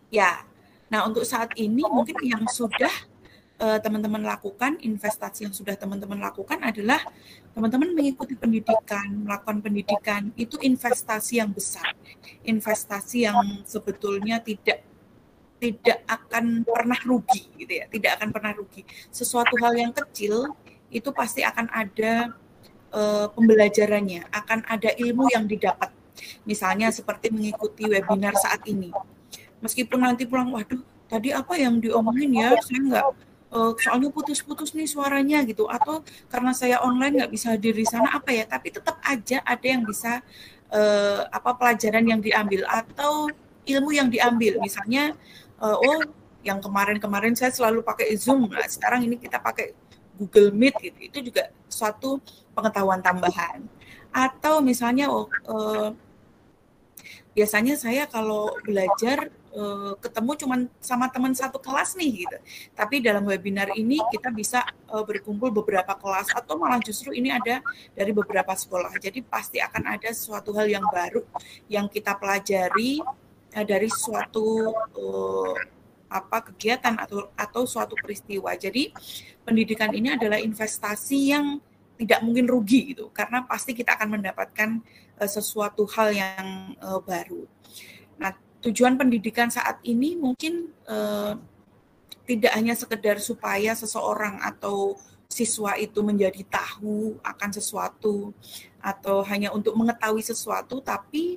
[0.08, 0.46] Ya.
[0.88, 2.92] Nah, untuk saat ini mungkin yang sudah
[3.82, 7.00] teman-teman uh, lakukan, investasi yang sudah teman-teman lakukan adalah
[7.54, 11.94] teman-teman mengikuti pendidikan, melakukan pendidikan, itu investasi yang besar.
[12.44, 14.84] Investasi yang sebetulnya tidak
[15.62, 18.82] tidak akan pernah rugi gitu ya, tidak akan pernah rugi.
[19.08, 20.52] Sesuatu hal yang kecil
[20.92, 22.36] itu pasti akan ada
[22.92, 25.90] uh, pembelajarannya, akan ada ilmu yang didapat.
[26.44, 28.92] Misalnya seperti mengikuti webinar saat ini.
[29.64, 33.06] Meskipun nanti pulang, waduh, tadi apa yang diomongin ya, saya nggak,
[33.54, 38.10] uh, soalnya putus-putus nih suaranya gitu, atau karena saya online nggak bisa hadir di sana
[38.10, 40.20] apa ya, tapi tetap aja ada yang bisa
[40.74, 43.30] uh, apa pelajaran yang diambil atau
[43.64, 44.60] ilmu yang diambil.
[44.60, 45.14] Misalnya,
[45.62, 46.02] uh, oh
[46.44, 49.72] yang kemarin-kemarin saya selalu pakai Zoom, nah sekarang ini kita pakai
[50.20, 50.98] Google Meet gitu.
[51.00, 52.20] Itu juga suatu
[52.52, 53.64] pengetahuan tambahan.
[54.14, 55.88] Atau misalnya oh, eh,
[57.34, 62.36] biasanya saya kalau belajar eh, ketemu cuma sama teman satu kelas nih gitu.
[62.74, 67.62] Tapi dalam webinar ini kita bisa eh, berkumpul beberapa kelas atau malah justru ini ada
[67.94, 68.92] dari beberapa sekolah.
[68.98, 71.22] Jadi pasti akan ada suatu hal yang baru
[71.70, 73.00] yang kita pelajari
[73.54, 75.54] eh, dari suatu eh,
[76.14, 78.54] apa kegiatan atau atau suatu peristiwa.
[78.54, 78.94] Jadi
[79.42, 81.58] pendidikan ini adalah investasi yang
[81.94, 84.82] tidak mungkin rugi gitu karena pasti kita akan mendapatkan
[85.18, 87.46] uh, sesuatu hal yang uh, baru.
[88.18, 91.36] Nah, tujuan pendidikan saat ini mungkin uh,
[92.24, 94.96] tidak hanya sekedar supaya seseorang atau
[95.28, 98.32] siswa itu menjadi tahu akan sesuatu
[98.80, 101.36] atau hanya untuk mengetahui sesuatu tapi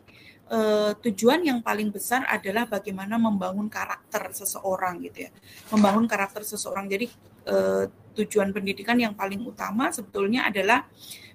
[0.52, 5.32] uh, tujuan yang paling besar adalah bagaimana membangun karakter seseorang gitu ya.
[5.72, 6.88] Membangun karakter seseorang.
[6.88, 7.12] Jadi
[7.48, 10.88] uh, tujuan pendidikan yang paling utama sebetulnya adalah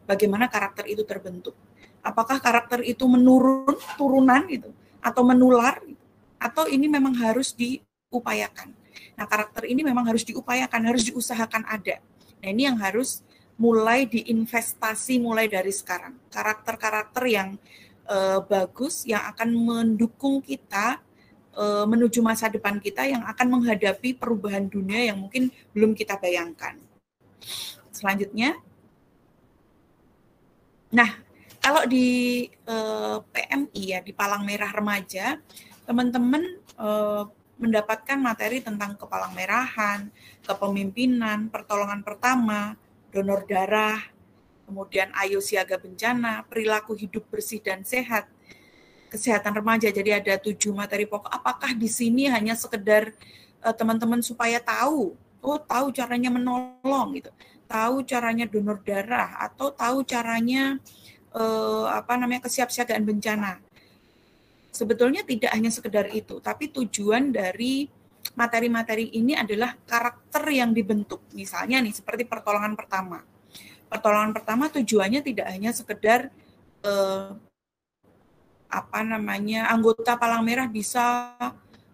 [0.09, 1.55] bagaimana karakter itu terbentuk.
[2.03, 5.83] Apakah karakter itu menurun, turunan gitu, atau menular,
[6.39, 8.71] atau ini memang harus diupayakan.
[9.19, 11.99] Nah, karakter ini memang harus diupayakan, harus diusahakan ada.
[12.41, 13.21] Nah, ini yang harus
[13.61, 16.17] mulai diinvestasi mulai dari sekarang.
[16.33, 17.59] Karakter-karakter yang
[18.11, 20.99] uh, bagus yang akan mendukung kita
[21.55, 26.79] uh, menuju masa depan kita yang akan menghadapi perubahan dunia yang mungkin belum kita bayangkan.
[27.93, 28.59] Selanjutnya,
[30.91, 31.22] nah
[31.63, 35.39] kalau di uh, PMI ya di Palang Merah Remaja,
[35.87, 37.31] teman-teman uh,
[37.63, 40.11] mendapatkan materi tentang kepalang merahan,
[40.43, 42.75] kepemimpinan, pertolongan pertama,
[43.15, 44.03] donor darah,
[44.67, 48.27] kemudian ayo siaga bencana, perilaku hidup bersih dan sehat,
[49.15, 49.87] kesehatan remaja.
[49.95, 51.31] Jadi ada tujuh materi pokok.
[51.31, 53.15] Apakah di sini hanya sekedar
[53.63, 57.31] eh, teman-teman uh, supaya tahu, oh tahu caranya menolong gitu,
[57.71, 60.83] tahu caranya donor darah atau tahu caranya
[61.37, 63.61] uh, apa namanya kesiapsiagaan bencana
[64.73, 67.87] sebetulnya tidak hanya sekedar itu, tapi tujuan dari
[68.33, 71.21] materi-materi ini adalah karakter yang dibentuk.
[71.37, 73.21] Misalnya nih, seperti pertolongan pertama.
[73.93, 76.33] Pertolongan pertama tujuannya tidak hanya sekedar
[76.81, 77.31] eh,
[78.73, 81.37] apa namanya anggota palang merah bisa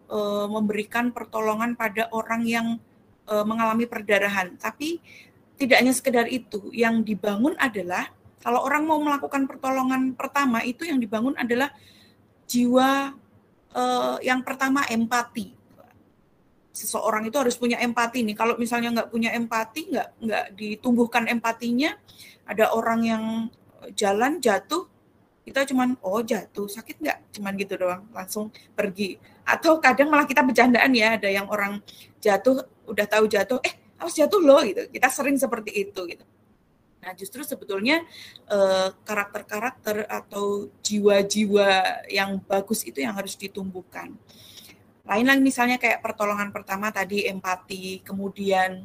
[0.06, 2.66] eh, memberikan pertolongan pada orang yang
[3.26, 5.02] eh, mengalami perdarahan, tapi
[5.58, 6.70] tidak hanya sekedar itu.
[6.70, 11.74] Yang dibangun adalah kalau orang mau melakukan pertolongan pertama itu yang dibangun adalah
[12.46, 13.12] jiwa
[13.74, 15.54] uh, yang pertama empati.
[16.70, 18.38] Seseorang itu harus punya empati nih.
[18.38, 21.98] Kalau misalnya nggak punya empati, nggak nggak ditumbuhkan empatinya,
[22.46, 23.24] ada orang yang
[23.98, 24.86] jalan jatuh,
[25.42, 29.18] kita cuman oh jatuh sakit nggak, cuman gitu doang, langsung pergi.
[29.42, 31.82] Atau kadang malah kita bercandaan ya, ada yang orang
[32.22, 34.86] jatuh udah tahu jatuh, eh harus jatuh loh gitu.
[34.94, 36.22] Kita sering seperti itu gitu.
[37.08, 38.04] Nah, justru sebetulnya
[38.52, 44.12] eh, karakter-karakter atau jiwa-jiwa yang bagus itu yang harus ditumbuhkan.
[45.08, 48.84] Lain lagi misalnya kayak pertolongan pertama tadi empati, kemudian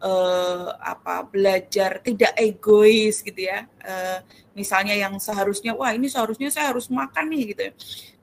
[0.00, 3.68] eh, apa belajar tidak egois gitu ya.
[3.84, 4.24] Eh,
[4.56, 7.62] misalnya yang seharusnya wah ini seharusnya saya harus makan nih gitu.
[7.68, 7.72] Ya.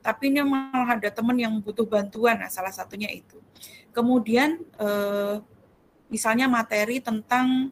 [0.02, 2.42] Tapi ini malah ada teman yang butuh bantuan.
[2.42, 3.38] Nah, salah satunya itu.
[3.94, 5.38] Kemudian eh,
[6.10, 7.70] misalnya materi tentang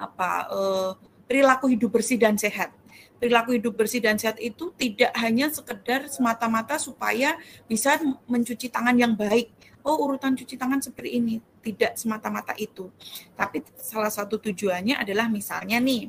[0.00, 0.90] apa uh,
[1.28, 2.72] perilaku hidup bersih dan sehat.
[3.20, 7.36] Perilaku hidup bersih dan sehat itu tidak hanya sekedar semata-mata supaya
[7.68, 9.52] bisa mencuci tangan yang baik.
[9.84, 11.36] Oh, urutan cuci tangan seperti ini.
[11.60, 12.88] Tidak semata-mata itu.
[13.36, 16.08] Tapi salah satu tujuannya adalah misalnya nih,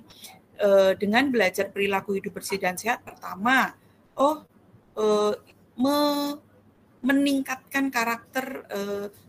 [0.64, 3.76] uh, dengan belajar perilaku hidup bersih dan sehat, pertama,
[4.16, 4.48] oh,
[5.76, 5.98] me
[7.02, 8.62] meningkatkan karakter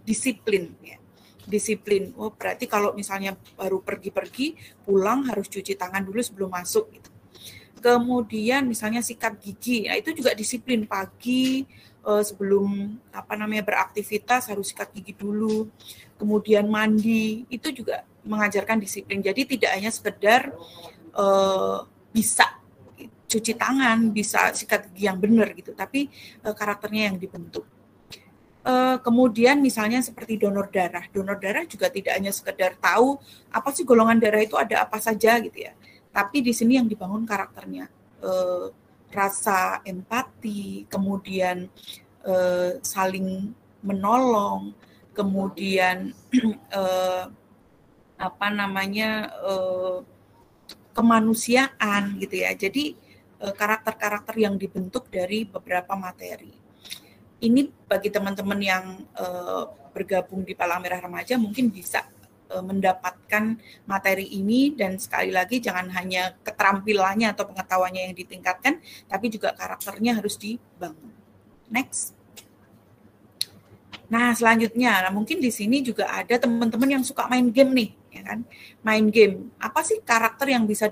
[0.05, 1.02] disiplin ya
[1.47, 2.14] disiplin.
[2.19, 4.55] Oh, berarti kalau misalnya baru pergi-pergi,
[4.86, 7.10] pulang harus cuci tangan dulu sebelum masuk gitu.
[7.82, 11.66] Kemudian misalnya sikat gigi, nah itu juga disiplin pagi
[12.06, 15.66] eh, sebelum apa namanya beraktivitas harus sikat gigi dulu.
[16.14, 19.19] Kemudian mandi, itu juga mengajarkan disiplin.
[19.19, 20.55] Jadi tidak hanya sekedar
[21.10, 21.78] eh,
[22.14, 22.62] bisa
[23.27, 26.06] cuci tangan, bisa sikat gigi yang benar gitu, tapi
[26.47, 27.66] eh, karakternya yang dibentuk.
[28.62, 31.02] Uh, kemudian misalnya seperti donor darah.
[31.10, 33.18] Donor darah juga tidak hanya sekedar tahu
[33.51, 35.74] apa sih golongan darah itu ada apa saja gitu ya.
[36.14, 37.90] Tapi di sini yang dibangun karakternya.
[38.22, 38.70] Uh,
[39.10, 41.66] rasa empati, kemudian
[42.22, 43.51] uh, saling
[43.82, 44.72] menolong,
[45.10, 46.14] kemudian
[46.70, 47.26] uh,
[48.30, 50.06] apa namanya uh,
[50.94, 52.55] kemanusiaan gitu ya.
[52.55, 52.94] Jadi
[53.43, 56.61] karakter-karakter yang dibentuk dari beberapa materi
[57.43, 58.85] ini bagi teman-teman yang
[59.19, 62.06] uh, bergabung di Palang Merah Remaja mungkin bisa
[62.55, 68.78] uh, mendapatkan materi ini dan sekali lagi jangan hanya keterampilannya atau pengetahuannya yang ditingkatkan,
[69.10, 71.12] tapi juga karakternya harus dibangun.
[71.66, 72.14] Next.
[74.12, 78.23] Nah, selanjutnya, nah mungkin di sini juga ada teman-teman yang suka main game nih, ya
[78.28, 78.44] kan?
[78.85, 79.56] Main game.
[79.56, 80.85] Apa sih karakter yang bisa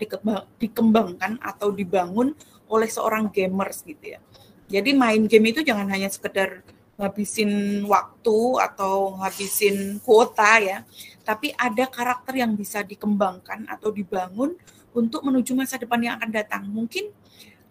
[0.57, 2.33] dikembangkan atau dibangun
[2.65, 4.25] oleh seorang gamers gitu ya?
[4.71, 6.63] Jadi main game itu jangan hanya sekedar
[6.95, 10.79] ngabisin waktu atau ngabisin kuota ya,
[11.27, 14.55] tapi ada karakter yang bisa dikembangkan atau dibangun
[14.95, 16.63] untuk menuju masa depan yang akan datang.
[16.69, 17.11] Mungkin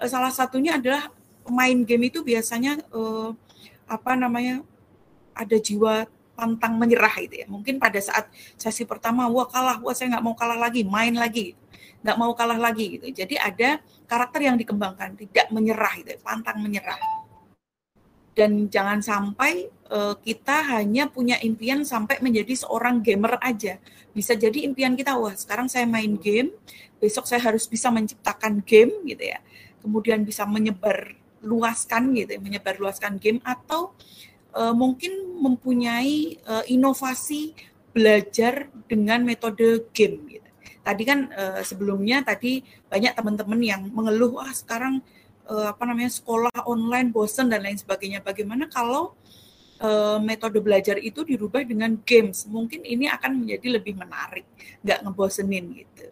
[0.02, 1.08] uh, salah satunya adalah
[1.48, 3.32] main game itu biasanya uh,
[3.88, 4.66] apa namanya
[5.32, 7.48] ada jiwa pantang menyerah itu ya.
[7.48, 8.28] Mungkin pada saat
[8.60, 11.56] sesi pertama, wah kalah, wah saya nggak mau kalah lagi, main lagi
[12.00, 13.12] nggak mau kalah lagi gitu.
[13.12, 16.98] Jadi ada karakter yang dikembangkan, tidak menyerah gitu, pantang menyerah.
[18.34, 23.78] Dan jangan sampai uh, kita hanya punya impian sampai menjadi seorang gamer aja.
[24.10, 26.50] Bisa jadi impian kita, wah sekarang saya main game,
[26.98, 29.40] besok saya harus bisa menciptakan game gitu ya.
[29.86, 31.14] Kemudian bisa menyebar
[31.46, 33.94] luaskan gitu, ya, menyebar luaskan game atau
[34.58, 37.54] uh, mungkin mempunyai uh, inovasi
[37.94, 40.49] belajar dengan metode game gitu.
[40.80, 45.04] Tadi kan uh, sebelumnya tadi banyak teman-teman yang mengeluh wah sekarang
[45.50, 48.24] uh, apa namanya sekolah online bosen dan lain sebagainya.
[48.24, 49.14] Bagaimana kalau
[49.84, 52.48] uh, metode belajar itu dirubah dengan games?
[52.48, 54.48] Mungkin ini akan menjadi lebih menarik,
[54.86, 56.08] nggak ngebosenin gitu.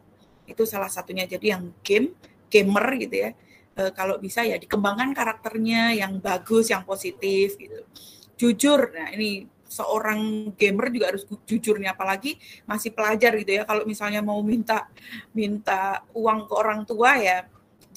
[0.46, 1.24] Itu salah satunya.
[1.24, 2.14] Jadi yang game,
[2.52, 3.32] gamer gitu ya.
[3.78, 7.86] Uh, kalau bisa ya dikembangkan karakternya yang bagus, yang positif gitu.
[8.38, 13.64] Jujur, nah ini seorang gamer juga harus jujurnya apalagi masih pelajar gitu ya.
[13.70, 14.90] Kalau misalnya mau minta
[15.38, 17.46] minta uang ke orang tua ya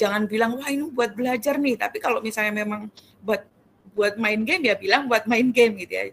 [0.01, 1.77] jangan bilang wah ini buat belajar nih.
[1.81, 2.89] Tapi kalau misalnya memang
[3.20, 3.44] buat
[3.93, 6.05] buat main game ya bilang buat main game gitu ya.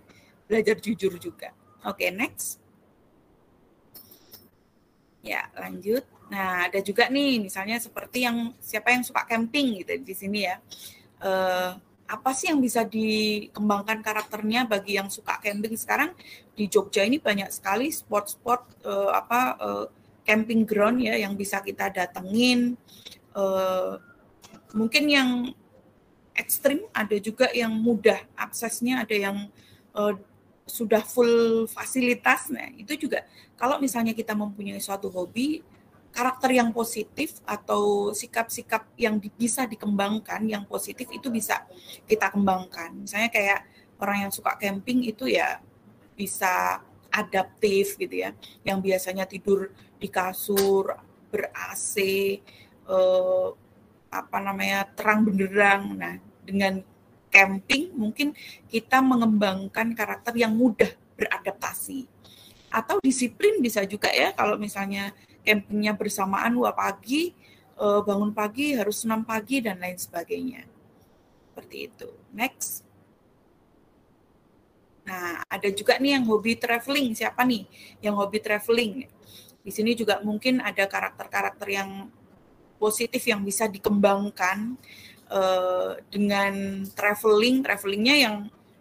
[0.48, 1.52] Belajar jujur juga.
[1.88, 2.60] Oke okay, next.
[5.24, 6.04] Ya lanjut.
[6.28, 10.60] Nah ada juga nih misalnya seperti yang siapa yang suka camping gitu di sini ya.
[11.18, 16.16] Uh, apa sih yang bisa dikembangkan karakternya bagi yang suka camping sekarang?
[16.56, 19.86] Di Jogja ini banyak sekali spot-spot uh, apa uh,
[20.24, 22.80] camping ground ya yang bisa kita datengin.
[23.36, 24.00] Uh,
[24.72, 25.30] mungkin yang
[26.32, 29.52] ekstrim ada juga yang mudah aksesnya ada yang
[29.92, 30.16] uh,
[30.64, 32.48] sudah full fasilitas.
[32.48, 33.28] Nah itu juga
[33.60, 35.60] kalau misalnya kita mempunyai suatu hobi
[36.18, 41.62] karakter yang positif atau sikap-sikap yang bisa dikembangkan yang positif itu bisa
[42.10, 43.06] kita kembangkan.
[43.06, 43.70] Misalnya kayak
[44.02, 45.62] orang yang suka camping itu ya
[46.18, 46.82] bisa
[47.14, 48.34] adaptif gitu ya,
[48.66, 49.70] yang biasanya tidur
[50.02, 50.98] di kasur
[51.30, 51.94] ber AC
[52.90, 53.48] eh,
[54.10, 56.02] apa namanya terang benderang.
[56.02, 56.82] Nah, dengan
[57.30, 58.34] camping mungkin
[58.66, 62.10] kita mengembangkan karakter yang mudah beradaptasi.
[62.74, 65.14] Atau disiplin bisa juga ya kalau misalnya
[65.48, 67.32] campingnya bersamaan dua pagi,
[67.80, 70.68] uh, bangun pagi harus enam pagi dan lain sebagainya.
[71.56, 72.10] Seperti itu.
[72.36, 72.84] Next.
[75.08, 77.16] Nah, ada juga nih yang hobi traveling.
[77.16, 77.64] Siapa nih
[78.04, 79.08] yang hobi traveling?
[79.64, 82.12] Di sini juga mungkin ada karakter-karakter yang
[82.76, 84.76] positif yang bisa dikembangkan
[85.32, 87.64] uh, dengan traveling.
[87.64, 88.36] Travelingnya yang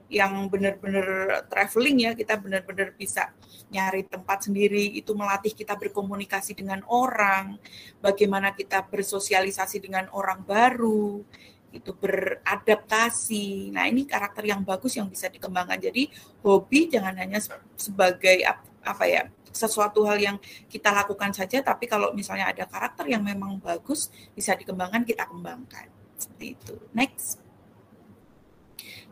[0.07, 3.35] yang benar-benar traveling ya kita benar-benar bisa
[3.75, 7.59] nyari tempat sendiri itu melatih kita berkomunikasi dengan orang
[7.99, 11.27] bagaimana kita bersosialisasi dengan orang baru
[11.75, 13.75] itu beradaptasi.
[13.75, 15.77] Nah ini karakter yang bagus yang bisa dikembangkan.
[15.77, 16.09] Jadi
[16.41, 17.37] hobi jangan hanya
[17.77, 18.41] sebagai
[18.87, 20.37] apa ya sesuatu hal yang
[20.69, 25.91] kita lakukan saja tapi kalau misalnya ada karakter yang memang bagus bisa dikembangkan kita kembangkan.
[26.17, 26.75] Seperti itu.
[26.97, 27.43] Next.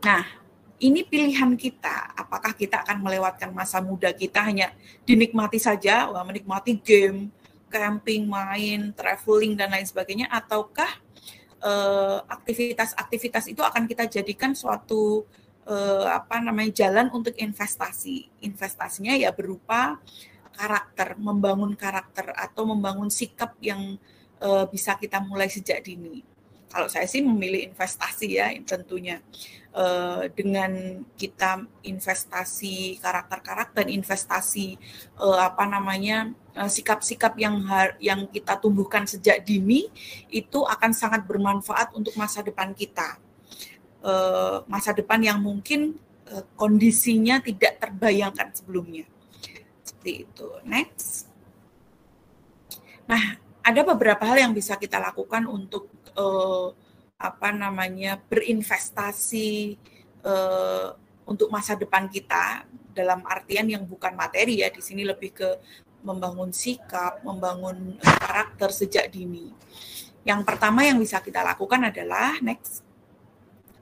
[0.05, 0.44] Nah
[0.85, 2.13] ini pilihan kita.
[2.13, 4.77] Apakah kita akan melewatkan masa muda kita hanya
[5.09, 7.33] dinikmati saja, menikmati game,
[7.73, 10.93] camping, main, traveling dan lain sebagainya, ataukah
[11.65, 15.25] eh, aktivitas-aktivitas uh, itu akan kita jadikan suatu
[15.65, 18.29] uh, apa namanya jalan untuk investasi.
[18.45, 19.97] Investasinya ya berupa
[20.53, 23.97] karakter, membangun karakter atau membangun sikap yang
[24.45, 26.34] uh, bisa kita mulai sejak dini.
[26.75, 29.23] Kalau saya sih memilih investasi ya tentunya
[29.79, 34.75] uh, dengan kita investasi karakter-karakter, investasi
[35.23, 36.35] uh, apa namanya
[36.67, 37.63] sikap sikap-sikap yang
[38.03, 39.87] yang kita tumbuhkan sejak dini
[40.31, 43.23] itu akan sangat bermanfaat untuk masa depan kita.
[44.03, 45.95] Uh, masa depan yang mungkin
[46.27, 49.07] uh, kondisinya tidak terbayangkan sebelumnya.
[49.87, 50.49] Seperti itu.
[50.67, 51.31] Next.
[53.07, 55.89] Nah, ada beberapa hal yang bisa kita lakukan untuk
[56.19, 56.73] uh,
[57.19, 59.79] apa namanya berinvestasi
[60.27, 60.93] uh,
[61.25, 65.51] untuk masa depan kita dalam artian yang bukan materi ya di sini lebih ke
[66.05, 69.51] membangun sikap, membangun karakter sejak dini.
[70.23, 72.85] Yang pertama yang bisa kita lakukan adalah next.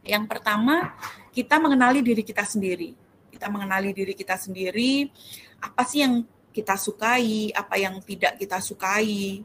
[0.06, 0.94] Yang pertama
[1.34, 2.94] kita mengenali diri kita sendiri.
[3.30, 5.10] Kita mengenali diri kita sendiri,
[5.58, 6.22] apa sih yang
[6.54, 9.42] kita sukai, apa yang tidak kita sukai,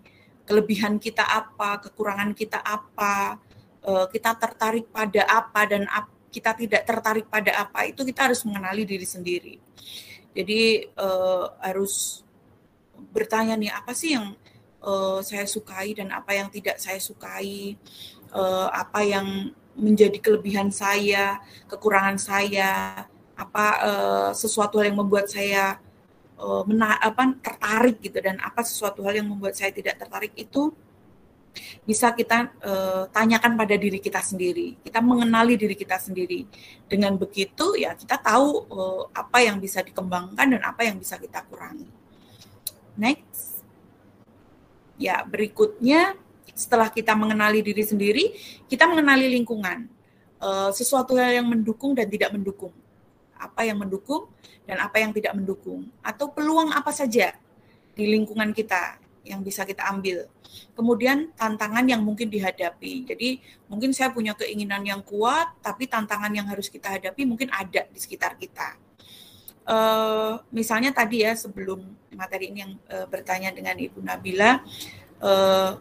[0.47, 3.35] kelebihan kita apa, kekurangan kita apa,
[3.87, 5.87] Eh, kita tertarik pada apa dan
[6.27, 9.55] kita tidak tertarik pada apa itu kita harus mengenali diri sendiri.
[10.35, 12.21] Jadi uh, harus
[13.15, 14.35] bertanya nih apa sih yang
[14.83, 17.79] uh, saya sukai dan apa yang tidak saya sukai,
[18.75, 21.39] apa yang menjadi kelebihan saya,
[21.71, 23.07] kekurangan saya,
[23.39, 23.65] apa
[24.35, 25.79] sesuatu yang membuat saya
[26.37, 26.63] uh,
[27.01, 30.73] apa tertarik gitu dan apa sesuatu hal yang membuat saya tidak tertarik itu
[31.83, 34.77] bisa kita uh, tanyakan pada diri kita sendiri.
[34.81, 36.45] Kita mengenali diri kita sendiri.
[36.85, 41.41] Dengan begitu ya kita tahu uh, apa yang bisa dikembangkan dan apa yang bisa kita
[41.49, 41.89] kurangi.
[42.97, 43.61] Next.
[44.97, 46.17] Ya, berikutnya
[46.57, 48.33] setelah kita mengenali diri sendiri,
[48.65, 49.85] kita mengenali lingkungan.
[50.37, 52.73] Uh, sesuatu hal yang mendukung dan tidak mendukung.
[53.37, 54.27] Apa yang mendukung
[54.65, 57.33] dan apa yang tidak mendukung atau peluang apa saja
[57.97, 60.25] di lingkungan kita yang bisa kita ambil.
[60.73, 63.03] Kemudian tantangan yang mungkin dihadapi.
[63.03, 67.83] Jadi mungkin saya punya keinginan yang kuat, tapi tantangan yang harus kita hadapi mungkin ada
[67.91, 68.79] di sekitar kita.
[69.67, 71.83] Uh, misalnya tadi ya sebelum
[72.15, 74.63] materi ini yang uh, bertanya dengan Ibu Nabila,
[75.19, 75.75] uh,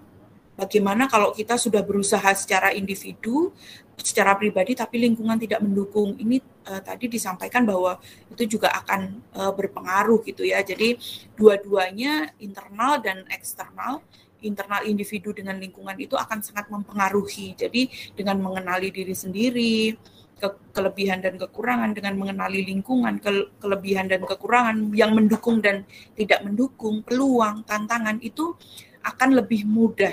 [0.57, 3.53] bagaimana kalau kita sudah berusaha secara individu,
[4.01, 6.17] secara pribadi, tapi lingkungan tidak mendukung.
[6.17, 8.01] Ini uh, tadi disampaikan bahwa
[8.33, 10.65] itu juga akan uh, berpengaruh gitu ya.
[10.65, 10.97] Jadi
[11.37, 14.03] dua-duanya internal dan eksternal
[14.45, 17.57] internal individu dengan lingkungan itu akan sangat mempengaruhi.
[17.57, 19.97] Jadi dengan mengenali diri sendiri,
[20.37, 26.45] ke kelebihan dan kekurangan dengan mengenali lingkungan, ke kelebihan dan kekurangan yang mendukung dan tidak
[26.45, 28.53] mendukung, peluang, tantangan itu
[29.01, 30.13] akan lebih mudah.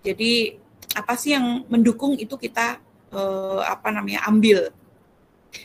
[0.00, 0.56] Jadi
[0.96, 2.80] apa sih yang mendukung itu kita
[3.12, 4.72] eh, apa namanya ambil.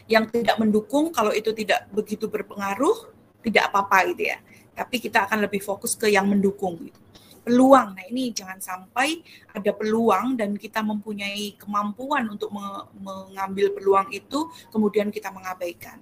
[0.10, 3.14] Yang tidak mendukung kalau itu tidak begitu berpengaruh
[3.46, 4.42] tidak apa-apa gitu ya.
[4.76, 7.00] Tapi kita akan lebih fokus ke yang mendukung gitu
[7.46, 7.94] peluang.
[7.94, 9.22] Nah, ini jangan sampai
[9.54, 12.50] ada peluang dan kita mempunyai kemampuan untuk
[12.98, 16.02] mengambil peluang itu kemudian kita mengabaikan.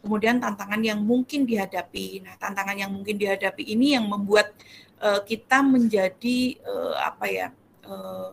[0.00, 2.24] Kemudian tantangan yang mungkin dihadapi.
[2.24, 4.56] Nah, tantangan yang mungkin dihadapi ini yang membuat
[5.04, 7.48] uh, kita menjadi uh, apa ya?
[7.84, 8.32] Uh,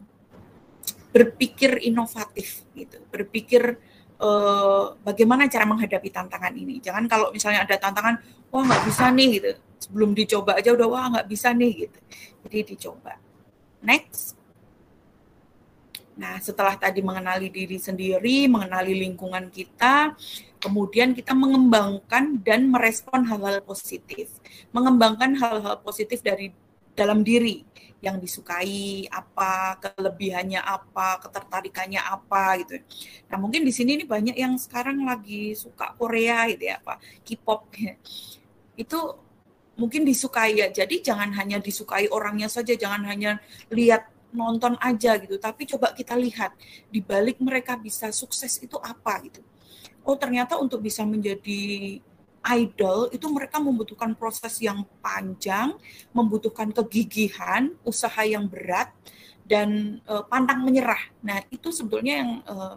[1.12, 3.04] berpikir inovatif gitu.
[3.12, 3.76] Berpikir
[4.24, 6.80] uh, bagaimana cara menghadapi tantangan ini.
[6.80, 11.06] Jangan kalau misalnya ada tantangan, wah nggak bisa nih gitu sebelum dicoba aja udah wah
[11.18, 12.00] nggak bisa nih gitu
[12.46, 13.18] jadi dicoba
[13.82, 14.38] next
[16.14, 20.14] nah setelah tadi mengenali diri sendiri mengenali lingkungan kita
[20.62, 24.30] kemudian kita mengembangkan dan merespon hal-hal positif
[24.70, 26.54] mengembangkan hal-hal positif dari
[26.94, 27.66] dalam diri
[28.02, 32.82] yang disukai apa, kelebihannya apa, ketertarikannya apa gitu.
[33.30, 37.70] Nah mungkin di sini ini banyak yang sekarang lagi suka Korea gitu ya, apa K-pop.
[38.82, 39.00] Itu
[39.78, 40.68] mungkin disukai ya.
[40.74, 43.38] Jadi jangan hanya disukai orangnya saja, jangan hanya
[43.70, 46.56] lihat nonton aja gitu, tapi coba kita lihat
[46.88, 49.44] di balik mereka bisa sukses itu apa gitu.
[50.02, 51.98] Oh ternyata untuk bisa menjadi
[52.42, 55.78] idol itu mereka membutuhkan proses yang panjang,
[56.10, 58.90] membutuhkan kegigihan, usaha yang berat
[59.46, 61.12] dan uh, pantang menyerah.
[61.22, 62.76] Nah itu sebetulnya yang uh,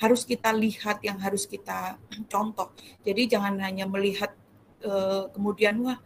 [0.00, 2.00] harus kita lihat, yang harus kita
[2.32, 2.72] contoh.
[3.04, 4.32] Jadi jangan hanya melihat
[4.88, 6.00] uh, kemudian wah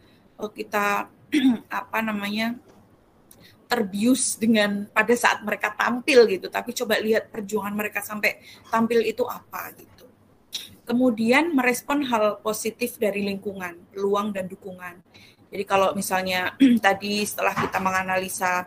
[0.51, 1.07] kita
[1.79, 2.59] apa namanya
[3.69, 9.21] terbius dengan pada saat mereka tampil gitu tapi coba lihat perjuangan mereka sampai tampil itu
[9.29, 9.98] apa gitu
[10.89, 14.97] kemudian merespon hal positif dari lingkungan peluang dan dukungan.
[15.53, 18.65] Jadi kalau misalnya tadi setelah kita menganalisa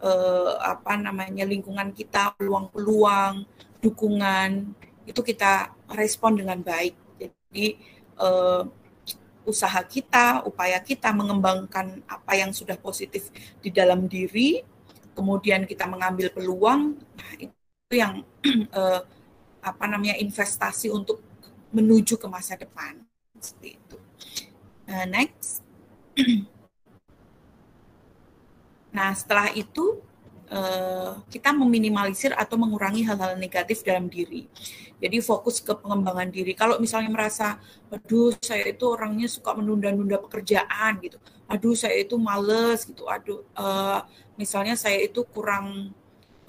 [0.00, 3.44] eh, apa namanya lingkungan kita peluang-peluang
[3.84, 4.72] dukungan
[5.04, 6.96] itu kita respon dengan baik.
[7.20, 7.76] Jadi
[8.16, 8.62] eh,
[9.44, 13.28] usaha kita, upaya kita mengembangkan apa yang sudah positif
[13.60, 14.60] di dalam diri,
[15.12, 18.24] kemudian kita mengambil peluang, nah itu yang
[18.80, 19.00] eh,
[19.64, 21.27] apa namanya investasi untuk
[21.72, 23.02] menuju ke masa depan.
[23.38, 23.96] Seperti itu.
[24.88, 25.62] Uh, next.
[28.96, 30.00] nah, setelah itu
[30.50, 34.48] uh, kita meminimalisir atau mengurangi hal-hal negatif dalam diri.
[34.98, 36.58] Jadi fokus ke pengembangan diri.
[36.58, 37.62] Kalau misalnya merasa,
[37.92, 41.22] aduh saya itu orangnya suka menunda-nunda pekerjaan gitu.
[41.46, 43.06] Aduh saya itu males gitu.
[43.06, 44.02] Aduh uh,
[44.34, 45.94] misalnya saya itu kurang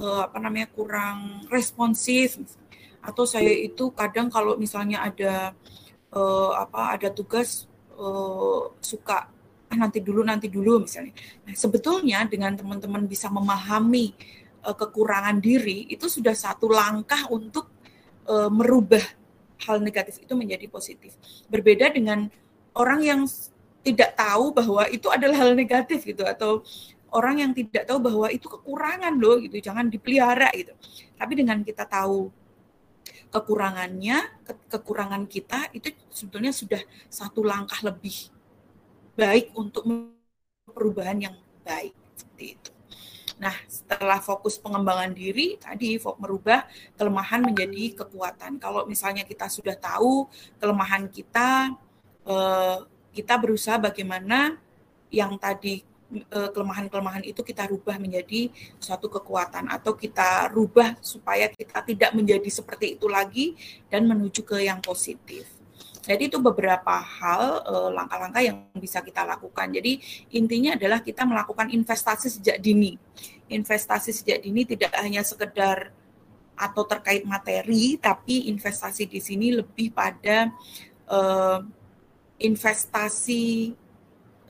[0.01, 2.41] uh, apa namanya kurang responsif
[2.99, 5.55] atau saya itu kadang kalau misalnya ada
[6.13, 9.29] uh, apa ada tugas uh, suka
[9.69, 11.13] ah, nanti dulu nanti dulu misalnya.
[11.45, 14.11] Nah, sebetulnya dengan teman-teman bisa memahami
[14.65, 17.69] uh, kekurangan diri itu sudah satu langkah untuk
[18.27, 19.03] uh, merubah
[19.67, 21.15] hal negatif itu menjadi positif.
[21.51, 22.27] Berbeda dengan
[22.75, 23.21] orang yang
[23.83, 26.63] tidak tahu bahwa itu adalah hal negatif gitu atau
[27.09, 30.73] orang yang tidak tahu bahwa itu kekurangan loh gitu, jangan dipelihara gitu.
[31.17, 32.29] Tapi dengan kita tahu
[33.29, 38.33] kekurangannya, ke kekurangan kita itu sebetulnya sudah satu langkah lebih
[39.19, 39.85] baik untuk
[40.69, 42.71] perubahan yang baik seperti itu.
[43.39, 46.67] Nah, setelah fokus pengembangan diri, tadi merubah
[46.99, 48.59] kelemahan menjadi kekuatan.
[48.59, 50.27] Kalau misalnya kita sudah tahu
[50.59, 51.71] kelemahan kita,
[52.27, 52.77] eh,
[53.15, 54.59] kita berusaha bagaimana
[55.07, 55.87] yang tadi
[56.29, 58.49] kelemahan-kelemahan itu kita rubah menjadi
[58.81, 63.53] suatu kekuatan atau kita rubah supaya kita tidak menjadi seperti itu lagi
[63.93, 65.59] dan menuju ke yang positif.
[66.09, 69.69] Jadi itu beberapa hal eh, langkah-langkah yang bisa kita lakukan.
[69.69, 70.01] Jadi
[70.33, 72.97] intinya adalah kita melakukan investasi sejak dini.
[73.45, 75.93] Investasi sejak dini tidak hanya sekedar
[76.59, 80.51] atau terkait materi, tapi investasi di sini lebih pada
[81.07, 81.63] uh,
[82.35, 83.71] investasi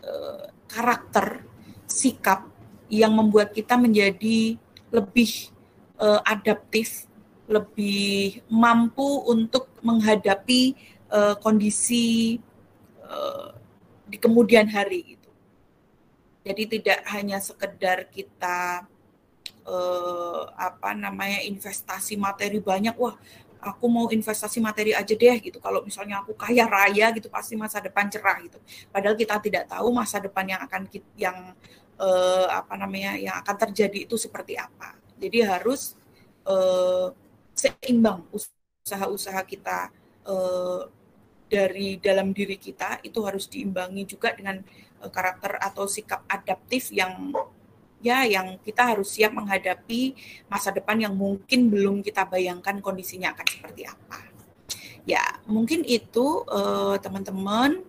[0.02, 1.46] uh, karakter,
[1.90, 2.46] sikap
[2.90, 4.56] yang membuat kita menjadi
[4.90, 5.54] lebih
[5.98, 7.06] uh, adaptif,
[7.50, 10.78] lebih mampu untuk menghadapi
[11.10, 12.38] uh, kondisi
[13.06, 13.54] uh,
[14.10, 15.30] di kemudian hari gitu.
[16.46, 18.90] Jadi tidak hanya sekedar kita
[19.70, 23.14] uh, apa namanya investasi materi banyak, wah
[23.60, 25.60] aku mau investasi materi aja deh gitu.
[25.60, 28.58] Kalau misalnya aku kaya raya gitu pasti masa depan cerah gitu.
[28.90, 30.82] Padahal kita tidak tahu masa depan yang akan
[31.20, 31.38] yang
[32.00, 34.96] uh, apa namanya yang akan terjadi itu seperti apa.
[35.20, 36.00] Jadi harus
[36.48, 37.12] uh,
[37.52, 39.92] seimbang usaha-usaha kita
[40.26, 40.88] uh,
[41.50, 44.64] dari dalam diri kita itu harus diimbangi juga dengan
[45.04, 47.36] uh, karakter atau sikap adaptif yang
[48.00, 50.16] ya yang kita harus siap menghadapi
[50.48, 54.20] masa depan yang mungkin belum kita bayangkan kondisinya akan seperti apa.
[55.04, 57.82] Ya, mungkin itu uh, teman-teman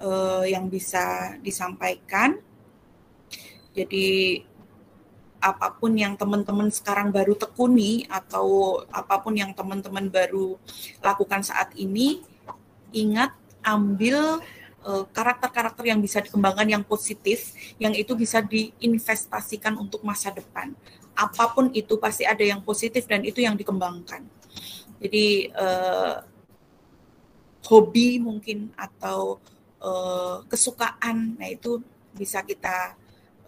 [0.00, 2.40] uh, yang bisa disampaikan.
[3.72, 4.40] Jadi
[5.42, 10.54] apa pun yang teman-teman sekarang baru tekuni atau apa pun yang teman-teman baru
[11.02, 12.22] lakukan saat ini,
[12.94, 13.34] ingat
[13.66, 14.38] ambil
[14.86, 20.70] eh, karakter-karakter yang bisa dikembangkan yang positif, yang itu bisa diinvestasikan untuk masa depan.
[21.18, 24.24] Apa pun itu pasti ada yang positif dan itu yang dikembangkan.
[25.02, 26.22] Jadi uh,
[27.66, 29.42] hobi mungkin atau
[29.82, 31.82] uh, kesukaan, nah itu
[32.14, 32.94] bisa kita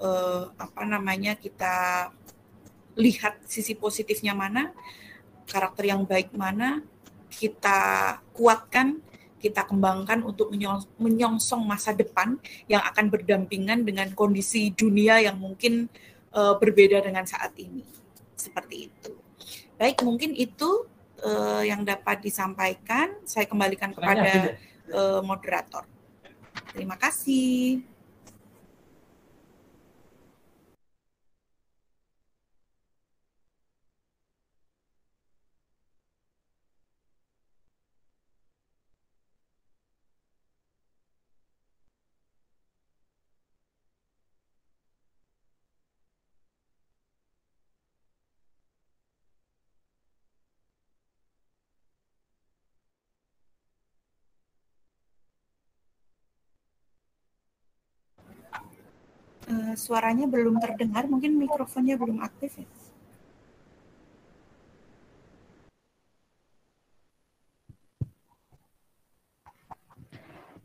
[0.00, 2.08] uh, apa namanya kita
[2.94, 4.70] lihat sisi positifnya mana,
[5.50, 6.80] karakter yang baik mana,
[7.28, 9.02] kita kuatkan,
[9.42, 10.54] kita kembangkan untuk
[10.96, 12.38] menyongsong masa depan
[12.70, 15.90] yang akan berdampingan dengan kondisi dunia yang mungkin
[16.32, 17.84] uh, berbeda dengan saat ini.
[18.38, 19.12] Seperti itu.
[19.76, 20.86] Baik, mungkin itu
[21.26, 23.20] uh, yang dapat disampaikan.
[23.26, 24.56] Saya kembalikan kepada
[24.94, 25.84] uh, moderator.
[26.72, 27.93] Terima kasih.
[59.76, 62.66] Suaranya belum terdengar, mungkin mikrofonnya belum aktif ya.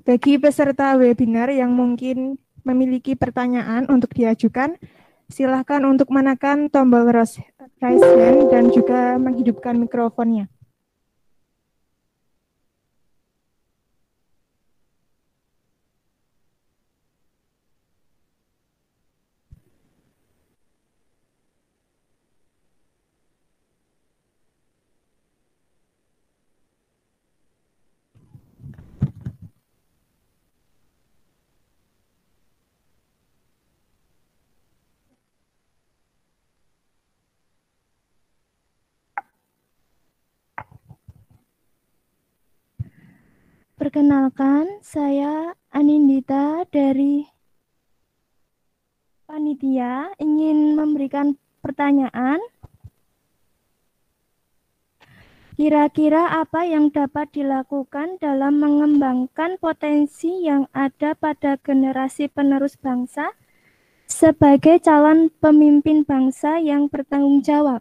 [0.09, 4.73] Bagi peserta webinar yang mungkin memiliki pertanyaan untuk diajukan,
[5.29, 7.37] silahkan untuk menekan tombol raise
[7.81, 10.49] hand dan juga menghidupkan mikrofonnya.
[43.79, 47.23] Perkenalkan, saya Anindita dari
[49.23, 52.43] panitia ingin memberikan pertanyaan.
[55.55, 63.31] Kira-kira apa yang dapat dilakukan dalam mengembangkan potensi yang ada pada generasi penerus bangsa
[64.11, 67.79] sebagai calon pemimpin bangsa yang bertanggung jawab?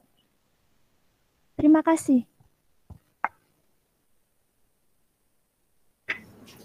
[1.59, 2.23] Terima kasih.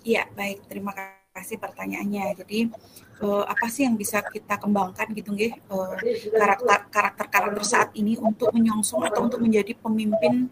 [0.03, 0.67] Iya, baik.
[0.67, 0.91] Terima
[1.33, 2.37] kasih pertanyaannya.
[2.43, 2.69] Jadi
[3.25, 5.97] uh, apa sih yang bisa kita kembangkan gitu nggih uh,
[6.29, 10.51] karakter karakter karakter saat ini untuk menyongsong atau untuk menjadi pemimpin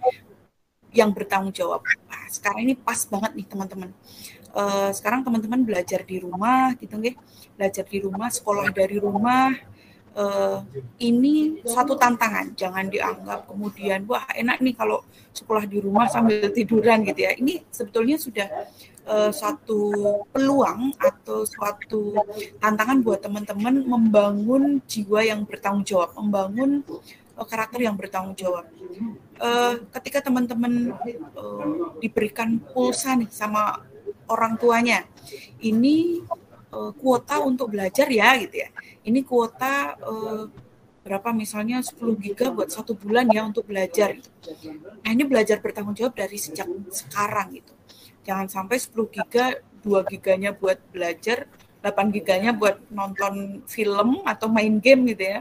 [0.91, 1.85] yang bertanggung jawab.
[2.09, 3.89] Nah, sekarang ini pas banget nih teman-teman.
[4.51, 7.15] Uh, sekarang teman-teman belajar di rumah gitu nggih.
[7.55, 9.53] Belajar di rumah, sekolah dari rumah,
[10.15, 10.59] uh,
[10.99, 12.51] ini satu tantangan.
[12.57, 17.31] Jangan dianggap kemudian wah enak nih kalau sekolah di rumah sambil tiduran gitu ya.
[17.37, 18.47] Ini sebetulnya sudah
[19.07, 19.91] uh, suatu
[20.29, 22.15] peluang atau suatu
[22.61, 26.85] tantangan buat teman-teman membangun jiwa yang bertanggung jawab, membangun
[27.37, 28.65] uh, karakter yang bertanggung jawab.
[29.41, 30.93] Uh, ketika teman-teman
[31.33, 33.81] uh, diberikan pulsa nih sama
[34.29, 35.05] orang tuanya,
[35.61, 36.21] ini
[36.71, 38.69] uh, kuota untuk belajar ya gitu ya.
[39.01, 40.45] Ini kuota uh,
[41.01, 44.21] berapa misalnya 10 giga buat satu bulan ya untuk belajar.
[45.01, 47.73] Nah ini belajar bertanggung jawab dari sejak sekarang gitu.
[48.21, 51.49] Jangan sampai 10 giga, 2 giganya buat belajar,
[51.81, 55.39] 8 giganya buat nonton film atau main game gitu ya.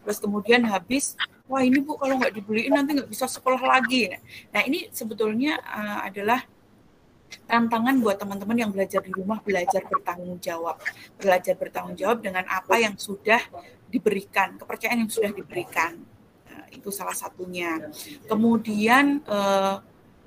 [0.00, 1.18] Terus kemudian habis,
[1.50, 4.14] wah ini bu kalau nggak dibeliin nanti nggak bisa sekolah lagi.
[4.54, 6.40] Nah ini sebetulnya uh, adalah
[7.46, 10.82] tantangan buat teman-teman yang belajar di rumah belajar bertanggung jawab
[11.14, 13.38] belajar bertanggung jawab dengan apa yang sudah
[13.86, 15.98] diberikan kepercayaan yang sudah diberikan
[16.46, 17.90] nah, itu salah satunya
[18.26, 19.74] kemudian eh,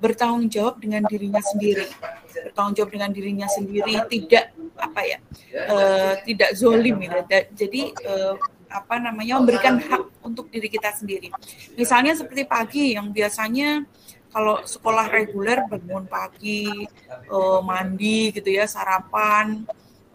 [0.04, 1.88] bertanggung jawab dengan dirinya sendiri.
[2.52, 5.18] Bertanggung jawab dengan dirinya sendiri tidak apa ya
[5.56, 7.16] eh, tidak zolim gitu.
[7.56, 8.34] Jadi eh,
[8.74, 11.30] apa namanya memberikan hak untuk diri kita sendiri.
[11.78, 13.86] Misalnya seperti pagi yang biasanya
[14.34, 16.66] kalau sekolah reguler bangun pagi
[17.30, 19.62] uh, mandi gitu ya sarapan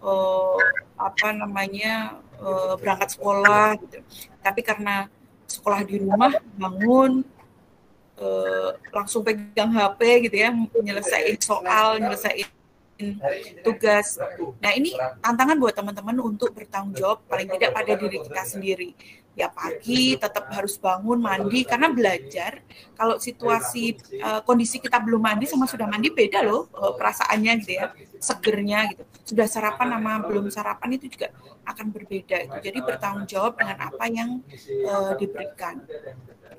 [0.04, 0.60] uh,
[1.00, 4.04] apa namanya uh, berangkat sekolah gitu.
[4.44, 5.08] Tapi karena
[5.48, 7.24] sekolah di rumah bangun
[8.22, 12.52] uh, langsung pegang HP gitu ya menyelesaikan soal menyelesaikan
[13.64, 14.20] tugas.
[14.60, 14.92] Nah ini
[15.24, 18.90] tantangan buat teman-teman untuk bertanggung jawab paling tidak pada diri kita sendiri
[19.40, 22.60] ya pagi tetap harus bangun mandi karena belajar.
[22.92, 27.72] Kalau situasi uh, kondisi kita belum mandi sama sudah mandi beda loh uh, perasaannya gitu
[27.80, 27.88] ya
[28.20, 29.04] segernya gitu.
[29.24, 31.32] Sudah sarapan sama belum sarapan itu juga
[31.64, 32.58] akan berbeda itu.
[32.60, 34.44] Jadi bertanggung jawab dengan apa yang
[34.84, 35.80] uh, diberikan.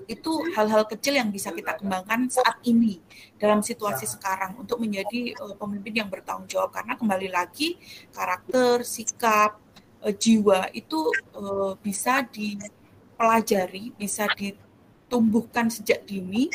[0.08, 2.98] Itu hal-hal kecil yang bisa kita kembangkan saat ini
[3.36, 6.72] dalam situasi sekarang untuk menjadi pemimpin yang bertanggung jawab.
[6.72, 7.76] Karena kembali lagi
[8.10, 9.69] karakter sikap
[10.04, 16.48] uh, jiwa itu uh, bisa dipelajari, bisa ditumbuhkan sejak dini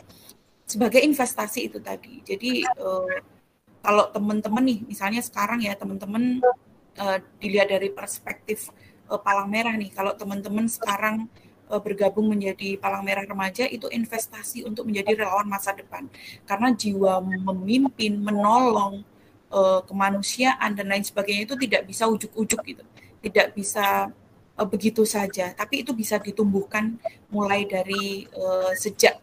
[0.66, 2.22] sebagai investasi itu tadi.
[2.26, 3.22] Jadi uh,
[3.86, 6.42] kalau teman-teman nih, misalnya sekarang ya teman-teman
[6.98, 8.74] uh, dilihat dari perspektif
[9.10, 11.30] uh, palang merah nih, kalau teman-teman sekarang
[11.66, 16.06] bergabung menjadi palang merah remaja itu investasi untuk menjadi relawan masa depan.
[16.46, 19.02] Karena jiwa memimpin, menolong
[19.50, 22.86] uh, kemanusiaan dan lain sebagainya itu tidak bisa ujuk-ujuk gitu
[23.26, 24.14] tidak bisa
[24.54, 27.02] uh, begitu saja, tapi itu bisa ditumbuhkan
[27.34, 29.18] mulai dari uh, sejak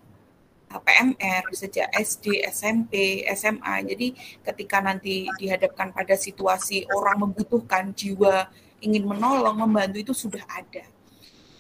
[0.75, 3.75] eh, PMR, sejak SD, SMP, SMA.
[3.87, 4.07] Jadi
[4.43, 8.51] ketika nanti dihadapkan pada situasi orang membutuhkan jiwa
[8.83, 10.83] ingin menolong, membantu itu sudah ada.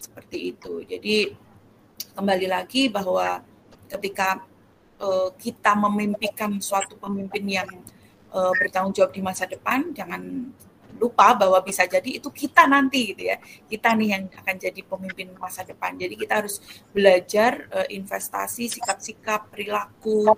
[0.03, 0.83] Seperti itu.
[0.83, 1.31] Jadi
[2.19, 3.39] kembali lagi bahwa
[3.87, 4.43] ketika
[4.99, 7.71] uh, kita memimpikan suatu pemimpin yang
[8.35, 10.51] uh, bertanggung jawab di masa depan, jangan
[11.03, 13.37] lupa bahwa bisa jadi itu kita nanti gitu ya.
[13.67, 15.99] Kita nih yang akan jadi pemimpin masa depan.
[15.99, 16.63] Jadi kita harus
[16.95, 20.31] belajar uh, investasi sikap-sikap perilaku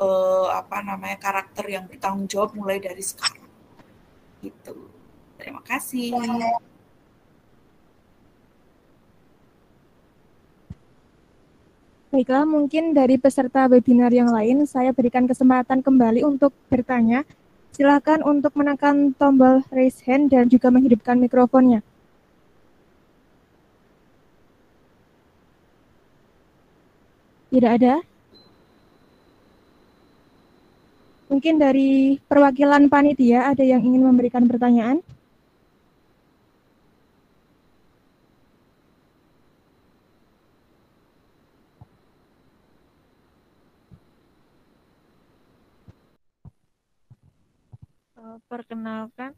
[0.00, 3.44] uh, apa namanya karakter yang bertanggung jawab mulai dari sekarang.
[4.40, 4.88] Gitu.
[5.36, 6.16] Terima kasih.
[12.08, 17.20] Baiklah, mungkin dari peserta webinar yang lain, saya berikan kesempatan kembali untuk bertanya
[17.78, 21.78] Silakan untuk menekan tombol raise hand dan juga menghidupkan mikrofonnya.
[27.54, 28.02] Tidak ada?
[31.30, 34.98] Mungkin dari perwakilan panitia ada yang ingin memberikan pertanyaan?
[48.46, 49.34] Perkenalkan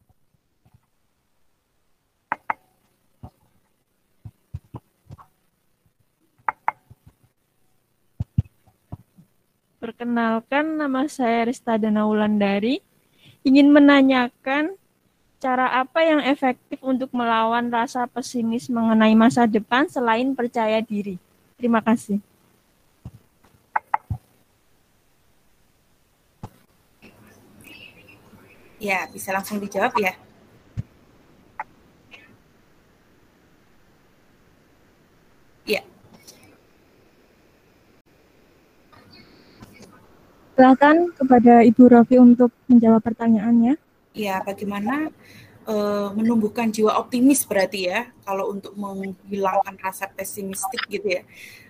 [9.81, 12.85] Perkenalkan, nama saya Rista Danaulandari.
[13.41, 14.77] Ingin menanyakan
[15.41, 21.17] cara apa yang efektif untuk melawan rasa pesimis mengenai masa depan selain percaya diri.
[21.57, 22.21] Terima kasih.
[28.81, 30.17] Ya, bisa langsung dijawab ya.
[35.69, 35.85] Ya.
[40.57, 43.77] Silakan kepada Ibu Rofi untuk menjawab pertanyaannya.
[44.17, 45.13] Ya, bagaimana
[45.69, 51.23] uh, menumbuhkan jiwa optimis berarti ya, kalau untuk menghilangkan rasa pesimistik gitu ya.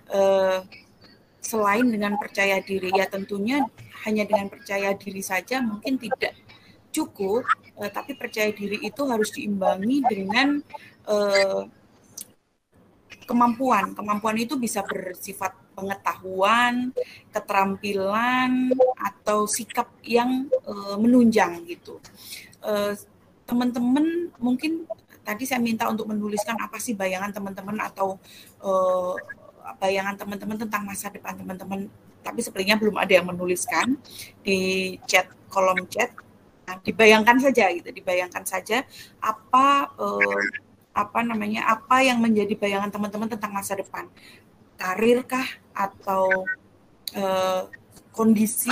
[0.07, 0.63] Uh,
[1.43, 3.67] selain dengan percaya diri, ya tentunya
[4.07, 6.33] hanya dengan percaya diri saja mungkin tidak
[6.91, 7.47] cukup,
[7.79, 10.59] uh, tapi percaya diri itu harus diimbangi dengan
[11.07, 11.63] uh,
[13.25, 13.95] kemampuan.
[13.95, 16.91] Kemampuan itu bisa bersifat pengetahuan,
[17.31, 21.97] keterampilan, atau sikap yang uh, menunjang gitu.
[22.61, 24.87] teman teman-teman mungkin
[25.21, 28.17] tadi saya minta untuk menuliskan apa sih bayangan teman-teman atau
[28.63, 29.15] uh,
[29.77, 31.87] bayangan teman-teman tentang masa depan teman-teman.
[32.21, 33.97] Tapi sepertinya belum ada yang menuliskan
[34.45, 36.13] di chat kolom chat.
[36.71, 38.87] Nah, dibayangkan saja gitu, dibayangkan saja
[39.19, 40.39] apa uh,
[40.95, 44.07] apa namanya apa yang menjadi bayangan teman-teman tentang masa depan.
[44.79, 45.43] Karirkah
[45.75, 46.47] atau
[47.19, 47.67] uh,
[48.15, 48.71] kondisi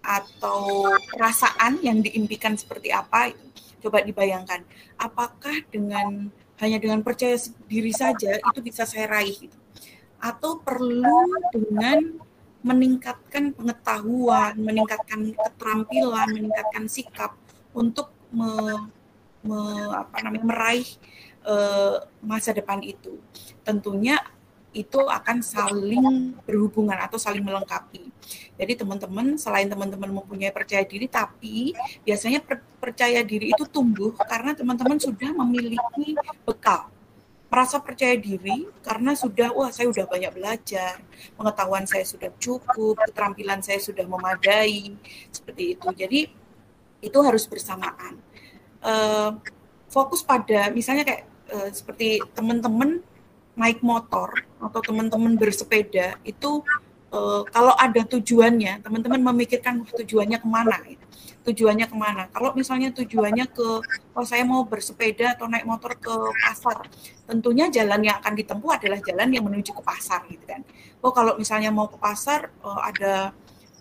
[0.00, 3.36] atau perasaan yang diimpikan seperti apa?
[3.84, 4.64] Coba dibayangkan.
[4.96, 7.36] Apakah dengan hanya dengan percaya
[7.68, 9.58] diri saja itu bisa saya raih gitu?
[10.24, 12.16] Atau perlu dengan
[12.66, 17.38] meningkatkan pengetahuan, meningkatkan keterampilan, meningkatkan sikap
[17.70, 18.50] untuk me,
[19.46, 19.58] me,
[19.94, 20.88] apa namanya meraih
[21.46, 23.22] uh, masa depan itu.
[23.62, 24.18] Tentunya
[24.74, 28.12] itu akan saling berhubungan atau saling melengkapi.
[28.58, 31.72] Jadi teman-teman selain teman-teman mempunyai percaya diri, tapi
[32.02, 36.12] biasanya per percaya diri itu tumbuh karena teman-teman sudah memiliki
[36.44, 36.92] bekal
[37.56, 41.00] merasa percaya diri karena sudah wah saya sudah banyak belajar,
[41.40, 44.92] pengetahuan saya sudah cukup, keterampilan saya sudah memadai
[45.32, 45.88] seperti itu.
[45.96, 46.20] Jadi
[47.00, 48.20] itu harus bersamaan.
[48.84, 49.40] Uh,
[49.88, 53.00] fokus pada misalnya kayak uh, seperti teman-teman
[53.56, 56.60] naik motor atau teman-teman bersepeda itu
[57.08, 60.76] uh, kalau ada tujuannya, teman-teman memikirkan tujuannya ke mana.
[60.84, 61.04] Gitu.
[61.46, 62.26] Tujuannya ke mana?
[62.34, 63.68] Kalau misalnya tujuannya ke,
[64.18, 66.90] oh saya mau bersepeda atau naik motor ke pasar,
[67.22, 70.66] tentunya jalan yang akan ditempuh adalah jalan yang menuju ke pasar, gitu kan.
[70.98, 73.30] Oh kalau misalnya mau ke pasar uh, ada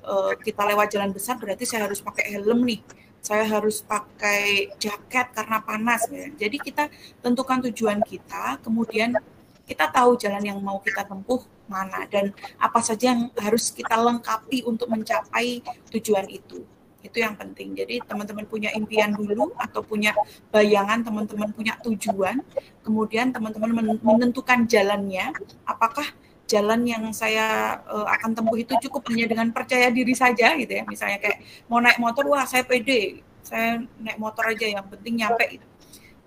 [0.05, 2.85] uh, kita lewat jalan besar, berarti saya harus pakai helm nih
[3.25, 6.29] saya harus pakai jaket karena panas ya.
[6.37, 6.93] Jadi kita
[7.25, 9.17] tentukan tujuan kita, kemudian
[9.65, 12.29] kita tahu jalan yang mau kita tempuh mana dan
[12.61, 16.61] apa saja yang harus kita lengkapi untuk mencapai tujuan itu.
[17.05, 17.77] Itu yang penting.
[17.77, 20.11] Jadi teman-teman punya impian dulu atau punya
[20.49, 22.41] bayangan, teman-teman punya tujuan,
[22.81, 25.29] kemudian teman-teman menentukan jalannya,
[25.69, 26.09] apakah
[26.49, 30.83] jalan yang saya uh, akan tempuh itu cukup hanya dengan percaya diri saja gitu ya.
[30.89, 31.37] Misalnya kayak
[31.69, 35.67] mau naik motor, wah saya pede, saya naik motor aja yang penting nyampe itu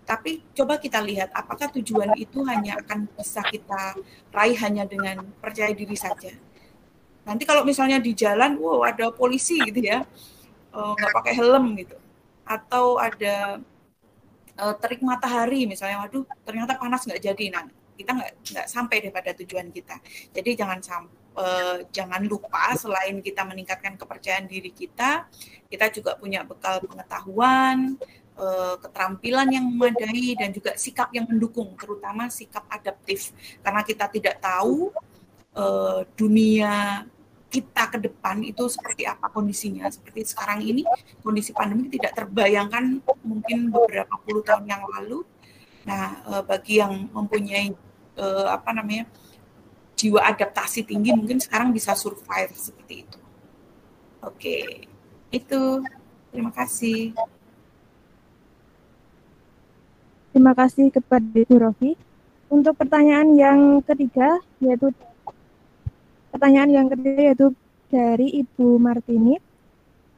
[0.09, 3.93] tapi coba kita lihat apakah tujuan itu hanya akan bisa kita
[4.33, 6.33] raih hanya dengan percaya diri saja.
[7.29, 10.01] Nanti kalau misalnya di jalan, wow ada polisi gitu ya,
[10.95, 11.97] nggak uh, pakai helm gitu,
[12.47, 13.59] atau ada
[14.59, 17.65] uh, terik matahari misalnya, waduh ternyata panas nggak jadi, nah
[17.99, 19.99] kita nggak nggak sampai deh pada tujuan kita.
[20.31, 25.27] Jadi jangan sampai uh, jangan lupa selain kita meningkatkan kepercayaan diri kita,
[25.67, 27.99] kita juga punya bekal pengetahuan,
[28.79, 33.35] keterampilan yang memadai dan juga sikap yang mendukung, terutama sikap adaptif.
[33.67, 34.95] Karena kita tidak tahu
[35.59, 37.03] uh, dunia
[37.49, 39.89] kita ke depan itu seperti apa kondisinya.
[39.89, 40.85] Seperti sekarang ini
[41.25, 45.25] kondisi pandemi tidak terbayangkan mungkin beberapa puluh tahun yang lalu.
[45.89, 47.73] Nah, uh, bagi yang mempunyai
[48.21, 49.09] uh, apa namanya
[49.97, 53.19] jiwa adaptasi tinggi mungkin sekarang bisa survive seperti itu.
[54.21, 54.57] Oke,
[55.33, 55.83] itu.
[56.29, 57.17] Terima kasih.
[60.29, 61.97] Terima kasih kepada Ibu Rofi.
[62.53, 64.93] Untuk pertanyaan yang ketiga, yaitu
[66.33, 67.47] pertanyaan yang ketiga yaitu
[67.89, 69.41] dari Ibu Martini.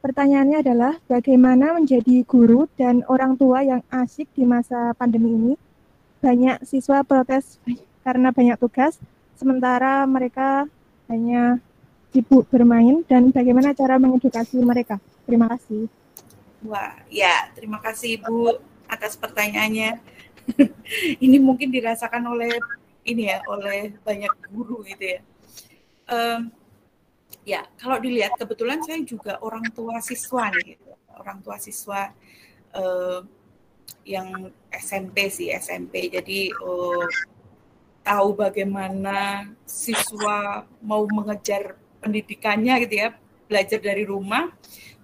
[0.01, 5.53] Pertanyaannya adalah bagaimana menjadi guru dan orang tua yang asik di masa pandemi ini?
[6.21, 7.61] Banyak siswa protes
[8.05, 8.97] karena banyak tugas,
[9.37, 10.65] sementara mereka
[11.05, 11.61] hanya
[12.11, 14.97] sibuk bermain dan bagaimana cara mengedukasi mereka?
[15.23, 15.85] Terima kasih.
[16.65, 18.57] Wah, ya, terima kasih Ibu
[18.89, 19.97] atas pertanyaannya.
[21.25, 22.57] ini mungkin dirasakan oleh
[23.05, 25.21] ini ya, oleh banyak guru gitu ya.
[26.11, 26.51] Um,
[27.47, 30.91] ya, kalau dilihat kebetulan saya juga orang tua siswa nih, gitu.
[31.15, 32.11] orang tua siswa
[32.75, 33.23] uh,
[34.03, 36.11] yang SMP sih SMP.
[36.11, 37.07] Jadi uh,
[38.03, 43.09] tahu bagaimana siswa mau mengejar pendidikannya gitu ya,
[43.47, 44.51] belajar dari rumah.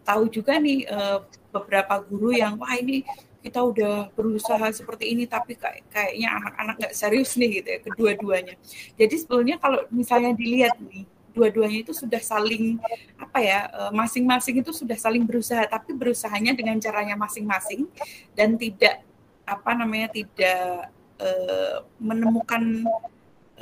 [0.04, 1.24] Tahu juga nih uh,
[1.56, 3.08] beberapa guru yang wah ini
[3.48, 8.56] kita udah berusaha seperti ini tapi kayak kayaknya anak-anak nggak serius nih gitu ya kedua-duanya.
[9.00, 12.82] Jadi sebetulnya kalau misalnya dilihat nih dua-duanya itu sudah saling
[13.16, 17.88] apa ya eh, masing-masing itu sudah saling berusaha tapi berusahanya dengan caranya masing-masing
[18.36, 19.08] dan tidak
[19.48, 20.92] apa namanya tidak
[21.24, 22.84] uh, menemukan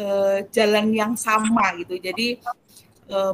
[0.01, 2.01] uh, jalan yang sama gitu.
[2.01, 2.41] Jadi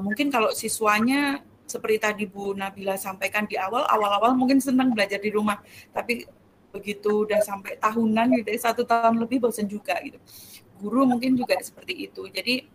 [0.03, 1.39] mungkin kalau siswanya
[1.71, 5.63] seperti tadi Bu Nabila sampaikan di awal, awal-awal mungkin senang belajar di rumah,
[5.95, 6.27] tapi
[6.71, 10.17] begitu udah sampai tahunan gitu, ya, satu tahun lebih bosan juga gitu.
[10.81, 12.25] Guru mungkin juga seperti itu.
[12.31, 12.65] Jadi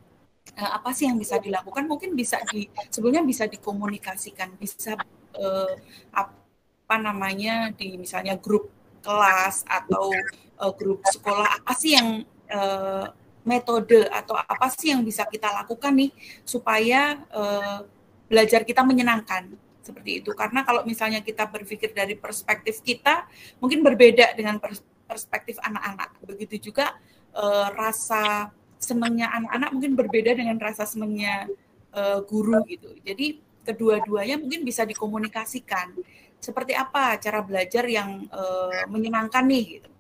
[0.60, 1.88] uh, apa sih yang bisa dilakukan?
[1.88, 4.94] Mungkin bisa di sebelumnya bisa dikomunikasikan, bisa
[5.34, 5.72] uh,
[6.14, 8.70] apa namanya di misalnya grup
[9.02, 10.14] kelas atau
[10.62, 13.06] uh, grup sekolah apa sih yang uh,
[13.46, 16.10] metode atau apa sih yang bisa kita lakukan nih
[16.42, 17.86] supaya uh,
[18.26, 19.54] belajar kita menyenangkan
[19.86, 20.34] seperti itu.
[20.34, 23.30] Karena kalau misalnya kita berpikir dari perspektif kita
[23.62, 24.58] mungkin berbeda dengan
[25.06, 26.18] perspektif anak-anak.
[26.26, 26.98] Begitu juga
[27.38, 31.46] uh, rasa senangnya anak-anak mungkin berbeda dengan rasa senangnya
[31.94, 32.90] uh, guru gitu.
[33.06, 35.94] Jadi kedua-duanya mungkin bisa dikomunikasikan.
[36.42, 39.90] Seperti apa cara belajar yang uh, menyenangkan nih gitu.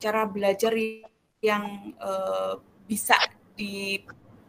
[0.00, 0.72] Cara belajar
[1.40, 3.16] yang uh, bisa
[3.56, 4.00] di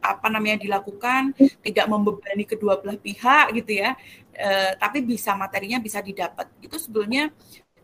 [0.01, 3.93] apa namanya dilakukan tidak membebani kedua belah pihak gitu ya
[4.41, 6.49] e, tapi bisa materinya bisa didapat.
[6.57, 7.29] Itu sebetulnya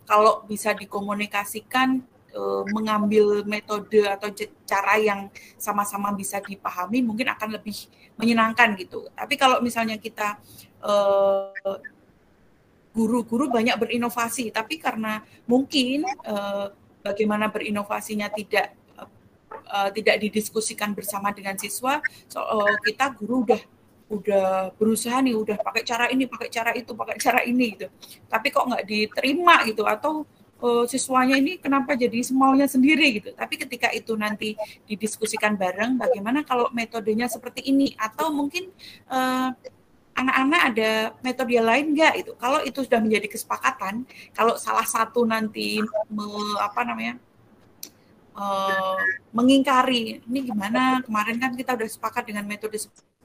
[0.09, 2.01] kalau bisa dikomunikasikan
[2.33, 2.41] e,
[2.73, 4.33] mengambil metode atau
[4.65, 5.29] cara yang
[5.61, 7.85] sama-sama bisa dipahami mungkin akan lebih
[8.17, 9.05] menyenangkan gitu.
[9.13, 10.41] Tapi kalau misalnya kita
[12.93, 16.35] guru-guru banyak berinovasi tapi karena mungkin e,
[17.05, 18.73] bagaimana berinovasinya tidak
[19.67, 23.61] uh, tidak didiskusikan bersama dengan siswa, so, uh, kita guru udah
[24.07, 27.87] udah berusaha nih, udah pakai cara ini, pakai cara itu, pakai cara ini gitu.
[28.31, 30.23] Tapi kok nggak diterima gitu atau
[30.63, 33.29] uh, siswanya ini kenapa jadi semaunya sendiri gitu.
[33.35, 34.55] Tapi ketika itu nanti
[34.87, 38.71] didiskusikan bareng, bagaimana kalau metodenya seperti ini atau mungkin
[39.11, 39.51] uh,
[40.17, 42.31] anak-anak ada metode lain nggak itu?
[42.39, 46.25] Kalau itu sudah menjadi kesepakatan, kalau salah satu nanti me,
[46.63, 47.21] apa namanya
[48.37, 48.97] uh,
[49.33, 52.77] mengingkari ini gimana kemarin kan kita udah sepakat dengan metode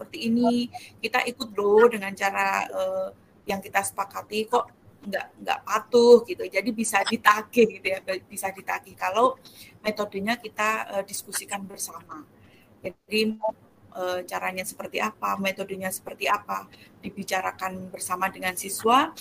[0.03, 0.66] seperti ini.
[0.99, 3.09] Kita ikut loh dengan cara uh,
[3.47, 4.66] yang kita sepakati kok
[5.07, 6.43] nggak nggak patuh gitu.
[6.51, 9.39] Jadi bisa ditagih gitu ya bisa ditagih kalau
[9.87, 12.27] metodenya kita uh, diskusikan bersama.
[12.83, 13.39] Jadi
[13.95, 16.66] uh, caranya seperti apa metodenya seperti apa
[16.99, 19.15] dibicarakan bersama dengan siswa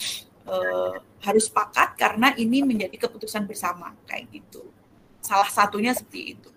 [0.49, 4.66] uh, harus sepakat karena ini menjadi keputusan bersama kayak gitu.
[5.22, 6.49] Salah satunya seperti itu.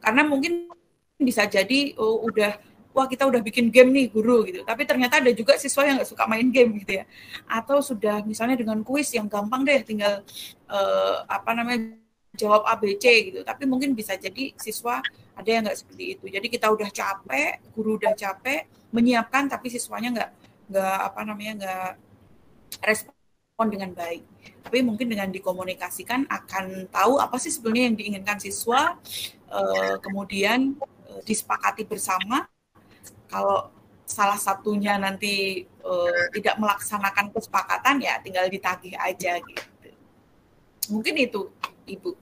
[0.00, 0.72] Karena mungkin
[1.16, 2.60] bisa jadi oh, udah
[2.96, 4.64] wah kita udah bikin game nih guru gitu.
[4.64, 7.04] Tapi ternyata ada juga siswa yang nggak suka main game gitu ya.
[7.44, 10.24] Atau sudah misalnya dengan kuis yang gampang deh tinggal
[10.72, 12.00] uh, apa namanya
[12.32, 13.38] jawab ABC gitu.
[13.44, 15.04] Tapi mungkin bisa jadi siswa
[15.36, 16.24] ada yang nggak seperti itu.
[16.32, 18.64] Jadi kita udah capek guru udah capek
[18.96, 20.30] menyiapkan tapi siswanya nggak
[20.72, 21.90] nggak apa namanya nggak
[22.80, 24.24] respon dengan baik.
[24.64, 28.96] Tapi mungkin dengan dikomunikasikan akan tahu apa sih sebenarnya yang diinginkan siswa
[29.52, 30.80] uh, kemudian
[31.12, 32.48] uh, disepakati bersama
[33.26, 33.70] kalau
[34.06, 39.64] salah satunya nanti uh, tidak melaksanakan kesepakatan ya tinggal ditagih aja gitu
[40.94, 41.50] mungkin itu
[41.90, 42.14] ibu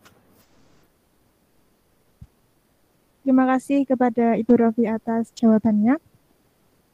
[3.24, 5.96] Terima kasih kepada Ibu Rofi atas jawabannya.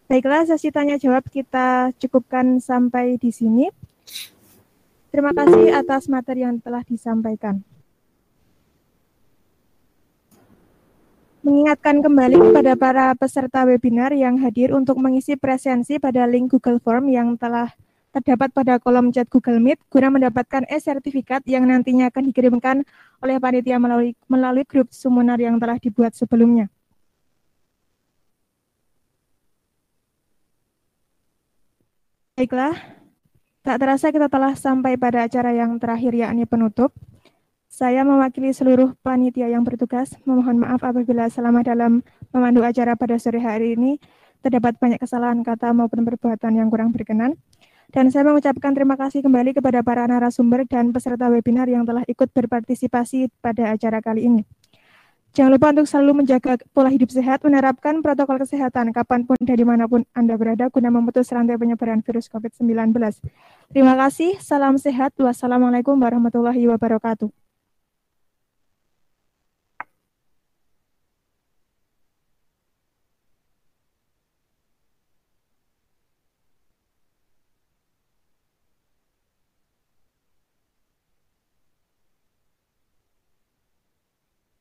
[0.07, 3.67] Baiklah, sesi tanya jawab kita cukupkan sampai di sini.
[5.11, 7.67] Terima kasih atas materi yang telah disampaikan.
[11.41, 17.09] Mengingatkan kembali kepada para peserta webinar yang hadir untuk mengisi presensi pada link Google Form
[17.09, 17.73] yang telah
[18.13, 22.77] terdapat pada kolom chat Google Meet guna mendapatkan e-sertifikat yang nantinya akan dikirimkan
[23.25, 26.69] oleh panitia melalui, melalui grup seminar yang telah dibuat sebelumnya.
[32.37, 33.01] Baiklah,
[33.61, 36.97] Tak terasa kita telah sampai pada acara yang terakhir yakni penutup.
[37.71, 42.03] Saya mewakili seluruh panitia yang bertugas memohon maaf apabila selama dalam
[42.35, 44.03] memandu acara pada sore hari ini
[44.43, 47.39] terdapat banyak kesalahan kata maupun perbuatan yang kurang berkenan.
[47.95, 52.35] Dan saya mengucapkan terima kasih kembali kepada para narasumber dan peserta webinar yang telah ikut
[52.35, 54.43] berpartisipasi pada acara kali ini.
[55.31, 59.63] Jangan lupa untuk selalu menjaga pola hidup sehat, menerapkan protokol kesehatan kapan pun dan di
[59.63, 62.91] mana pun Anda berada guna memutus rantai penyebaran virus COVID-19.
[63.71, 67.50] Terima kasih, salam sehat, wassalamualaikum warahmatullahi wabarakatuh.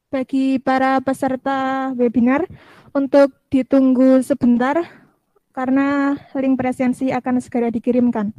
[0.10, 2.50] Bagi para peserta webinar
[2.98, 4.82] untuk ditunggu sebentar
[5.54, 8.34] karena link presensi akan segera dikirimkan.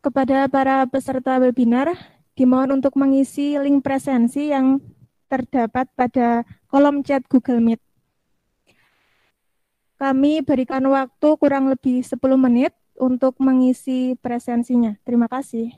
[0.00, 1.92] Kepada para peserta webinar,
[2.32, 4.80] dimohon untuk mengisi link presensi yang
[5.28, 7.80] terdapat pada kolom chat Google Meet.
[10.00, 14.96] Kami berikan waktu kurang lebih 10 menit untuk mengisi presensinya.
[15.04, 15.76] Terima kasih.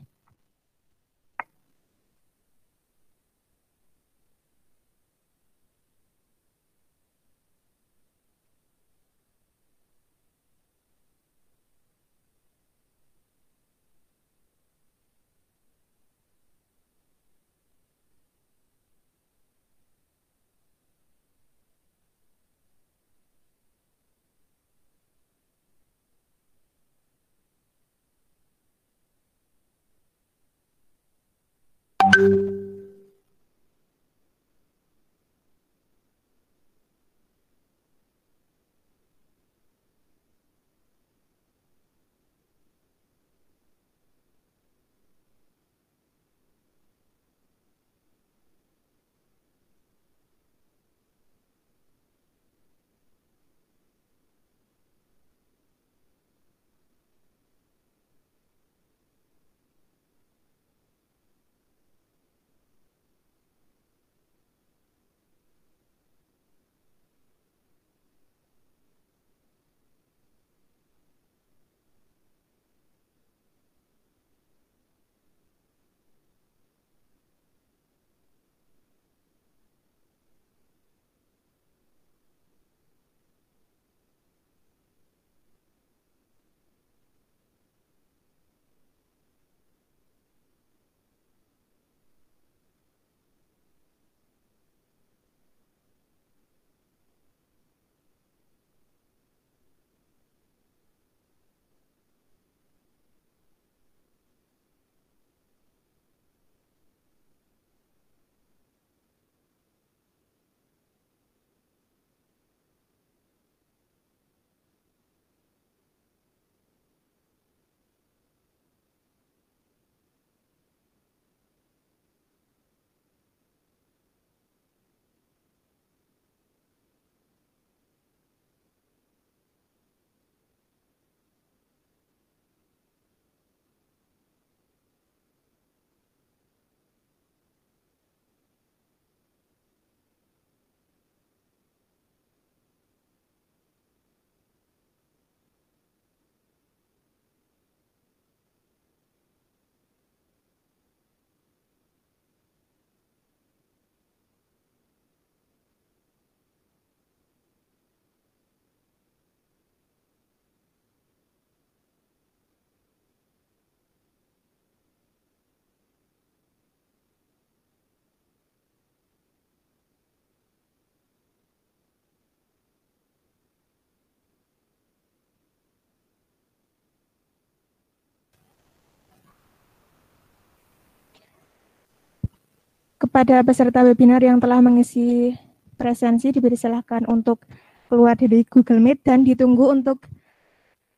[183.13, 185.37] Kepada peserta webinar yang telah mengisi
[185.77, 187.45] presensi dipersilahkan untuk
[187.85, 190.01] keluar dari Google Meet dan ditunggu untuk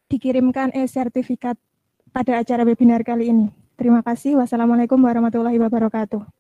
[0.08, 1.60] dikirimkan e-sertifikat
[2.16, 3.52] pada acara webinar kali ini.
[3.76, 4.40] Terima kasih.
[4.40, 6.35] Wassalamualaikum warahmatullahi wabarakatuh.